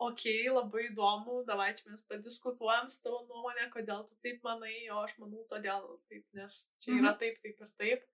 okei, 0.00 0.46
okay, 0.46 0.52
labai 0.54 0.86
įdomu, 0.88 1.40
davai 1.48 1.72
čia 1.78 1.90
mes 1.90 2.04
padiskutuojam 2.10 2.88
su 2.92 3.02
tavo 3.04 3.24
nuomonė, 3.28 3.68
kodėl 3.74 4.06
tu 4.08 4.16
taip 4.24 4.44
manai, 4.46 4.76
o 4.94 5.02
aš 5.04 5.18
manau 5.22 5.44
todėl 5.50 5.86
taip, 6.10 6.24
nes 6.38 6.62
čia 6.84 6.96
yra 7.00 7.14
taip, 7.20 7.40
taip 7.44 7.60
ir 7.66 7.74
taip. 7.82 8.06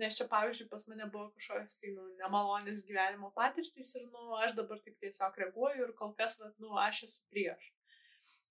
Nes 0.00 0.18
čia, 0.18 0.26
pavyzdžiui, 0.28 0.68
pas 0.68 0.84
mane 0.90 1.08
buvo 1.12 1.30
kažkokios 1.36 1.78
tai, 1.80 1.90
nu, 1.96 2.04
nemalonės 2.20 2.82
gyvenimo 2.84 3.30
patirtys 3.36 3.94
ir, 3.96 4.06
nu, 4.12 4.36
aš 4.44 4.56
dabar 4.58 4.80
taip 4.84 4.98
tiesiog 5.00 5.38
reaguoju 5.42 5.86
ir 5.86 5.92
kol 5.96 6.12
kas, 6.18 6.36
vat, 6.42 6.52
nu, 6.60 6.74
aš 6.80 7.06
esu 7.08 7.22
prieš. 7.32 7.70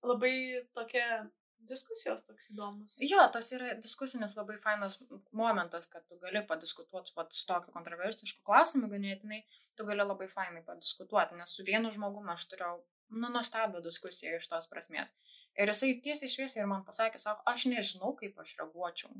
Labai 0.06 0.34
tokia 0.74 1.06
diskusijos 1.70 2.22
toks 2.26 2.50
įdomus. 2.52 2.96
Jo, 3.02 3.22
tas 3.32 3.48
yra 3.54 3.74
diskusinis 3.80 4.36
labai 4.38 4.58
fainas 4.62 4.98
momentas, 5.34 5.88
kad 5.92 6.04
tu 6.08 6.18
gali 6.22 6.42
padiskutuoti 6.46 7.14
vat, 7.16 7.32
su 7.34 7.46
tokiu 7.48 7.74
kontroversišku 7.74 8.44
klausimu 8.46 8.90
ganėtinai, 8.92 9.42
tu 9.78 9.86
gali 9.88 10.04
labai 10.04 10.28
fainai 10.32 10.62
padiskutuoti, 10.66 11.38
nes 11.40 11.54
su 11.56 11.66
vienu 11.66 11.92
žmogumi 11.94 12.34
aš 12.34 12.46
turėjau, 12.52 12.80
nu, 13.16 13.30
nuostabią 13.30 13.82
diskusiją 13.84 14.36
iš 14.38 14.48
tos 14.52 14.70
prasmės. 14.70 15.14
Ir 15.56 15.72
jisai 15.72 15.94
tiesiai 16.04 16.32
šviesiai 16.32 16.62
ir 16.64 16.70
man 16.70 16.84
pasakė, 16.86 17.20
sako, 17.22 17.42
aš 17.48 17.68
nežinau, 17.70 18.12
kaip 18.18 18.38
aš 18.42 18.56
reaguočiau. 18.60 19.14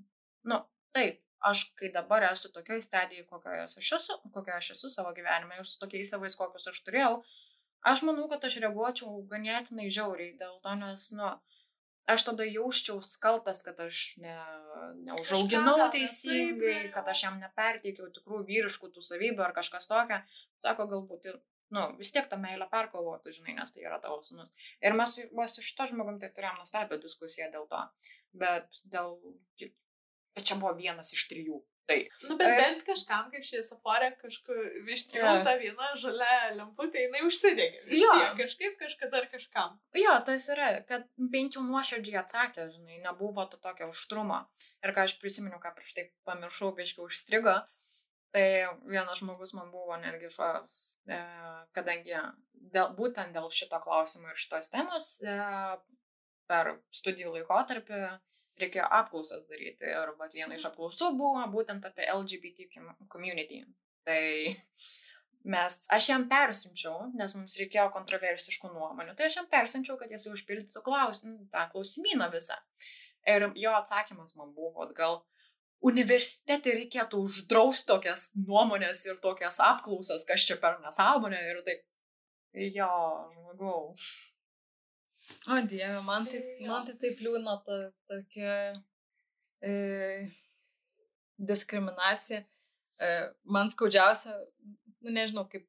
Nu, 0.50 0.60
taip, 0.96 1.22
aš 1.40 1.66
kai 1.78 1.90
dabar 1.94 2.24
esu 2.30 2.52
tokioj 2.52 2.82
stadijai, 2.84 3.26
kokioje 3.28 3.66
aš 3.66 3.92
esu, 3.98 4.20
kokioje 4.32 4.56
aš 4.56 4.70
esu 4.76 4.90
savo 4.90 5.12
gyvenime 5.16 5.58
ir 5.60 5.68
su 5.68 5.78
tokiais 5.82 6.10
savais, 6.10 6.36
kokius 6.38 6.70
aš 6.72 6.80
turėjau, 6.86 7.20
aš 7.92 8.02
manau, 8.08 8.28
kad 8.32 8.44
aš 8.48 8.58
reaguočiau 8.64 9.20
ganėtinai 9.30 9.90
žiauriai 9.92 10.36
dėl 10.40 10.58
to, 10.64 10.74
nes, 10.80 11.10
nu, 11.16 11.30
aš 12.06 12.24
tada 12.28 12.46
jausčiau 12.46 13.00
kaltas, 13.22 13.62
kad 13.66 13.80
aš 13.82 14.14
ne, 14.22 14.36
neužauginau 15.08 15.88
teisingai, 15.92 16.90
kad 16.94 17.08
aš 17.10 17.26
jam 17.26 17.40
neperteikiau 17.42 18.08
tikrų 18.14 18.44
vyriškų 18.48 18.92
tų 18.94 19.04
savybių 19.10 19.46
ar 19.46 19.54
kažkas 19.56 19.90
tokio. 19.90 20.20
Sako, 20.62 20.86
galbūt 20.92 21.26
ir, 21.32 21.40
nu, 21.74 21.88
vis 21.98 22.12
tiek 22.14 22.28
tą 22.30 22.38
meilę 22.40 22.68
perkovotų, 22.72 23.34
žinai, 23.38 23.56
nes 23.58 23.74
tai 23.74 23.86
yra 23.86 23.98
tavo 24.02 24.20
sunus. 24.26 24.52
Ir 24.80 24.94
mes 24.98 25.18
va, 25.34 25.48
su 25.50 25.64
šito 25.66 25.88
žmogum 25.90 26.20
tai 26.22 26.30
turėjom 26.36 26.62
nuostabią 26.62 27.00
diskusiją 27.02 27.50
dėl 27.54 27.66
to. 27.72 27.82
Bet 28.38 28.80
dėl... 28.84 29.18
Bet 30.36 30.44
čia 30.50 30.58
buvo 30.60 30.74
vienas 30.76 31.12
iš 31.16 31.24
trijų. 31.30 31.62
Tai. 31.86 32.00
Nu, 32.26 32.34
bet 32.36 32.48
Ir- 32.50 32.56
bent 32.58 32.80
kažkam, 32.84 33.28
kaip 33.30 33.44
šviesoforė, 33.46 34.08
kažkur 34.18 34.56
Jo. 34.58 34.80
ištrijauta 34.96 35.52
viena 35.60 35.92
žalia 35.94 36.50
lemputė, 36.58 37.04
jinai 37.04 37.20
užsidegė. 37.28 37.84
Jo. 37.94 38.10
tiek, 38.18 38.32
kažkaip 38.40 38.74
kažkada 38.80 39.20
ar 39.22 39.28
kažkam. 39.30 39.76
Jo, 39.94 40.16
tas 40.26 40.48
yra, 40.50 40.82
kad 40.88 41.06
bent 41.16 41.54
jau 41.54 41.62
nuoširdžiai 41.62 42.18
atsakė, 42.24 42.66
žinai, 42.74 42.98
nebuvo 43.06 43.46
to 43.48 43.56
tokio 43.62 43.88
užtrumo. 43.94 44.40
Ir 44.82 44.92
ką 44.92 45.04
aš 45.06 45.14
prisiminiau, 45.22 45.62
ką 45.62 45.72
prieš 45.78 45.94
tai 45.94 46.08
pamiršau, 46.26 46.74
biškai 46.74 47.06
užstrigo, 47.06 47.54
tai 48.34 48.66
vienas 48.90 49.22
žmogus 49.22 49.54
man 49.54 49.70
buvo 49.70 49.96
netgi 50.02 50.28
šovas, 50.34 50.98
e, 51.06 51.22
kadangi 51.72 52.18
dėl, 52.74 52.90
būtent 52.98 53.30
dėl 53.32 53.46
šito 53.48 53.78
klausimo 53.80 54.28
ir 54.28 54.34
šitos 54.42 54.68
temos 54.74 55.20
e, 55.22 55.38
per 56.50 56.74
studijų 56.90 57.30
laikotarpį 57.38 58.02
reikėjo 58.60 58.86
apklausas 58.98 59.44
daryti. 59.50 59.88
Ir 59.90 60.12
vat, 60.18 60.34
viena 60.34 60.56
iš 60.56 60.68
apklausų 60.70 61.12
buvo 61.18 61.44
būtent 61.52 61.86
apie 61.88 62.08
LGBT 62.12 62.68
com- 62.72 63.08
community. 63.12 63.62
Tai 64.06 64.22
mes, 65.46 65.78
aš 65.92 66.10
jam 66.10 66.26
persiunčiau, 66.30 67.10
nes 67.18 67.34
mums 67.38 67.56
reikėjo 67.60 67.88
kontroversiškų 67.94 68.72
nuomonių, 68.74 69.14
tai 69.18 69.30
aš 69.30 69.40
jam 69.40 69.48
persiunčiau, 69.50 69.98
kad 70.00 70.12
jis 70.12 70.28
užpildytų 70.32 70.82
klaus, 70.86 71.22
nu, 71.26 71.38
tą 71.52 71.66
klausimyną 71.72 72.30
visą. 72.34 72.58
Ir 73.26 73.48
jo 73.58 73.72
atsakymas 73.74 74.36
man 74.38 74.52
buvo, 74.54 74.86
gal 74.94 75.20
universitete 75.86 76.74
reikėtų 76.76 77.20
uždrausti 77.26 77.90
tokias 77.90 78.30
nuomonės 78.38 79.02
ir 79.08 79.18
tokias 79.22 79.58
apklausas, 79.62 80.24
kas 80.28 80.46
čia 80.46 80.58
per 80.62 80.80
nesąmonę 80.84 81.42
ir 81.50 81.60
taip. 81.66 81.84
Jo, 82.56 82.88
žmogau. 83.34 83.92
O 85.46 85.60
dieve, 85.62 86.00
man 86.02 86.26
tai, 86.26 86.40
man 86.66 86.86
tai 86.86 86.94
taip 87.00 87.20
liūdna 87.22 87.56
ta 87.66 87.78
tokia 88.10 88.54
e, 89.62 89.72
diskriminacija. 91.38 92.42
E, 92.98 93.10
man 93.56 93.70
skaudžiausia, 93.70 94.34
nu 95.04 95.14
nežinau, 95.14 95.46
kaip, 95.50 95.66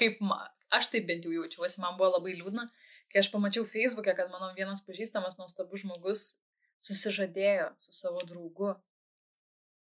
kaip 0.00 0.18
ma, 0.24 0.40
aš 0.74 0.90
taip 0.92 1.06
bent 1.10 1.26
jau 1.26 1.34
jaučiuosi, 1.34 1.80
man 1.82 1.98
buvo 1.98 2.16
labai 2.16 2.34
liūdna, 2.38 2.66
kai 3.12 3.22
aš 3.22 3.30
pamačiau 3.34 3.66
Facebook'e, 3.68 4.14
kad 4.18 4.30
mano 4.32 4.52
vienas 4.58 4.82
pažįstamas 4.86 5.38
nuostabus 5.38 5.84
žmogus 5.84 6.26
susižadėjo 6.86 7.72
su 7.82 7.94
savo 7.94 8.22
draugu. 8.26 8.74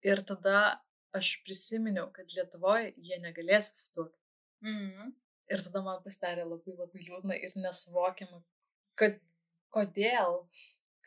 Ir 0.05 0.23
tada 0.27 0.81
aš 1.17 1.35
prisiminiau, 1.45 2.09
kad 2.15 2.31
Lietuvoje 2.33 2.95
jie 2.97 3.19
negalės 3.23 3.73
susituokti. 3.73 4.17
Mhm. 4.65 5.13
Ir 5.51 5.63
tada 5.67 5.83
man 5.83 6.03
pasidarė 6.05 6.45
labai 6.47 6.77
labai 6.79 7.03
liūdna 7.03 7.37
ir 7.43 7.55
nesuvokiama, 7.59 8.39
kad 9.01 9.19
kodėl, 9.75 10.41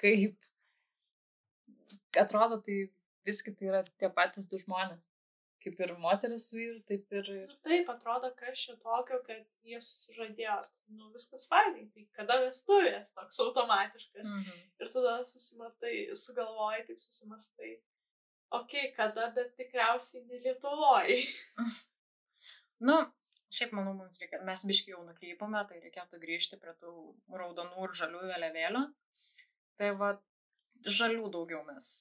kaip. 0.01 0.51
Atrodo, 2.19 2.59
tai 2.61 2.83
visgi 3.25 3.55
tai 3.57 3.71
yra 3.71 3.81
tie 3.97 4.09
patys 4.13 4.47
du 4.49 4.59
žmonės. 4.61 5.01
Kaip 5.63 5.77
ir 5.79 5.93
moteris 6.03 6.49
su 6.49 6.57
vyru, 6.57 6.81
taip 6.89 7.13
ir... 7.15 7.29
Nu, 7.47 7.55
taip, 7.63 7.87
atrodo, 7.87 8.33
kas 8.35 8.59
čia 8.59 8.73
tokio, 8.83 9.21
kad 9.23 9.45
jie 9.63 9.79
susižadėjo. 9.79 10.57
Nu, 10.91 11.07
viskas 11.13 11.47
fainai. 11.47 11.85
Tai 11.93 12.03
kada 12.17 12.35
vestuvės 12.41 13.13
toks 13.15 13.39
automatiškas. 13.45 14.27
Mhm. 14.27 14.59
Ir 14.83 14.91
tada 14.91 15.15
susimatai, 15.29 15.95
sugalvoji, 16.19 16.83
taip 16.89 16.99
susimastai. 17.05 17.77
Ok, 18.53 18.75
kada, 18.97 19.29
bet 19.33 19.55
tikriausiai 19.57 20.25
ne 20.27 20.43
Lietuvoje. 20.43 21.21
Nu, 22.83 22.97
šiaip 23.53 23.73
manau, 23.77 23.93
mums 23.97 24.17
reikia, 24.21 24.39
mes 24.47 24.63
biškai 24.69 24.93
jau 24.95 25.03
nukrypome, 25.05 25.61
tai 25.69 25.79
reikėtų 25.83 26.19
grįžti 26.23 26.59
prie 26.61 26.73
tų 26.81 26.93
raudonų 27.41 27.85
ir 27.87 27.93
žalių 28.01 28.23
vėliavėlių. 28.31 28.83
Tai 29.81 29.91
va, 30.01 30.09
žalių 30.85 31.29
daugiau 31.33 31.61
mes. 31.67 31.91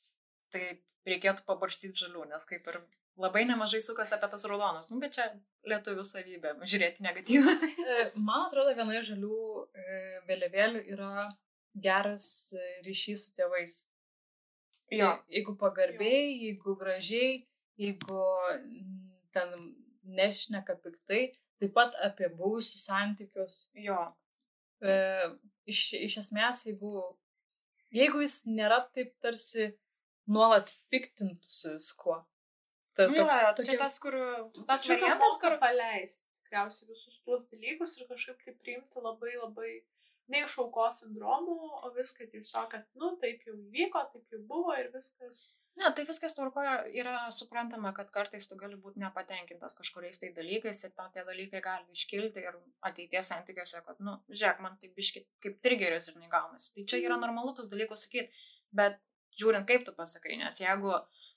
Tai 0.52 0.64
reikėtų 1.08 1.44
pabarstyti 1.48 2.04
žalių, 2.04 2.26
nes 2.32 2.44
kaip 2.48 2.66
ir 2.72 2.80
labai 3.20 3.42
nemažai 3.48 3.80
sukas 3.84 4.12
apie 4.16 4.28
tas 4.32 4.44
raudonas. 4.48 4.88
Nu, 4.92 4.98
bet 5.02 5.16
čia 5.18 5.28
lietuvių 5.68 6.04
savybė, 6.08 6.54
žiūrėti 6.68 7.04
negatyvą. 7.06 7.54
E, 7.92 8.04
Man 8.16 8.46
atrodo, 8.46 8.72
viena 8.78 8.94
iš 9.00 9.10
žalių 9.12 9.38
e, 9.74 9.96
vėliavėlių 10.28 10.82
yra 10.94 11.26
geras 11.84 12.26
e, 12.56 12.62
ryšys 12.86 13.26
su 13.28 13.34
tėvais. 13.36 13.74
Jo, 14.92 15.08
Je- 15.10 15.38
Jeigu 15.38 15.54
pagarbiai, 15.60 16.28
jeigu 16.46 16.76
gražiai, 16.80 17.42
jeigu 17.80 18.22
ten 19.34 19.52
nešneka 20.18 20.76
piktai, 20.84 21.22
taip 21.60 21.74
pat 21.76 21.94
apie 22.04 22.28
buvusius 22.36 22.86
santykius. 22.88 23.68
jo. 23.86 24.00
E, 24.82 24.94
iš, 25.70 25.80
iš 26.00 26.18
esmės, 26.24 26.64
jeigu, 26.66 27.04
jeigu 27.94 28.24
jis 28.24 28.42
nėra 28.50 28.80
taip 28.94 29.14
tarsi 29.22 29.70
nuolat 30.26 30.72
piktintųsi 30.90 31.76
viskuo. 31.76 32.22
Ta, 32.92 33.06
Nu, 33.08 33.16
jo, 33.16 33.24
toks, 33.56 33.68
čia 33.68 33.78
tas, 33.80 33.94
kur, 34.02 34.14
tas 34.68 34.84
variantas, 34.90 35.38
kur 35.40 35.54
paleisti 35.60 36.26
tikriausiai 36.52 36.90
visus 36.90 37.20
tuos 37.24 37.46
dalykus 37.48 37.96
ir 37.96 38.08
kažkaip 38.10 38.42
tai 38.44 38.52
priimti 38.60 39.00
labai 39.00 39.32
labai 39.38 39.70
ne 40.28 40.42
iš 40.44 40.58
aukos 40.60 41.00
sindromų, 41.00 41.56
o 41.82 41.90
viską 41.96 42.28
tiesiog, 42.30 42.68
kad, 42.72 42.84
nu, 43.00 43.14
taip 43.22 43.42
jau 43.46 43.54
įvyko, 43.56 44.02
taip 44.12 44.36
jau 44.36 44.40
buvo 44.48 44.76
ir 44.76 44.90
viskas. 44.92 45.46
Ne, 45.80 45.88
tai 45.96 46.04
viskas 46.04 46.34
tvarkoja, 46.36 46.72
yra 47.00 47.14
suprantama, 47.32 47.94
kad 47.96 48.10
kartais 48.12 48.44
tu 48.48 48.58
gali 48.60 48.76
būti 48.80 49.00
nepatenkintas 49.00 49.72
kažkuriais 49.78 50.20
tai 50.20 50.28
dalykais 50.36 50.82
ir 50.84 50.92
tau 50.98 51.08
tie 51.14 51.24
dalykai 51.24 51.62
gali 51.64 51.96
iškilti 51.96 52.44
ir 52.44 52.58
ateities 52.88 53.30
santykiuose, 53.32 53.80
kad, 53.86 54.02
nu, 54.04 54.18
žiūrėk, 54.28 54.60
man 54.64 54.76
tai 54.82 54.92
biški 54.98 55.24
kaip 55.44 55.62
trigeris 55.64 56.10
ir 56.12 56.18
negaunasi. 56.20 56.74
Tai 56.76 56.84
čia 56.92 57.00
yra 57.00 57.16
normalu 57.22 57.54
tos 57.56 57.72
dalykus 57.72 58.04
sakyti, 58.04 58.44
bet 58.76 59.00
žiūrint, 59.40 59.64
kaip 59.68 59.88
tu 59.88 59.96
pasakai, 59.96 60.36
nes 60.42 60.60
jeigu, 60.60 60.92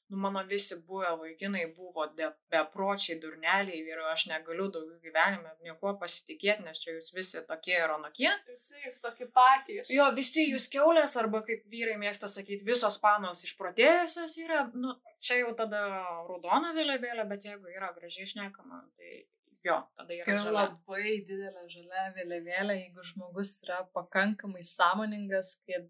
nu, 0.09 0.17
mano 0.17 0.43
visi 0.47 0.75
buvę 0.87 1.11
vaikinai 1.21 1.65
buvo 1.77 2.05
de, 2.17 2.29
bepročiai 2.53 3.17
durneliai 3.21 3.79
ir 3.91 4.01
aš 4.11 4.27
negaliu 4.29 4.67
daugiau 4.73 4.99
gyvenime 5.01 5.53
niekuo 5.65 5.95
pasitikėti, 6.01 6.65
nes 6.67 6.81
čia 6.83 6.93
jūs 6.93 7.13
visi 7.15 7.41
tokie 7.49 7.77
ir 7.79 7.93
anokie, 7.95 8.29
Visi 8.49 8.81
jūs 8.85 9.01
tokie 9.01 9.27
patys. 9.33 9.89
Jo, 9.93 10.11
visi 10.17 10.45
jūs 10.51 10.69
keulės, 10.73 11.15
arba 11.21 11.41
kaip 11.47 11.65
vyrai 11.71 11.97
mėgsta 12.01 12.29
sakyti, 12.31 12.67
visos 12.67 12.99
panos 13.01 13.41
išprotėjusios 13.47 14.37
yra, 14.45 14.65
nu, 14.73 14.93
čia 15.17 15.41
jau 15.41 15.55
tada 15.57 15.81
raudona 16.29 16.75
vėliavėlė, 16.77 17.25
bet 17.31 17.49
jeigu 17.49 17.73
yra 17.73 17.89
gražiai 17.97 18.29
išnekama, 18.29 18.83
tai 18.99 19.25
jo, 19.65 19.81
tada 19.97 20.19
yra 20.21 20.37
žalia. 20.37 20.67
labai 20.67 21.19
didelė 21.25 21.65
žalia 21.73 22.09
vėliavėlė, 22.19 22.77
jeigu 22.83 23.09
žmogus 23.09 23.57
yra 23.65 23.81
pakankamai 23.97 24.61
sąmoningas, 24.61 25.55
kad 25.65 25.89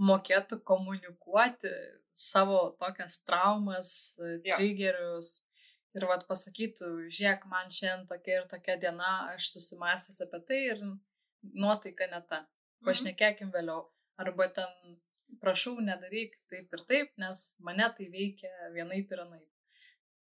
mokėtų 0.00 0.62
komunikuoti 0.64 1.72
savo 2.12 2.76
tokias 2.80 3.20
traumas, 3.24 4.14
Jo. 4.18 4.56
triggerius 4.56 5.40
ir 5.96 6.06
vad 6.06 6.24
pasakytų, 6.28 6.88
žiūrėk, 7.10 7.46
man 7.50 7.70
šiandien 7.74 8.06
tokia 8.10 8.40
ir 8.40 8.48
tokia 8.50 8.76
diena, 8.82 9.12
aš 9.34 9.50
susimastęs 9.54 10.22
apie 10.26 10.40
tai 10.46 10.60
ir 10.72 10.82
nuotaika 11.42 12.06
ne 12.10 12.20
ta. 12.30 12.44
Pašnekėkim 12.86 13.50
vėliau. 13.52 13.88
Arba 14.20 14.46
ten, 14.56 14.98
prašau, 15.42 15.74
nedaryk 15.84 16.36
taip 16.52 16.72
ir 16.76 16.84
taip, 16.88 17.10
nes 17.20 17.42
mane 17.60 17.88
tai 17.96 18.06
veikia 18.12 18.70
vienaip 18.74 19.10
ir 19.12 19.24
anaip. 19.24 19.48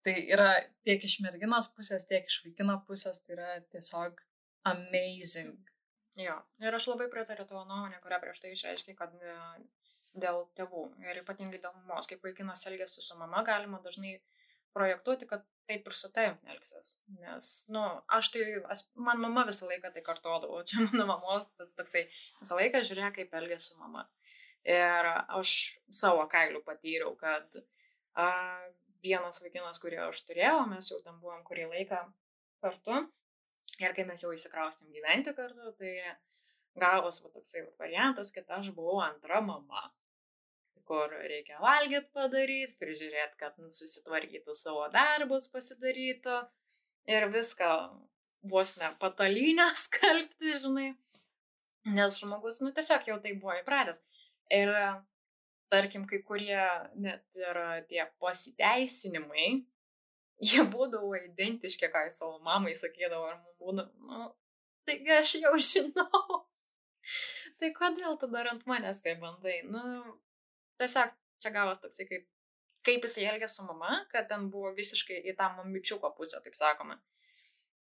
Tai 0.05 0.13
yra 0.35 0.51
tiek 0.87 1.03
iš 1.03 1.17
merginos 1.25 1.67
pusės, 1.75 2.05
tiek 2.07 2.27
iš 2.29 2.39
vaikino 2.45 2.77
pusės, 2.87 3.19
tai 3.25 3.35
yra 3.35 3.49
tiesiog 3.73 4.21
amazing. 4.71 5.57
Jo, 6.17 6.37
ir 6.63 6.73
aš 6.73 6.87
labai 6.89 7.09
pritariu 7.13 7.45
tavo 7.45 7.65
nuomonę, 7.67 7.99
kurią 8.03 8.21
prieš 8.23 8.39
tai 8.41 8.53
išreiškiai, 8.55 8.95
kad 8.97 9.13
dėl 10.15 10.45
tėvų 10.57 10.87
ir 11.05 11.21
ypatingai 11.21 11.59
dėl 11.63 11.75
mamos, 11.81 12.07
kaip 12.09 12.23
vaikinas 12.25 12.65
elgesi 12.69 13.03
su 13.03 13.17
mama, 13.19 13.43
galima 13.47 13.81
dažnai 13.83 14.17
projektuoti, 14.77 15.27
kad 15.29 15.45
taip 15.67 15.87
ir 15.89 15.95
su 15.97 16.09
tavim 16.13 16.37
elgsis. 16.51 16.97
Nes, 17.19 17.51
nu, 17.73 17.83
aš 18.17 18.31
tai, 18.33 18.45
aš, 18.73 18.85
man 19.07 19.19
mama 19.21 19.43
visą 19.47 19.67
laiką 19.69 19.91
tai 19.93 20.03
kartuodavo, 20.05 20.61
čia 20.69 20.85
mano 20.85 21.07
mamos 21.09 21.49
tas 21.57 21.73
toksai, 21.77 22.05
visą 22.41 22.59
laiką 22.59 22.83
žiūrėk, 22.87 23.17
kaip 23.19 23.35
elgesi 23.41 23.71
su 23.71 23.79
mama. 23.81 24.07
Ir 24.67 25.07
aš 25.07 25.51
savo 25.95 26.25
kailių 26.31 26.61
patyriau, 26.65 27.13
kad 27.19 27.59
a, 28.19 28.27
vienas 29.03 29.41
vaikinas, 29.43 29.79
kurį 29.83 30.01
aš 30.09 30.23
turėjau, 30.27 30.65
mes 30.71 30.91
jau 30.91 30.99
tam 31.05 31.21
buvom 31.23 31.43
kurį 31.47 31.69
laiką 31.71 32.01
kartu. 32.63 33.05
Ir 33.77 33.93
kai 33.93 34.07
mes 34.09 34.23
jau 34.23 34.31
įsikraustėm 34.33 34.89
gyventi 34.95 35.33
kartu, 35.37 35.71
tai 35.79 35.93
gavos 36.79 37.21
va, 37.23 37.31
toksai 37.33 37.63
va, 37.65 37.71
variantas, 37.83 38.31
kad 38.33 38.49
aš 38.59 38.71
buvau 38.75 39.01
antra 39.03 39.41
mama. 39.43 39.89
Kur 40.87 41.11
reikia 41.11 41.57
valgyti 41.59 42.07
padaryti, 42.15 42.77
prižiūrėti, 42.79 43.35
kad 43.41 43.57
susitvarkytų 43.59 44.55
savo 44.55 44.85
darbus, 44.93 45.49
pasidarytų 45.51 46.37
ir 47.11 47.27
viską 47.33 47.71
vos 48.47 48.77
ne 48.79 48.93
patalynę 49.01 49.67
skalbti, 49.85 50.55
žinai. 50.63 50.93
Nes 51.87 52.19
žmogus, 52.19 52.61
nu 52.63 52.71
tiesiog 52.75 53.05
jau 53.07 53.19
tai 53.23 53.35
buvo 53.39 53.55
įpratęs. 53.59 54.01
Ir 54.55 54.71
tarkim, 55.71 56.07
kai 56.07 56.19
kurie 56.23 56.63
net 56.95 57.23
ir 57.39 57.59
tie 57.91 58.03
pasiteisinimai, 58.23 59.47
jie 60.43 60.65
būdavo 60.71 61.13
identiški, 61.19 61.89
ką 61.91 62.07
jis 62.07 62.19
savo 62.21 62.37
mamai 62.43 62.75
sakydavo, 62.77 63.31
ar 63.31 63.39
man 63.39 63.55
būdavo, 63.61 64.11
nu, 64.11 64.29
taigi 64.87 65.15
aš 65.15 65.33
jau 65.41 65.55
žinau. 65.71 66.43
tai 67.61 67.71
kodėl 67.75 68.17
tu 68.21 68.29
dar 68.31 68.49
ant 68.51 68.65
manęs 68.69 69.01
tai 69.03 69.15
bandai? 69.21 69.59
Nu, 69.67 69.81
tiesiog 70.81 71.13
čia 71.41 71.53
gavas 71.53 71.81
toksai 71.83 72.07
kaip, 72.09 72.25
kaip 72.87 73.05
jisai 73.07 73.27
elgė 73.31 73.49
su 73.51 73.65
mama, 73.67 74.01
kad 74.13 74.29
ten 74.31 74.49
buvo 74.53 74.73
visiškai 74.77 75.21
į 75.31 75.35
tą 75.39 75.51
mamičiuko 75.57 76.13
pusę, 76.17 76.41
taip 76.43 76.57
sakoma. 76.57 76.99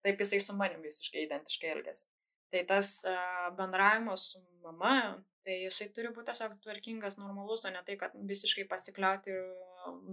Taip 0.05 0.21
jisai 0.21 0.41
su 0.45 0.57
manim 0.57 0.83
visiškai 0.85 1.25
identiškai 1.25 1.71
elgėsi. 1.77 2.09
Tai 2.53 2.63
tas 2.69 2.91
uh, 3.09 3.49
bendravimas 3.57 4.29
su 4.33 4.43
mama, 4.63 4.97
tai 5.45 5.63
jisai 5.65 5.89
turi 5.97 6.13
būti 6.15 6.31
tiesiog 6.31 6.59
tvarkingas, 6.65 7.19
normalus, 7.21 7.65
o 7.65 7.73
ne 7.73 7.83
tai, 7.87 7.97
kad 8.01 8.15
visiškai 8.29 8.67
pasikliauti 8.71 9.35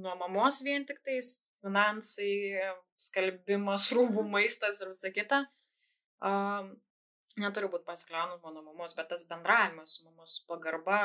nuo 0.01 0.15
mamos 0.19 0.61
vien 0.65 0.85
tik 0.87 1.01
tais 1.05 1.37
finansai, 1.61 2.61
skalbimas, 2.99 3.89
rūbų, 3.95 4.23
maistas 4.27 4.81
ir 4.81 4.91
visa 4.91 5.11
kita. 5.13 5.43
Um, 6.21 6.73
neturi 7.39 7.69
būti 7.71 7.87
pasikliaunus 7.87 8.41
mano 8.43 8.63
mamos, 8.65 8.95
bet 8.97 9.09
tas 9.11 9.23
bendravimas 9.29 9.97
su 9.97 10.05
mamos 10.07 10.39
pagarba, 10.49 10.99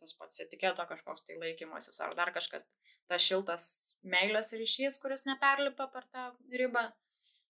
tas 0.00 0.14
pats 0.18 0.42
etiketo 0.44 0.86
kažkoks 0.88 1.26
tai 1.26 1.38
laikymasis 1.40 2.00
ar 2.04 2.14
dar 2.18 2.32
kažkas, 2.34 2.66
tas 3.10 3.24
šiltas 3.24 3.68
meilės 4.02 4.52
ryšys, 4.58 5.00
kuris 5.02 5.26
neperlipa 5.28 5.88
per 5.94 6.06
tą 6.14 6.28
ribą. 6.54 6.88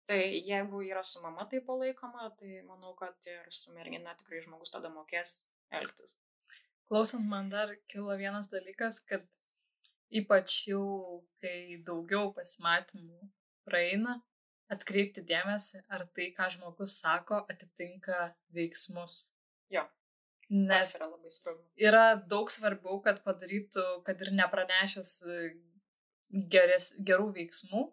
Tai 0.10 0.20
jeigu 0.20 0.82
yra 0.82 1.04
su 1.06 1.22
mama 1.22 1.46
tai 1.50 1.60
palaikoma, 1.66 2.32
tai 2.38 2.64
manau, 2.66 2.96
kad 2.98 3.30
ir 3.30 3.46
su 3.54 3.74
mergina 3.76 4.16
tikrai 4.18 4.42
žmogus 4.42 4.74
tada 4.74 4.90
mokės 4.90 5.44
elgtis. 5.70 6.16
Klausant 6.90 7.28
man 7.30 7.52
dar 7.54 7.76
kilo 7.94 8.16
vienas 8.18 8.50
dalykas, 8.50 8.98
kad 9.06 9.28
ypač 10.10 10.64
jau, 10.72 11.22
kai 11.42 11.78
daugiau 11.86 12.32
pasimatymų 12.34 13.30
praeina, 13.70 14.18
atkreipti 14.74 15.24
dėmesį, 15.26 15.84
ar 15.90 16.06
tai, 16.16 16.30
ką 16.36 16.50
žmogus 16.56 17.00
sako, 17.02 17.44
atitinka 17.52 18.32
veiksmus. 18.56 19.30
Jo. 19.74 19.86
Nes 20.50 20.96
yra 20.98 21.10
labai 21.12 21.30
svarbu. 21.34 21.64
yra 21.90 22.06
daug 22.30 22.50
svarbiau, 22.50 22.98
kad 23.06 23.22
padarytų, 23.26 23.86
kad 24.06 24.22
ir 24.26 24.32
nepranešęs 24.40 25.12
e, 25.30 25.40
geres, 26.54 26.92
gerų 27.06 27.30
veiksmų, 27.36 27.84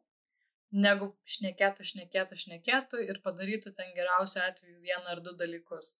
negu 0.87 1.11
šnekėtų, 1.37 1.85
šnekėtų, 1.91 2.39
šnekėtų 2.43 3.05
ir 3.05 3.21
padarytų 3.25 3.73
ten 3.77 3.93
geriausiu 3.97 4.43
atveju 4.45 4.81
vieną 4.85 5.15
ar 5.17 5.23
du 5.25 5.37
dalykus. 5.37 5.95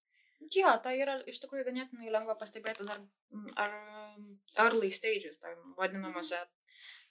Jo, 0.53 0.75
tai 0.85 0.99
yra 1.01 1.17
iš 1.29 1.41
tikrųjų 1.43 1.65
ganėtinai 1.71 2.13
lengva 2.13 2.37
pastebėti 2.41 2.85
dar 2.89 3.01
ar 3.61 3.73
early 4.67 4.93
stages, 4.93 5.39
tai 5.41 5.55
vadinamuose, 5.79 6.43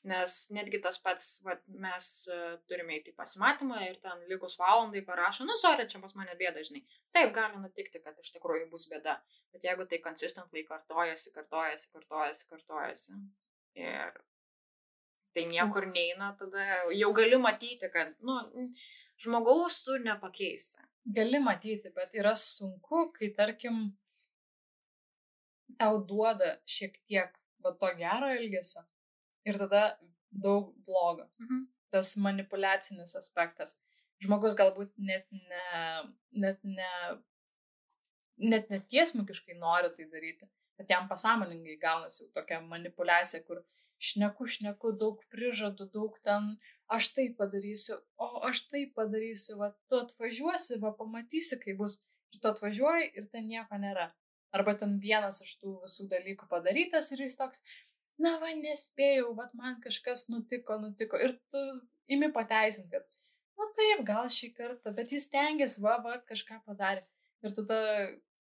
nes 0.05 0.35
netgi 0.53 0.79
tas 0.83 0.99
pats, 1.01 1.29
va, 1.45 1.55
mes 1.81 2.07
uh, 2.29 2.57
turime 2.69 2.99
įti 2.99 3.13
pasimatymą 3.17 3.79
ir 3.87 3.97
ten 4.03 4.21
likus 4.29 4.57
valandai 4.61 5.01
parašo, 5.07 5.47
nu, 5.49 5.57
sorry, 5.61 5.87
čia 5.91 6.01
pas 6.03 6.13
mane 6.17 6.35
bėda, 6.39 6.63
žinai. 6.67 6.83
Taip, 7.15 7.33
gali 7.35 7.59
nutikti, 7.61 8.01
kad 8.03 8.17
iš 8.21 8.31
tikrųjų 8.35 8.69
bus 8.71 8.87
bėda, 8.91 9.17
bet 9.55 9.65
jeigu 9.65 9.87
tai 9.89 10.01
consistently 10.05 10.65
kartojasi, 10.67 11.33
kartojasi, 11.35 11.91
kartojasi, 11.95 12.47
kartojasi 12.53 13.19
ir 13.81 14.15
tai 15.35 15.45
niekur 15.51 15.89
neina, 15.91 16.31
tada 16.39 16.63
jau 16.95 17.11
gali 17.17 17.39
matyti, 17.41 17.89
kad, 17.91 18.13
nu, 18.23 18.37
žmogaus 19.21 19.81
tu 19.83 19.97
nepakeisi. 20.05 20.79
Gali 21.15 21.41
matyti, 21.43 21.91
bet 21.95 22.15
yra 22.17 22.33
sunku, 22.39 23.09
kai 23.17 23.33
tarkim 23.35 23.87
tau 25.79 25.99
duoda 26.07 26.55
šiek 26.69 26.95
tiek 27.09 27.33
va 27.65 27.73
to 27.81 27.89
gero 27.99 28.29
elgesio 28.31 28.85
ir 29.45 29.59
tada 29.61 29.85
daug 30.31 30.73
blogo. 30.87 31.29
Mhm. 31.39 31.65
Tas 31.93 32.15
manipulacinis 32.17 33.15
aspektas. 33.15 33.77
žmogus 34.23 34.55
galbūt 34.55 34.93
net 34.97 35.25
ne, 35.31 35.63
net 36.43 36.61
ne, 36.63 36.91
net 38.51 38.69
netiesmukiškai 38.71 39.57
nori 39.59 39.91
tai 39.95 40.07
daryti, 40.11 40.47
bet 40.79 40.89
jam 40.89 41.09
pasąmoningai 41.09 41.75
gaunasi 41.81 42.23
jau 42.23 42.29
tokia 42.37 42.61
manipulacija, 42.61 43.43
kur 43.47 43.61
šneku, 44.07 44.47
šneku, 44.55 44.93
daug 44.99 45.21
prižadu, 45.31 45.87
daug 45.91 46.17
ten, 46.23 46.55
aš 46.91 47.11
tai 47.15 47.27
padarysiu, 47.37 47.99
o 48.19 48.29
aš 48.49 48.65
tai 48.71 48.85
padarysiu, 48.95 49.57
va, 49.61 49.71
tu 49.89 49.99
atvažiuosi, 49.99 50.79
va, 50.83 50.91
pamatysi, 50.99 51.59
kai 51.61 51.75
bus, 51.79 51.99
ir 52.33 52.41
tu 52.41 52.51
atvažiuoji 52.51 53.11
ir 53.15 53.27
ten 53.31 53.47
nieko 53.51 53.79
nėra. 53.81 54.11
Arba 54.55 54.75
ten 54.79 54.97
vienas 55.03 55.41
iš 55.43 55.57
tų 55.59 55.79
visų 55.83 56.07
dalykų 56.11 56.47
padarytas 56.51 57.11
ir 57.11 57.25
jis 57.25 57.35
toks, 57.39 57.63
na, 58.22 58.36
va, 58.41 58.51
nespėjau, 58.59 59.34
va, 59.38 59.49
man 59.57 59.80
kažkas 59.84 60.28
nutiko, 60.32 60.78
nutiko. 60.82 61.20
Ir 61.22 61.36
tu 61.51 61.61
imi 62.11 62.32
pateisinti, 62.36 62.91
kad, 62.93 63.20
na 63.59 63.70
taip, 63.78 64.03
gal 64.07 64.30
šį 64.32 64.51
kartą, 64.57 64.93
bet 64.95 65.13
jis 65.16 65.28
tengiasi, 65.34 65.82
va, 65.84 65.97
va, 66.03 66.18
kažką 66.30 66.61
padarė. 66.68 67.05
Ir 67.45 67.53
tada 67.53 67.80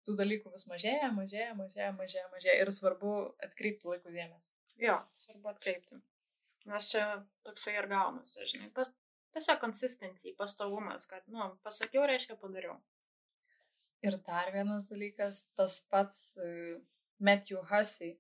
tų 0.06 0.16
dalykų 0.20 0.54
vis 0.54 0.66
mažėja, 0.70 1.12
mažėja, 1.16 1.52
mažėja, 1.58 1.92
mažėja, 1.98 2.28
mažėja. 2.34 2.58
Ir 2.62 2.74
svarbu 2.76 3.14
atkreipti 3.48 3.90
laikų 3.90 4.14
dėmesį. 4.14 4.52
Jo, 4.82 4.98
svarbu 5.18 5.52
atkreipti. 5.54 6.00
Nes 6.70 6.88
čia 6.92 7.06
toksai 7.46 7.76
ir 7.78 7.88
gaunasi, 7.90 8.46
žinai. 8.50 8.70
Tas 8.76 8.92
tiesiog 9.34 9.62
consistency, 9.62 10.34
pastovumas, 10.38 11.08
kad, 11.10 11.26
nu, 11.32 11.54
pasakiau, 11.66 12.04
reiškia 12.10 12.38
padariau. 12.42 12.78
Ir 14.06 14.18
dar 14.26 14.50
vienas 14.54 14.88
dalykas, 14.90 15.46
tas 15.58 15.78
pats 15.90 16.36
uh, 16.42 16.78
Matthew 17.22 17.62
Hussey, 17.70 18.16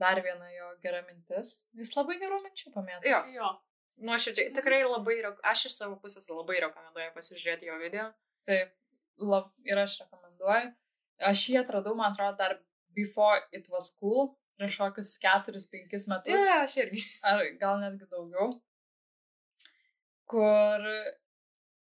dar 0.00 0.20
viena 0.24 0.48
jo 0.54 0.68
gera 0.84 1.02
mintis. 1.08 1.52
Jis 1.78 1.92
labai 1.96 2.16
gerų 2.22 2.38
minčių 2.44 2.72
pamėto. 2.74 3.04
Jo, 3.10 3.20
Jo. 3.34 3.50
nuoširdžiai, 4.08 4.52
tikrai 4.56 4.82
labai, 4.86 5.16
rek- 5.26 5.40
aš 5.52 5.66
iš 5.70 5.76
savo 5.80 5.96
pusės 6.02 6.28
labai 6.30 6.60
rekomenduoju 6.66 7.14
pasižiūrėti 7.16 7.66
jo 7.70 7.78
video. 7.82 8.08
Taip, 8.46 8.72
lab, 9.18 9.50
ir 9.64 9.78
aš 9.84 9.98
rekomenduoju. 10.04 10.74
Aš 11.32 11.46
jį 11.50 11.56
atradau, 11.64 11.96
man 11.98 12.12
atrodo, 12.12 12.36
dar 12.38 12.58
before 12.94 13.40
it 13.52 13.66
was 13.74 13.90
cool, 14.00 14.36
prieš 14.58 14.78
kokius 14.78 15.16
4-5 15.22 16.06
metus. 16.12 16.34
Ne, 16.38 16.54
aš 16.64 16.76
irgi. 16.84 17.02
ar 17.22 17.42
gal 17.60 17.80
netgi 17.82 18.06
daugiau, 18.10 18.52
kur 20.30 20.84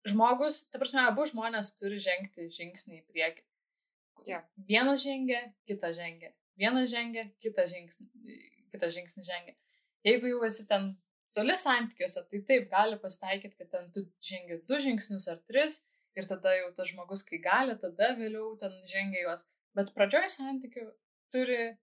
žmogus, 0.09 0.63
ta 0.71 0.79
prasme, 0.83 1.01
abu 1.09 1.25
žmonės 1.29 1.73
turi 1.79 1.99
žengti 2.03 2.49
žingsnį 2.53 3.01
į 3.01 3.05
priekį. 3.09 3.45
Jo. 4.29 4.41
Vienas 4.69 5.03
žengia, 5.05 5.41
kitas 5.69 5.97
žengia. 5.99 6.33
Vienas 6.61 6.91
žengia, 6.93 7.27
kitas 7.43 7.73
žingsnį, 7.73 8.37
kitas 8.75 8.95
žingsnį 8.95 9.25
žengia. 9.27 9.57
Jeigu 10.07 10.31
jau 10.31 10.43
esi 10.47 10.67
ten 10.71 10.93
toli 11.35 11.57
santykiuose, 11.59 12.23
tai 12.31 12.43
taip 12.51 12.69
gali 12.71 12.99
pasitaikyti, 13.03 13.59
kad 13.59 13.73
ten 13.73 13.89
tu 13.95 14.05
žengi 14.23 14.61
du 14.69 14.79
žingsnius 14.87 15.27
ar 15.33 15.41
tris 15.51 15.81
ir 16.15 16.29
tada 16.31 16.53
jau 16.55 16.69
tas 16.77 16.91
žmogus, 16.93 17.25
kai 17.27 17.41
gali, 17.43 17.75
tada 17.81 18.13
vėliau 18.19 18.53
ten 18.61 18.75
žengia 18.91 19.25
juos. 19.25 19.47
Bet 19.75 19.91
pradžioj 19.97 20.29
santykių 20.37 20.87
turi 21.35 21.75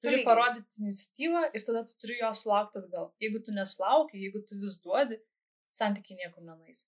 turi 0.00 0.22
parodyti 0.24 0.80
iniciatyvą 0.84 1.42
ir 1.54 1.64
tada 1.66 1.82
tu 1.88 1.96
turi 2.00 2.16
jo 2.20 2.30
sulaukti 2.36 2.80
atgal. 2.80 3.10
Jeigu 3.22 3.42
tu 3.44 3.54
nesulauki, 3.56 4.20
jeigu 4.24 4.42
tu 4.48 4.58
vis 4.62 4.78
duodi, 4.84 5.20
santykiai 5.76 6.22
niekur 6.22 6.44
nenais. 6.46 6.86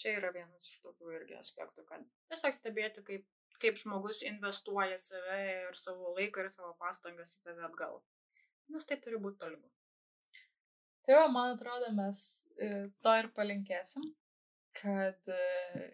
Čia 0.00 0.16
yra 0.18 0.32
vienas 0.34 0.68
iš 0.68 0.80
tokių 0.84 1.14
irgi 1.18 1.36
aspektų, 1.38 1.84
kad 1.88 2.04
tiesiog 2.32 2.56
stebėti, 2.56 3.04
kaip, 3.06 3.24
kaip 3.62 3.78
žmogus 3.80 4.22
investuoja 4.26 4.98
save 5.00 5.40
ir 5.50 5.76
savo 5.78 6.14
laiką 6.16 6.44
ir 6.46 6.50
savo 6.54 6.72
pastangas 6.80 7.36
į 7.36 7.44
tave 7.48 7.66
atgal. 7.68 8.00
Nes 8.70 8.86
tai 8.86 8.98
turi 9.02 9.18
būti 9.20 9.40
tolygu. 9.42 9.68
Tai 11.06 11.16
va, 11.16 11.28
man 11.32 11.54
atrodo, 11.56 11.88
mes 11.96 12.20
e, 12.60 12.68
to 13.02 13.14
ir 13.18 13.28
palinkėsim, 13.34 14.04
kad 14.80 15.30
e, 15.32 15.86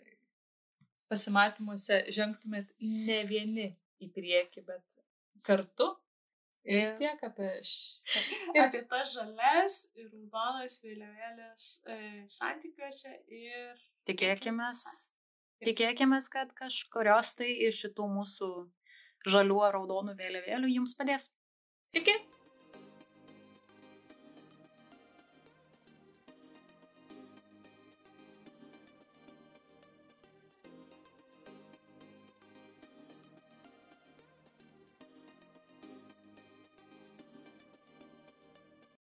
pasimatymuose 1.11 2.03
žengtumėt 2.13 2.73
ne 2.83 3.21
vieni 3.31 3.69
į 4.03 4.11
priekį, 4.17 4.65
bet 4.67 4.99
kartu. 5.47 5.93
Ir 6.67 6.81
Ir- 6.83 6.97
tiek 6.99 7.21
apie 7.23 7.49
š... 7.63 8.03
Ir 8.57 8.65
apie 8.65 8.81
tas 8.91 9.13
žalias 9.15 9.85
ir 9.95 10.09
raudonas 10.11 10.81
vėliavėlės 10.83 11.67
e, 11.87 11.99
santykiuose 12.37 13.13
ir 13.31 13.85
Tikėkime, 14.11 14.67
tikėkime, 15.65 16.21
kad 16.33 16.53
kažkurios 16.59 17.35
tai 17.39 17.51
iš 17.69 17.83
šitų 17.85 18.09
mūsų 18.19 18.51
žalių 19.27 19.61
ar 19.67 19.77
raudonų 19.79 20.17
vėliavėlių 20.19 20.73
jums 20.77 20.97
padės. 20.99 21.31
Iki. 21.97 22.15